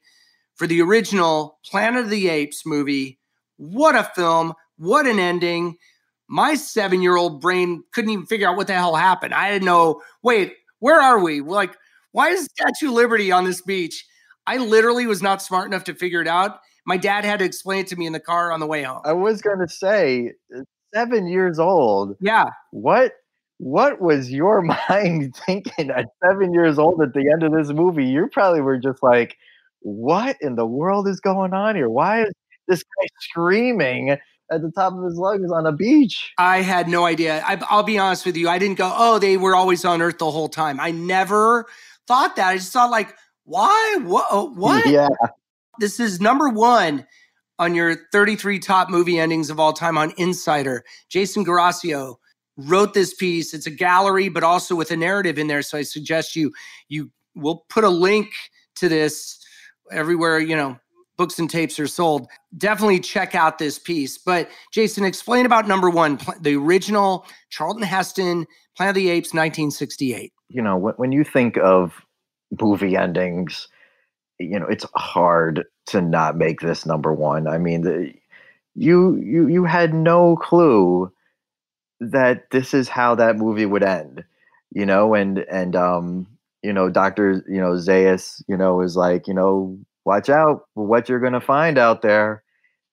for 0.55 0.67
the 0.67 0.81
original 0.81 1.59
Planet 1.65 2.05
of 2.05 2.09
the 2.09 2.29
Apes 2.29 2.65
movie 2.65 3.18
what 3.59 3.95
a 3.95 4.03
film. 4.15 4.53
What 4.77 5.05
an 5.05 5.19
ending. 5.19 5.75
My 6.27 6.55
seven 6.55 7.01
year 7.01 7.17
old 7.17 7.41
brain 7.41 7.83
couldn't 7.93 8.11
even 8.11 8.25
figure 8.25 8.47
out 8.47 8.55
what 8.55 8.67
the 8.67 8.73
hell 8.73 8.95
happened. 8.95 9.33
I 9.33 9.51
didn't 9.51 9.65
know, 9.65 10.01
wait, 10.23 10.53
where 10.79 11.01
are 11.01 11.19
we? 11.19 11.41
Like, 11.41 11.75
why 12.13 12.29
is 12.29 12.45
Statue 12.45 12.87
of 12.87 12.93
Liberty 12.93 13.31
on 13.31 13.43
this 13.43 13.61
beach? 13.61 14.05
I 14.47 14.57
literally 14.57 15.05
was 15.05 15.21
not 15.21 15.41
smart 15.41 15.67
enough 15.67 15.83
to 15.85 15.93
figure 15.93 16.21
it 16.21 16.27
out. 16.27 16.59
My 16.85 16.97
dad 16.97 17.25
had 17.25 17.39
to 17.39 17.45
explain 17.45 17.81
it 17.81 17.87
to 17.87 17.95
me 17.97 18.07
in 18.07 18.13
the 18.13 18.19
car 18.19 18.51
on 18.51 18.59
the 18.59 18.65
way 18.65 18.83
home. 18.83 19.01
I 19.03 19.13
was 19.13 19.41
going 19.41 19.59
to 19.59 19.67
say, 19.67 20.31
seven 20.93 21.27
years 21.27 21.59
old. 21.59 22.15
Yeah. 22.21 22.45
What 22.71 23.13
what 23.57 23.99
was 23.99 24.31
your 24.31 24.61
mind 24.89 25.35
thinking 25.45 25.89
at 25.89 26.05
seven 26.23 26.53
years 26.53 26.79
old 26.79 27.01
at 27.01 27.13
the 27.13 27.29
end 27.31 27.43
of 27.43 27.51
this 27.51 27.69
movie? 27.69 28.05
You 28.05 28.29
probably 28.31 28.61
were 28.61 28.77
just 28.77 29.03
like, 29.03 29.35
what 29.81 30.37
in 30.41 30.55
the 30.55 30.65
world 30.65 31.07
is 31.07 31.19
going 31.19 31.53
on 31.53 31.75
here? 31.75 31.89
Why 31.89 32.23
is 32.23 32.33
this 32.69 32.83
guy 32.83 33.07
screaming 33.19 34.11
at 34.11 34.61
the 34.61 34.71
top 34.71 34.93
of 34.93 35.03
his 35.03 35.15
lungs 35.15 35.51
on 35.51 35.65
a 35.65 35.71
beach. 35.71 36.31
I 36.37 36.61
had 36.61 36.87
no 36.87 37.05
idea. 37.05 37.43
I, 37.45 37.55
will 37.75 37.83
be 37.83 37.97
honest 37.97 38.25
with 38.25 38.37
you. 38.37 38.49
I 38.49 38.57
didn't 38.57 38.77
go, 38.77 38.91
oh, 38.95 39.19
they 39.19 39.37
were 39.37 39.55
always 39.55 39.85
on 39.85 40.01
Earth 40.01 40.17
the 40.17 40.31
whole 40.31 40.49
time. 40.49 40.79
I 40.79 40.91
never 40.91 41.65
thought 42.07 42.35
that. 42.37 42.47
I 42.47 42.55
just 42.55 42.71
thought, 42.71 42.89
like, 42.89 43.15
why? 43.43 43.99
What? 44.03 44.25
Oh, 44.31 44.47
uh, 44.47 44.53
what? 44.53 44.87
Yeah. 44.87 45.07
This 45.79 45.99
is 45.99 46.19
number 46.19 46.49
one 46.49 47.05
on 47.57 47.75
your 47.75 47.95
33 48.11 48.59
top 48.59 48.89
movie 48.89 49.19
endings 49.19 49.49
of 49.49 49.59
all 49.59 49.73
time 49.73 49.97
on 49.97 50.13
Insider. 50.17 50.83
Jason 51.09 51.45
Guerrasio 51.45 52.15
wrote 52.57 52.93
this 52.93 53.13
piece. 53.13 53.53
It's 53.53 53.67
a 53.67 53.71
gallery, 53.71 54.29
but 54.29 54.43
also 54.43 54.75
with 54.75 54.91
a 54.91 54.97
narrative 54.97 55.37
in 55.37 55.47
there. 55.47 55.61
So 55.61 55.77
I 55.77 55.83
suggest 55.83 56.35
you 56.35 56.51
you 56.89 57.11
will 57.35 57.65
put 57.69 57.83
a 57.83 57.89
link 57.89 58.31
to 58.75 58.89
this 58.89 59.39
everywhere 59.91 60.39
you 60.39 60.55
know 60.55 60.77
books 61.19 61.37
and 61.37 61.49
tapes 61.49 61.77
are 61.79 61.85
sold, 61.85 62.29
definitely 62.57 62.97
check 62.97 63.35
out 63.35 63.59
this 63.59 63.77
piece. 63.77 64.17
But 64.17 64.49
Jason, 64.71 65.03
explain 65.03 65.45
about 65.45 65.67
number 65.67 65.89
one, 65.89 66.17
the 66.39 66.55
original 66.55 67.27
Charlton 67.49 67.83
Heston, 67.83 68.47
Planet 68.77 68.91
of 68.91 68.95
the 68.95 69.09
Apes, 69.09 69.33
1968. 69.33 70.31
You 70.47 70.61
know, 70.61 70.77
when 70.77 71.11
you 71.11 71.25
think 71.25 71.57
of 71.57 71.93
movie 72.59 72.95
endings, 72.95 73.67
you 74.39 74.57
know, 74.57 74.65
it's 74.67 74.85
hard 74.95 75.65
to 75.87 76.01
not 76.01 76.37
make 76.37 76.61
this 76.61 76.85
number 76.85 77.13
one. 77.13 77.47
I 77.47 77.57
mean, 77.57 77.81
the, 77.81 78.13
you 78.75 79.17
you 79.17 79.47
you 79.49 79.65
had 79.65 79.93
no 79.93 80.37
clue 80.37 81.11
that 81.99 82.49
this 82.51 82.73
is 82.73 82.87
how 82.87 83.15
that 83.15 83.35
movie 83.35 83.65
would 83.65 83.83
end, 83.83 84.23
you 84.71 84.85
know, 84.85 85.13
and 85.13 85.39
and 85.39 85.75
um, 85.75 86.27
you 86.63 86.71
know, 86.71 86.89
Doctor, 86.89 87.43
you 87.49 87.59
know, 87.59 87.73
Zaius, 87.73 88.41
you 88.47 88.55
know, 88.55 88.79
is 88.79 88.95
like, 88.95 89.27
you 89.27 89.33
know, 89.33 89.77
watch 90.05 90.29
out 90.29 90.61
for 90.73 90.85
what 90.85 91.09
you're 91.09 91.19
going 91.19 91.33
to 91.33 91.41
find 91.41 91.77
out 91.77 92.01
there 92.01 92.43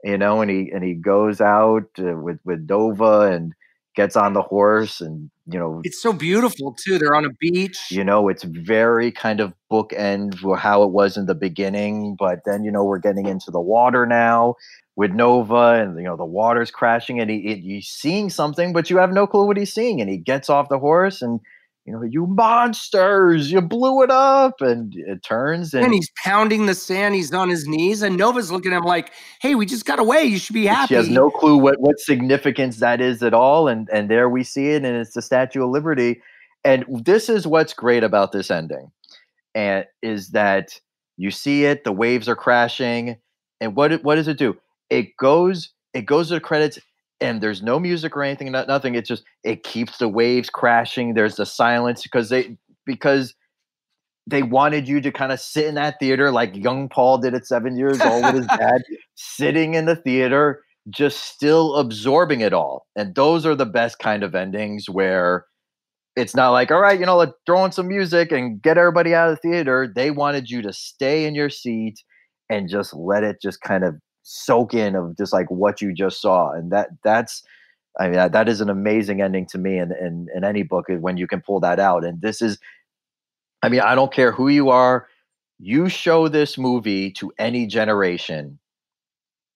you 0.05 0.17
know 0.17 0.41
and 0.41 0.51
he 0.51 0.71
and 0.73 0.85
he 0.85 0.95
goes 0.95 1.41
out 1.41 1.85
uh, 1.99 2.17
with 2.17 2.39
with 2.45 2.67
Nova 2.69 3.33
and 3.33 3.53
gets 3.97 4.15
on 4.15 4.35
the 4.35 4.43
horse 4.43 5.01
and 5.01 5.31
you 5.47 5.59
know 5.59 5.81
it's 5.83 6.03
so 6.03 6.13
beautiful 6.13 6.77
too 6.79 6.99
they're 6.99 7.15
on 7.15 7.25
a 7.25 7.33
beach. 7.41 7.79
You 7.91 8.05
know 8.05 8.29
it's 8.29 8.45
very 8.45 9.11
kind 9.11 9.41
of 9.41 9.53
bookend 9.73 10.39
for 10.39 10.57
how 10.57 10.83
it 10.83 10.91
was 10.91 11.17
in 11.17 11.27
the 11.27 11.35
beginning 11.35 12.15
but 12.19 12.41
then 12.45 12.63
you 12.63 12.71
know 12.71 12.85
we're 12.85 12.99
getting 12.99 13.27
into 13.27 13.51
the 13.51 13.61
water 13.61 14.07
now 14.07 14.55
with 14.97 15.11
nova 15.11 15.83
and 15.83 15.99
you 15.99 16.05
know 16.05 16.17
the 16.17 16.25
water's 16.25 16.71
crashing 16.71 17.19
and 17.21 17.31
he, 17.31 17.41
he 17.41 17.55
he's 17.57 17.89
seeing 17.89 18.31
something 18.31 18.73
but 18.73 18.89
you 18.89 18.97
have 18.99 19.13
no 19.13 19.27
clue 19.27 19.47
what 19.47 19.57
he's 19.57 19.73
seeing 19.73 20.01
and 20.01 20.09
he 20.09 20.19
gets 20.19 20.49
off 20.49 20.69
the 20.69 20.79
horse 20.79 21.21
and 21.21 21.41
you 21.87 21.93
know, 21.93 22.03
you 22.03 22.27
monsters, 22.27 23.53
you 23.53 23.61
blew 23.61 24.03
it 24.03 24.11
up. 24.11 24.61
And 24.61 24.93
it 24.97 25.23
turns 25.23 25.73
and, 25.73 25.85
and, 25.85 25.95
he's 25.95 26.11
pounding 26.23 26.67
the 26.67 26.75
sand. 26.75 27.15
He's 27.15 27.33
on 27.33 27.49
his 27.49 27.69
knees. 27.69 28.03
And 28.03 28.17
Nova's 28.17 28.51
looking 28.51 28.73
at 28.73 28.79
him 28.79 28.85
like, 28.85 29.13
hey, 29.41 29.55
we 29.55 29.67
just 29.67 29.87
got 29.87 30.01
away. 30.01 30.25
You 30.25 30.39
should 30.39 30.55
be 30.55 30.67
happy. 30.67 30.89
She 30.89 30.95
has 30.95 31.09
no 31.09 31.31
clue 31.31 31.57
what, 31.57 31.81
what 31.81 32.01
significance 32.01 32.79
that 32.79 33.01
is 33.01 33.23
at 33.23 33.33
all. 33.33 33.69
And 33.69 33.89
and 33.93 34.11
there 34.11 34.29
we 34.29 34.43
see 34.43 34.71
it, 34.71 34.85
and 34.85 34.97
it's 34.97 35.15
the 35.15 35.23
Statue 35.23 35.63
of 35.63 35.71
Liberty. 35.71 36.21
And 36.65 36.85
this 37.05 37.29
is 37.29 37.47
what's 37.47 37.73
great 37.73 38.03
about 38.03 38.33
this 38.33 38.51
ending. 38.51 38.91
And 39.55 39.87
is 40.03 40.31
that 40.31 40.81
you 41.17 41.31
see 41.31 41.65
it, 41.67 41.85
the 41.85 41.93
waves 41.93 42.29
are 42.29 42.37
crashing, 42.37 43.17
and 43.61 43.77
what 43.77 44.03
what 44.03 44.17
does 44.17 44.27
it 44.27 44.39
do? 44.39 44.57
It 44.91 45.17
goes, 45.17 45.71
it 45.95 46.03
goes 46.03 46.29
to 46.29 46.35
the 46.35 46.41
credits 46.41 46.81
and 47.21 47.41
there's 47.41 47.63
no 47.63 47.79
music 47.79 48.17
or 48.17 48.23
anything, 48.23 48.51
nothing. 48.53 48.95
It's 48.95 49.09
just 49.09 49.25
it 49.43 49.63
keeps 49.63 49.99
the 49.99 50.09
waves 50.09 50.51
crashing. 50.51 51.15
There's 51.15 51.37
the 51.37 51.47
silence 51.47 52.03
because 52.03 52.29
they 52.29 52.57
because 52.85 53.35
they 54.27 54.43
wanted 54.43 54.89
you 54.89 55.01
to 55.01 55.13
kind 55.13 55.33
of 55.33 55.41
sit 55.41 55.67
in 55.67 55.77
that 55.77 55.99
theater 56.01 56.31
like 56.31 56.57
young 56.57 56.89
Paul 56.89 57.19
did 57.19 57.35
at 57.35 57.47
seven 57.47 57.77
years 57.77 58.01
old 58.01 58.25
with 58.25 58.35
his 58.35 58.47
dad, 58.47 58.83
sitting 59.15 59.75
in 59.75 59.87
the 59.87 59.97
theater, 59.97 60.63
just 60.91 61.25
still 61.25 61.77
absorbing 61.77 62.41
it 62.41 62.53
all. 62.53 62.87
And 62.97 63.15
those 63.15 63.47
are 63.47 63.55
the 63.55 63.67
best 63.67 63.99
kind 63.99 64.23
of 64.23 64.35
endings 64.35 64.91
where 64.91 65.47
it's 66.17 66.35
not 66.35 66.51
like, 66.51 66.71
all 66.71 66.81
right, 66.81 66.99
you 66.99 67.07
know, 67.07 67.17
let's 67.17 67.33
throw 67.45 67.65
in 67.65 67.73
some 67.73 67.89
music 67.89 68.33
and 68.33 68.61
get 68.61 68.79
everybody 68.79 69.15
out 69.15 69.29
of 69.29 69.39
the 69.41 69.49
theater. 69.49 69.93
They 69.95 70.11
wanted 70.11 70.51
you 70.51 70.63
to 70.63 70.73
stay 70.73 71.27
in 71.27 71.35
your 71.35 71.51
seat 71.51 72.03
and 72.49 72.69
just 72.69 72.95
let 72.95 73.23
it 73.23 73.37
just 73.41 73.61
kind 73.61 73.85
of 73.85 73.95
soak 74.29 74.75
in 74.75 74.97
of 74.97 75.17
just 75.17 75.33
like 75.33 75.49
what 75.51 75.81
you 75.81 75.93
just 75.93 76.21
saw. 76.21 76.51
And 76.51 76.73
that 76.73 76.89
that's 77.05 77.45
I 77.99 78.05
mean 78.07 78.15
that, 78.15 78.33
that 78.33 78.49
is 78.49 78.61
an 78.61 78.69
amazing 78.69 79.23
ending 79.23 79.47
to 79.47 79.59
me 79.59 79.79
in, 79.79 79.93
in 79.93 80.27
in 80.35 80.45
any 80.45 80.65
book 80.65 80.87
eh, 80.91 80.97
when 80.97 81.17
you 81.17 81.29
can 81.29 81.41
pull 81.41 81.61
that 81.61 81.79
out. 81.79 82.05
And 82.05 82.21
this 82.21 82.43
is 82.43 82.59
I 83.63 83.69
mean, 83.69 83.81
I 83.81 83.95
don't 83.95 84.13
care 84.13 84.33
who 84.33 84.49
you 84.49 84.71
are, 84.71 85.09
you 85.59 85.89
show 85.89 86.29
this 86.29 86.59
movie 86.59 87.11
to 87.13 87.33
any 87.39 87.67
generation 87.67 88.59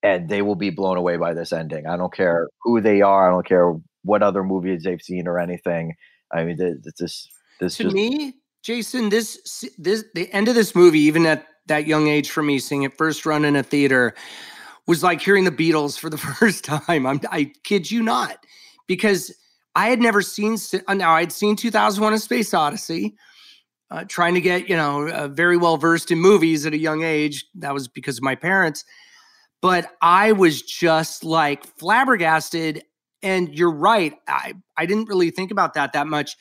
and 0.02 0.28
they 0.28 0.40
will 0.40 0.54
be 0.54 0.70
blown 0.70 0.96
away 0.96 1.16
by 1.16 1.34
this 1.34 1.52
ending. 1.52 1.86
I 1.86 1.96
don't 1.96 2.12
care 2.12 2.48
who 2.62 2.80
they 2.80 3.02
are, 3.02 3.28
I 3.28 3.32
don't 3.32 3.46
care 3.46 3.74
what 4.02 4.22
other 4.22 4.44
movies 4.44 4.84
they've 4.84 5.02
seen 5.02 5.26
or 5.26 5.38
anything. 5.38 5.94
I 6.32 6.44
mean, 6.44 6.56
this 6.56 7.28
this 7.60 7.76
to 7.76 7.84
just, 7.84 7.94
me, 7.94 8.34
Jason, 8.62 9.08
this 9.08 9.64
this 9.78 10.04
the 10.14 10.32
end 10.32 10.48
of 10.48 10.54
this 10.54 10.76
movie, 10.76 11.00
even 11.00 11.26
at 11.26 11.46
that 11.66 11.86
young 11.86 12.08
age 12.08 12.30
for 12.30 12.42
me, 12.42 12.58
seeing 12.58 12.84
it 12.84 12.96
first 12.96 13.26
run 13.26 13.44
in 13.44 13.56
a 13.56 13.62
theater, 13.62 14.14
was 14.86 15.02
like 15.02 15.20
hearing 15.20 15.44
the 15.44 15.50
Beatles 15.50 15.98
for 15.98 16.10
the 16.10 16.18
first 16.38 16.64
time. 16.64 17.06
I'm, 17.06 17.20
I 17.30 17.52
kid 17.64 17.90
you 17.90 18.02
not, 18.02 18.44
because 18.86 19.34
I 19.74 19.88
had 19.88 20.00
never 20.00 20.22
seen. 20.22 20.56
Uh, 20.86 20.94
now 20.94 21.12
I'd 21.12 21.32
seen 21.32 21.56
2001: 21.56 22.12
A 22.12 22.18
Space 22.18 22.54
Odyssey. 22.54 23.16
Uh, 23.92 24.04
trying 24.06 24.34
to 24.34 24.40
get 24.40 24.68
you 24.68 24.76
know 24.76 25.08
uh, 25.08 25.26
very 25.26 25.56
well 25.56 25.76
versed 25.76 26.12
in 26.12 26.18
movies 26.18 26.64
at 26.64 26.72
a 26.72 26.78
young 26.78 27.02
age. 27.02 27.44
That 27.56 27.74
was 27.74 27.88
because 27.88 28.18
of 28.18 28.22
my 28.22 28.36
parents. 28.36 28.84
But 29.60 29.90
I 30.00 30.32
was 30.32 30.62
just 30.62 31.24
like 31.24 31.64
flabbergasted. 31.64 32.84
And 33.22 33.54
you're 33.54 33.70
right. 33.70 34.14
I, 34.26 34.54
I 34.78 34.86
didn't 34.86 35.08
really 35.08 35.30
think 35.30 35.50
about 35.50 35.74
that 35.74 35.92
that 35.92 36.06
much. 36.06 36.36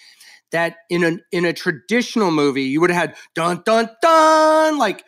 That 0.52 0.78
in 0.90 1.04
a 1.04 1.18
in 1.32 1.46
a 1.46 1.54
traditional 1.54 2.32
movie, 2.32 2.64
you 2.64 2.82
would 2.82 2.90
have 2.90 3.10
had 3.10 3.16
dun 3.36 3.62
dun 3.66 3.90
dun 4.02 4.78
like 4.78 5.04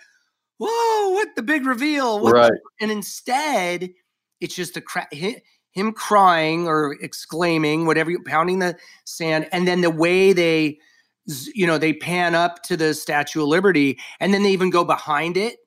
whoa, 0.62 1.10
what 1.10 1.36
the 1.36 1.42
big 1.42 1.66
reveal? 1.66 2.20
What 2.20 2.34
right. 2.34 2.52
The, 2.52 2.60
and 2.82 2.92
instead, 2.92 3.90
it's 4.40 4.56
just 4.56 4.78
a 4.78 4.82
cra- 4.82 5.08
him 5.12 5.92
crying 5.94 6.68
or 6.68 6.98
exclaiming, 7.02 7.86
whatever, 7.86 8.12
pounding 8.26 8.60
the 8.60 8.78
sand, 9.06 9.48
and 9.52 9.68
then 9.68 9.82
the 9.82 9.90
way 9.90 10.34
they, 10.34 10.78
you 11.54 11.66
know, 11.66 11.78
they 11.78 11.94
pan 11.94 12.36
up 12.36 12.62
to 12.64 12.78
the 12.78 12.94
Statue 12.94 13.42
of 13.42 13.48
Liberty, 13.48 13.98
and 14.20 14.34
then 14.34 14.44
they 14.44 14.52
even 14.52 14.70
go 14.70 14.84
behind 14.86 15.36
it. 15.38 15.58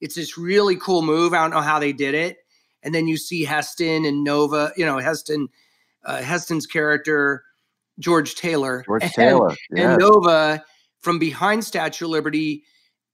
It's 0.00 0.16
this 0.16 0.36
really 0.36 0.76
cool 0.76 1.02
move. 1.02 1.32
I 1.32 1.42
don't 1.42 1.50
know 1.50 1.60
how 1.60 1.78
they 1.78 1.92
did 1.92 2.14
it. 2.14 2.38
And 2.82 2.94
then 2.94 3.06
you 3.06 3.18
see 3.18 3.44
Heston 3.44 4.06
and 4.06 4.24
Nova, 4.24 4.72
you 4.76 4.86
know, 4.86 4.98
Heston, 4.98 5.48
uh, 6.04 6.22
Heston's 6.22 6.66
character, 6.66 7.44
George 7.98 8.34
Taylor, 8.34 8.82
George 8.86 9.02
and, 9.04 9.12
Taylor, 9.12 9.50
yes. 9.70 9.86
and 9.86 9.98
Nova 9.98 10.64
from 11.00 11.18
behind 11.18 11.62
Statue 11.62 12.06
of 12.06 12.10
Liberty 12.10 12.64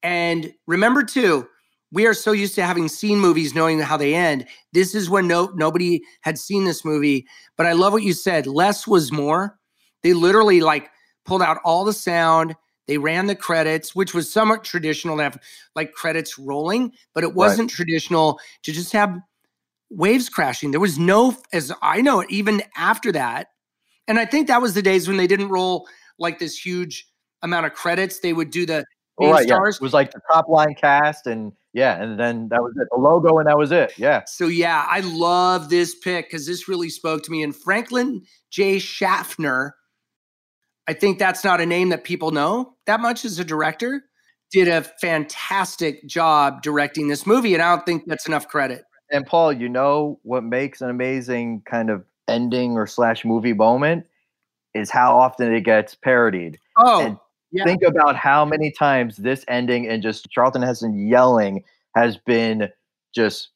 and 0.03 0.53
remember 0.67 1.03
too, 1.03 1.47
we 1.93 2.07
are 2.07 2.15
so 2.15 2.33
used 2.33 2.55
to 2.57 2.65
having 2.65 2.89
seen 2.89 3.19
movies 3.19 3.55
knowing 3.55 3.79
how 3.79 3.97
they 3.97 4.15
end. 4.15 4.47
This 4.73 4.95
is 4.95 5.09
when 5.09 5.27
no 5.27 5.47
nobody 5.55 6.03
had 6.23 6.39
seen 6.39 6.65
this 6.65 6.85
movie. 6.85 7.27
But 7.57 7.67
I 7.67 7.73
love 7.73 7.93
what 7.93 8.03
you 8.03 8.13
said. 8.13 8.47
Less 8.47 8.87
was 8.87 9.13
more. 9.13 9.59
They 10.03 10.13
literally 10.13 10.61
like 10.61 10.91
pulled 11.25 11.43
out 11.43 11.59
all 11.65 11.85
the 11.85 11.93
sound. 11.93 12.55
They 12.87 12.99
ran 12.99 13.27
the 13.27 13.35
credits, 13.35 13.95
which 13.95 14.15
was 14.15 14.33
somewhat 14.33 14.63
traditional 14.63 15.17
to 15.17 15.23
have 15.25 15.39
like 15.75 15.93
credits 15.93 16.39
rolling, 16.39 16.93
but 17.15 17.25
it 17.25 17.35
wasn't 17.35 17.71
right. 17.71 17.77
traditional 17.77 18.39
to 18.63 18.73
just 18.73 18.93
have 18.93 19.19
waves 19.91 20.29
crashing. 20.29 20.71
There 20.71 20.81
was 20.81 20.99
no, 20.99 21.37
as 21.53 21.73
I 21.83 22.01
know 22.01 22.21
it, 22.21 22.31
even 22.31 22.63
after 22.77 23.11
that. 23.13 23.49
And 24.09 24.19
I 24.21 24.25
think 24.25 24.47
that 24.47 24.63
was 24.63 24.75
the 24.75 24.83
days 24.83 25.09
when 25.09 25.17
they 25.17 25.27
didn't 25.27 25.49
roll 25.49 25.89
like 26.19 26.39
this 26.39 26.57
huge 26.57 27.09
amount 27.43 27.67
of 27.67 27.75
credits. 27.75 28.21
They 28.21 28.33
would 28.33 28.51
do 28.51 28.67
the 28.67 28.85
Oh, 29.19 29.31
right, 29.31 29.47
stars. 29.47 29.77
Yeah. 29.77 29.83
It 29.83 29.83
was 29.83 29.95
like 29.95 30.13
the 30.13 30.21
top 30.31 30.49
line 30.49 30.75
cast, 30.75 31.27
and 31.27 31.53
yeah, 31.73 32.03
and 32.03 32.19
then 32.19 32.49
that 32.51 32.63
was 32.63 32.75
it. 32.81 32.87
The 32.91 32.99
logo, 32.99 33.39
and 33.39 33.49
that 33.49 33.57
was 33.57 33.73
it. 33.73 33.93
Yeah. 33.97 34.25
So 34.27 34.47
yeah, 34.47 34.87
I 34.89 35.01
love 35.01 35.71
this 35.71 35.95
pick 35.95 36.27
because 36.27 36.47
this 36.47 36.69
really 36.69 36.91
spoke 36.91 37.23
to 37.25 37.31
me. 37.31 37.43
And 37.43 37.55
Franklin 37.55 38.23
J. 38.51 38.79
Schaffner, 38.79 39.75
I 40.87 40.93
think 40.93 41.19
that's 41.19 41.45
not 41.45 41.61
a 41.61 41.67
name 41.67 41.89
that 41.91 42.05
people 42.05 42.31
know 42.31 42.75
that 42.87 43.01
much 43.01 43.25
as 43.25 43.39
a 43.39 43.45
director. 43.45 44.05
Did 44.53 44.69
a 44.69 44.83
fantastic 44.83 46.07
job 46.07 46.63
directing 46.63 47.09
this 47.09 47.27
movie, 47.27 47.55
and 47.55 47.63
I 47.63 47.75
don't 47.75 47.85
think 47.85 48.05
that's 48.07 48.29
enough 48.29 48.47
credit. 48.47 48.85
And 49.11 49.27
Paul, 49.27 49.53
you 49.53 49.69
know 49.69 50.21
what 50.23 50.45
makes 50.45 50.81
an 50.81 50.91
amazing 50.91 51.63
kind 51.65 51.91
of 51.91 52.05
ending 52.29 52.73
or 52.73 52.87
slash 52.87 53.25
movie 53.25 53.53
moment 53.53 54.07
is 54.75 54.91
how 54.91 55.17
often 55.17 55.53
it 55.53 55.63
gets 55.63 55.95
parodied. 55.95 56.59
Oh. 56.77 57.05
And 57.05 57.19
yeah. 57.53 57.65
Think 57.65 57.83
about 57.83 58.17
how 58.17 58.45
many 58.45 58.71
times 58.71 59.17
this 59.17 59.45
ending 59.49 59.89
and 59.89 60.03
just 60.03 60.29
Charlton 60.31 60.63
Heston 60.63 61.07
yelling 61.09 61.63
has 61.95 62.17
been 62.17 62.69
just, 63.15 63.51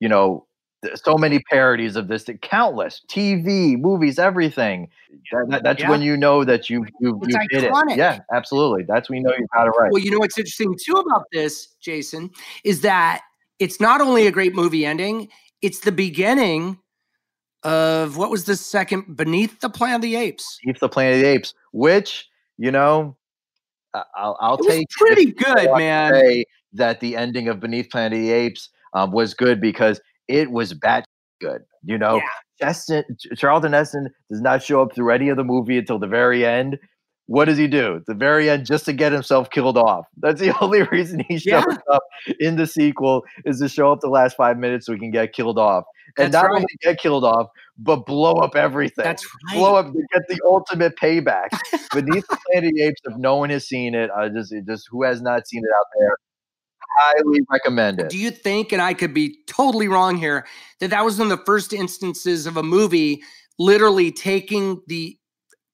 you 0.00 0.08
know, 0.08 0.46
so 0.94 1.16
many 1.16 1.38
parodies 1.50 1.96
of 1.96 2.08
this, 2.08 2.28
countless 2.42 3.02
TV, 3.08 3.78
movies, 3.78 4.18
everything. 4.18 4.88
That, 5.32 5.46
that, 5.50 5.62
that's 5.62 5.80
yeah. 5.80 5.90
when 5.90 6.02
you 6.02 6.16
know 6.16 6.44
that 6.44 6.68
you 6.68 6.86
you 7.00 7.20
you 7.26 7.38
did 7.50 7.64
it. 7.64 7.72
Yeah, 7.96 8.20
absolutely. 8.32 8.84
That's 8.86 9.08
when 9.08 9.18
you 9.18 9.24
know 9.24 9.32
you 9.36 9.46
got 9.54 9.66
it 9.66 9.70
right. 9.70 9.90
Well, 9.92 10.02
you 10.02 10.10
know 10.10 10.18
what's 10.18 10.38
interesting 10.38 10.76
too 10.84 10.94
about 10.94 11.24
this, 11.32 11.68
Jason, 11.80 12.30
is 12.64 12.82
that 12.82 13.22
it's 13.58 13.80
not 13.80 14.00
only 14.00 14.26
a 14.26 14.30
great 14.30 14.54
movie 14.54 14.84
ending; 14.84 15.28
it's 15.62 15.80
the 15.80 15.92
beginning 15.92 16.78
of 17.62 18.18
what 18.18 18.30
was 18.30 18.44
the 18.44 18.56
second 18.56 19.16
Beneath 19.16 19.60
the 19.60 19.70
Planet 19.70 19.96
of 19.96 20.02
the 20.02 20.16
Apes. 20.16 20.58
Beneath 20.62 20.80
the 20.80 20.88
Planet 20.88 21.14
of 21.14 21.20
the 21.22 21.28
Apes, 21.28 21.54
which 21.72 22.28
you 22.58 22.70
know 22.70 23.16
I'll, 24.16 24.36
I'll 24.40 24.58
take 24.58 24.88
pretty 24.90 25.32
good, 25.32 25.68
man. 25.76 26.12
Say 26.12 26.44
that 26.72 27.00
the 27.00 27.16
ending 27.16 27.48
of 27.48 27.60
Beneath 27.60 27.90
Planet 27.90 28.18
of 28.18 28.24
the 28.24 28.32
Apes 28.32 28.68
um, 28.92 29.12
was 29.12 29.34
good 29.34 29.60
because 29.60 30.00
it 30.28 30.50
was 30.50 30.74
bad 30.74 31.04
good. 31.40 31.62
You 31.82 31.98
know, 31.98 32.20
yeah. 32.60 32.72
Charlton 33.36 33.72
Heston 33.72 34.08
does 34.30 34.40
not 34.40 34.62
show 34.62 34.82
up 34.82 34.94
through 34.94 35.10
any 35.10 35.28
of 35.28 35.36
the 35.36 35.44
movie 35.44 35.78
until 35.78 35.98
the 35.98 36.06
very 36.06 36.44
end. 36.46 36.78
What 37.26 37.46
does 37.46 37.56
he 37.56 37.66
do? 37.66 37.96
At 37.96 38.06
the 38.06 38.14
very 38.14 38.50
end, 38.50 38.66
just 38.66 38.84
to 38.84 38.92
get 38.92 39.12
himself 39.12 39.48
killed 39.50 39.78
off. 39.78 40.06
That's 40.18 40.40
the 40.40 40.56
only 40.62 40.82
reason 40.82 41.24
he 41.28 41.38
shows 41.38 41.64
yeah. 41.66 41.76
up 41.90 42.02
in 42.40 42.56
the 42.56 42.66
sequel 42.66 43.24
is 43.44 43.60
to 43.60 43.68
show 43.68 43.92
up 43.92 44.00
the 44.00 44.08
last 44.08 44.36
five 44.36 44.58
minutes 44.58 44.86
so 44.86 44.92
he 44.92 44.98
can 44.98 45.10
get 45.10 45.32
killed 45.32 45.58
off 45.58 45.84
and 46.16 46.32
That's 46.32 46.42
not 46.42 46.50
right. 46.50 46.56
only 46.56 46.66
get 46.82 46.98
killed 46.98 47.24
off, 47.24 47.48
but 47.78 48.06
blow 48.06 48.34
up 48.34 48.54
everything. 48.54 49.04
That's 49.04 49.24
right. 49.48 49.58
Blow 49.58 49.76
up, 49.76 49.92
to 49.92 50.02
get 50.12 50.22
the 50.28 50.40
ultimate 50.44 50.96
payback. 50.96 51.48
Beneath 51.92 52.26
the 52.28 52.38
Planet 52.46 52.68
of 52.68 52.74
the 52.74 52.82
Apes, 52.82 53.00
if 53.04 53.16
no 53.16 53.36
one 53.36 53.50
has 53.50 53.66
seen 53.66 53.94
it, 53.94 54.10
I 54.16 54.28
just, 54.28 54.54
just 54.66 54.88
who 54.90 55.02
has 55.02 55.20
not 55.20 55.48
seen 55.48 55.62
it 55.64 55.70
out 55.76 55.86
there, 55.98 56.16
highly 56.98 57.40
recommend 57.50 58.00
it. 58.00 58.10
Do 58.10 58.18
you 58.18 58.30
think, 58.30 58.72
and 58.72 58.80
I 58.80 58.94
could 58.94 59.12
be 59.12 59.38
totally 59.48 59.88
wrong 59.88 60.16
here, 60.16 60.46
that 60.80 60.90
that 60.90 61.04
was 61.04 61.18
one 61.18 61.30
of 61.30 61.38
the 61.38 61.44
first 61.44 61.72
instances 61.72 62.46
of 62.46 62.56
a 62.56 62.62
movie 62.62 63.22
literally 63.58 64.12
taking 64.12 64.80
the 64.86 65.18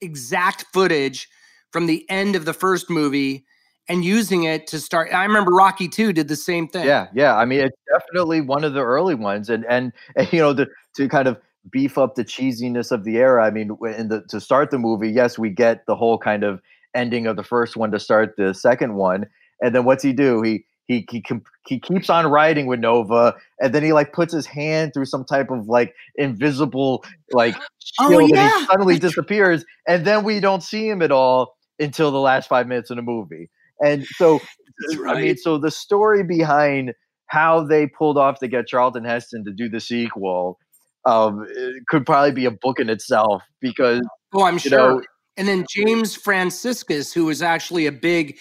exact 0.00 0.64
footage 0.72 1.28
from 1.72 1.86
the 1.86 2.08
end 2.10 2.36
of 2.36 2.44
the 2.44 2.52
first 2.52 2.90
movie 2.90 3.44
and 3.90 4.04
using 4.04 4.44
it 4.44 4.68
to 4.68 4.78
start. 4.78 5.12
I 5.12 5.24
remember 5.24 5.50
Rocky 5.50 5.88
2 5.88 6.12
did 6.12 6.28
the 6.28 6.36
same 6.36 6.68
thing. 6.68 6.86
Yeah, 6.86 7.08
yeah. 7.12 7.36
I 7.36 7.44
mean, 7.44 7.60
it's 7.60 7.76
definitely 7.92 8.40
one 8.40 8.62
of 8.62 8.72
the 8.72 8.82
early 8.82 9.16
ones, 9.16 9.50
and 9.50 9.64
and, 9.68 9.92
and 10.16 10.32
you 10.32 10.38
know, 10.38 10.52
the, 10.52 10.68
to 10.96 11.08
kind 11.08 11.26
of 11.28 11.38
beef 11.70 11.98
up 11.98 12.14
the 12.14 12.24
cheesiness 12.24 12.92
of 12.92 13.04
the 13.04 13.16
era. 13.16 13.44
I 13.44 13.50
mean, 13.50 13.76
in 13.98 14.08
the 14.08 14.22
to 14.28 14.40
start 14.40 14.70
the 14.70 14.78
movie, 14.78 15.10
yes, 15.10 15.38
we 15.38 15.50
get 15.50 15.86
the 15.86 15.96
whole 15.96 16.18
kind 16.18 16.44
of 16.44 16.60
ending 16.94 17.26
of 17.26 17.36
the 17.36 17.42
first 17.42 17.76
one 17.76 17.90
to 17.90 17.98
start 17.98 18.34
the 18.36 18.54
second 18.54 18.94
one, 18.94 19.26
and 19.60 19.74
then 19.74 19.84
what's 19.84 20.04
he 20.04 20.12
do? 20.12 20.40
He 20.42 20.64
he 20.86 21.04
he 21.10 21.24
he 21.66 21.80
keeps 21.80 22.08
on 22.08 22.28
riding 22.28 22.66
with 22.66 22.78
Nova, 22.78 23.34
and 23.60 23.74
then 23.74 23.82
he 23.82 23.92
like 23.92 24.12
puts 24.12 24.32
his 24.32 24.46
hand 24.46 24.92
through 24.94 25.06
some 25.06 25.24
type 25.24 25.50
of 25.50 25.66
like 25.68 25.94
invisible 26.14 27.04
like 27.32 27.56
oh, 27.98 28.08
shield, 28.08 28.22
oh, 28.22 28.34
yeah. 28.34 28.44
and 28.44 28.60
he 28.60 28.66
suddenly 28.66 28.98
disappears, 29.00 29.64
and 29.88 30.04
then 30.06 30.22
we 30.22 30.38
don't 30.38 30.62
see 30.62 30.88
him 30.88 31.02
at 31.02 31.10
all 31.10 31.56
until 31.80 32.10
the 32.10 32.20
last 32.20 32.48
five 32.48 32.66
minutes 32.68 32.90
of 32.90 32.96
the 32.96 33.02
movie. 33.02 33.50
And 33.84 34.06
so, 34.16 34.40
right. 34.98 35.16
I 35.16 35.20
mean, 35.20 35.36
so 35.36 35.58
the 35.58 35.70
story 35.70 36.22
behind 36.22 36.92
how 37.26 37.64
they 37.64 37.86
pulled 37.86 38.18
off 38.18 38.38
to 38.40 38.48
get 38.48 38.66
Charlton 38.66 39.04
Heston 39.04 39.44
to 39.44 39.52
do 39.52 39.68
the 39.68 39.80
sequel 39.80 40.58
um, 41.06 41.46
could 41.88 42.04
probably 42.04 42.32
be 42.32 42.44
a 42.44 42.50
book 42.50 42.78
in 42.78 42.90
itself 42.90 43.42
because. 43.60 44.00
Oh, 44.34 44.44
I'm 44.44 44.58
sure. 44.58 44.70
Know, 44.78 45.02
and 45.36 45.48
then 45.48 45.64
James 45.74 46.14
Franciscus, 46.14 47.12
who 47.12 47.24
was 47.24 47.40
actually 47.40 47.86
a 47.86 47.92
big 47.92 48.36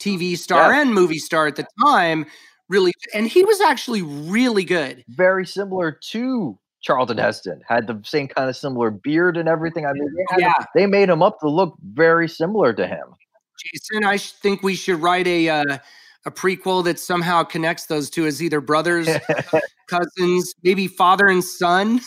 TV 0.00 0.38
star 0.38 0.72
yeah. 0.72 0.82
and 0.82 0.94
movie 0.94 1.18
star 1.18 1.46
at 1.46 1.56
the 1.56 1.66
time, 1.84 2.26
really, 2.68 2.92
and 3.12 3.26
he 3.26 3.42
was 3.42 3.60
actually 3.60 4.02
really 4.02 4.64
good. 4.64 5.04
Very 5.08 5.46
similar 5.46 5.98
to 6.10 6.58
Charlton 6.84 7.16
Heston, 7.16 7.62
had 7.66 7.86
the 7.86 7.98
same 8.04 8.28
kind 8.28 8.48
of 8.48 8.56
similar 8.56 8.90
beard 8.90 9.38
and 9.38 9.48
everything. 9.48 9.86
I 9.86 9.92
mean, 9.94 10.14
they, 10.14 10.42
yeah. 10.42 10.54
they 10.74 10.86
made 10.86 11.08
him 11.08 11.22
up 11.22 11.40
to 11.40 11.48
look 11.48 11.76
very 11.82 12.28
similar 12.28 12.74
to 12.74 12.86
him. 12.86 13.14
Jason. 13.58 14.04
I 14.04 14.18
think 14.18 14.62
we 14.62 14.74
should 14.74 15.00
write 15.00 15.26
a 15.26 15.48
uh, 15.48 15.78
a 16.26 16.30
prequel 16.30 16.84
that 16.84 16.98
somehow 16.98 17.42
connects 17.42 17.86
those 17.86 18.10
two 18.10 18.26
as 18.26 18.42
either 18.42 18.60
brothers, 18.60 19.08
cousins, 19.86 20.54
maybe 20.62 20.86
father 20.86 21.26
and 21.26 21.42
son. 21.42 22.00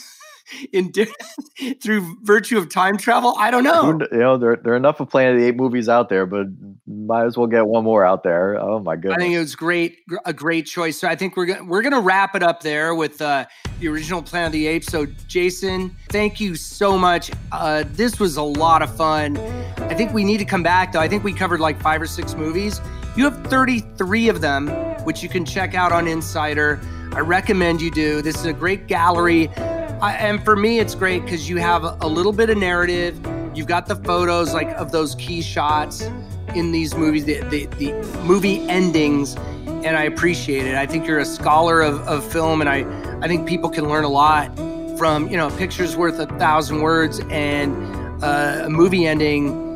In 0.71 0.91
through 1.81 2.17
virtue 2.23 2.57
of 2.57 2.69
time 2.69 2.97
travel. 2.97 3.35
I 3.37 3.51
don't 3.51 3.63
know. 3.63 3.99
You 4.11 4.17
know, 4.17 4.37
there, 4.37 4.55
there 4.55 4.73
are 4.73 4.77
enough 4.77 4.99
of 4.99 5.09
Planet 5.09 5.35
of 5.35 5.41
the 5.41 5.47
Apes 5.47 5.57
movies 5.57 5.89
out 5.89 6.09
there, 6.09 6.25
but 6.25 6.47
might 6.85 7.25
as 7.25 7.37
well 7.37 7.47
get 7.47 7.67
one 7.67 7.83
more 7.83 8.05
out 8.05 8.23
there. 8.23 8.59
Oh 8.59 8.79
my 8.79 8.95
goodness! 8.95 9.17
I 9.17 9.19
think 9.19 9.35
it 9.35 9.39
was 9.39 9.55
great, 9.55 9.99
a 10.25 10.33
great 10.33 10.65
choice. 10.65 10.99
So 10.99 11.07
I 11.07 11.15
think 11.15 11.37
we're 11.37 11.45
gonna 11.45 11.63
we're 11.63 11.81
gonna 11.81 12.01
wrap 12.01 12.35
it 12.35 12.43
up 12.43 12.61
there 12.61 12.95
with 12.95 13.21
uh, 13.21 13.45
the 13.79 13.87
original 13.87 14.21
Planet 14.21 14.47
of 14.47 14.53
the 14.53 14.67
Apes. 14.67 14.87
So 14.87 15.05
Jason, 15.27 15.95
thank 16.09 16.39
you 16.39 16.55
so 16.55 16.97
much. 16.97 17.31
Uh, 17.51 17.83
this 17.93 18.19
was 18.19 18.37
a 18.37 18.43
lot 18.43 18.81
of 18.81 18.95
fun. 18.95 19.37
I 19.77 19.93
think 19.93 20.13
we 20.13 20.23
need 20.23 20.37
to 20.37 20.45
come 20.45 20.63
back 20.63 20.91
though. 20.91 20.99
I 20.99 21.07
think 21.07 21.23
we 21.23 21.33
covered 21.33 21.59
like 21.59 21.81
five 21.81 22.01
or 22.01 22.07
six 22.07 22.35
movies. 22.35 22.81
You 23.15 23.23
have 23.23 23.47
33 23.47 24.29
of 24.29 24.41
them, 24.41 24.67
which 25.03 25.23
you 25.23 25.29
can 25.29 25.43
check 25.43 25.73
out 25.73 25.91
on 25.91 26.07
Insider. 26.07 26.79
I 27.13 27.21
recommend 27.21 27.81
you 27.81 27.89
do. 27.89 28.21
This 28.21 28.35
is 28.35 28.45
a 28.45 28.53
great 28.53 28.85
gallery 28.85 29.49
I, 30.01 30.13
and 30.13 30.43
for 30.43 30.55
me, 30.55 30.79
it's 30.79 30.93
great 30.93 31.23
because 31.23 31.49
you 31.49 31.57
have 31.57 31.83
a, 31.83 32.07
little 32.07 32.31
bit 32.31 32.51
of 32.51 32.57
narrative. 32.57 33.19
You've 33.55 33.65
got 33.65 33.87
the 33.87 33.95
photos 33.95 34.53
like 34.53 34.69
of 34.75 34.91
those 34.91 35.15
key 35.15 35.41
shots 35.41 36.01
in 36.53 36.71
these 36.71 36.95
movies, 36.95 37.25
the, 37.25 37.39
the, 37.49 37.65
the 37.77 37.93
movie 38.21 38.59
endings, 38.69 39.35
and 39.65 39.97
I 39.97 40.03
appreciate 40.03 40.67
it. 40.67 40.75
I 40.75 40.85
think 40.85 41.07
you're 41.07 41.17
a 41.17 41.25
scholar 41.25 41.81
of, 41.81 41.99
of 42.07 42.23
film, 42.31 42.61
and 42.61 42.69
I, 42.69 42.85
I 43.21 43.27
think 43.27 43.47
people 43.47 43.71
can 43.71 43.89
learn 43.89 44.03
a 44.03 44.09
lot 44.09 44.55
from, 44.99 45.29
you 45.29 45.37
know, 45.37 45.49
pictures 45.57 45.95
worth 45.95 46.19
a 46.19 46.27
thousand 46.37 46.81
words, 46.81 47.19
and 47.31 48.23
uh, 48.23 48.65
a 48.65 48.69
movie 48.69 49.07
ending 49.07 49.66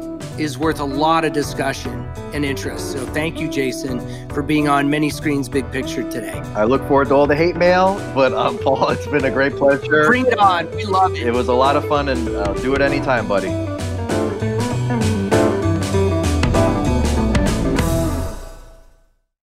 is 0.41 0.57
worth 0.57 0.79
a 0.79 0.85
lot 0.85 1.23
of 1.23 1.33
discussion 1.33 1.91
and 2.33 2.43
interest. 2.43 2.91
So 2.91 3.05
thank 3.07 3.39
you, 3.39 3.47
Jason, 3.47 3.99
for 4.29 4.41
being 4.41 4.67
on 4.67 4.89
Many 4.89 5.11
Screens 5.11 5.47
Big 5.47 5.69
Picture 5.71 6.09
today. 6.09 6.39
I 6.55 6.63
look 6.63 6.81
forward 6.87 7.09
to 7.09 7.13
all 7.13 7.27
the 7.27 7.35
hate 7.35 7.55
mail, 7.55 7.95
but 8.15 8.33
um, 8.33 8.57
Paul, 8.63 8.89
it's 8.89 9.05
been 9.05 9.23
a 9.23 9.31
great 9.31 9.55
pleasure. 9.55 10.05
Bring 10.07 10.25
it 10.25 10.39
on. 10.39 10.69
We 10.71 10.85
love 10.85 11.13
it. 11.13 11.27
It 11.27 11.31
was 11.31 11.47
a 11.47 11.53
lot 11.53 11.75
of 11.75 11.87
fun, 11.87 12.09
and 12.09 12.27
uh, 12.29 12.53
do 12.55 12.73
it 12.73 12.81
anytime, 12.81 13.27
buddy. 13.27 13.70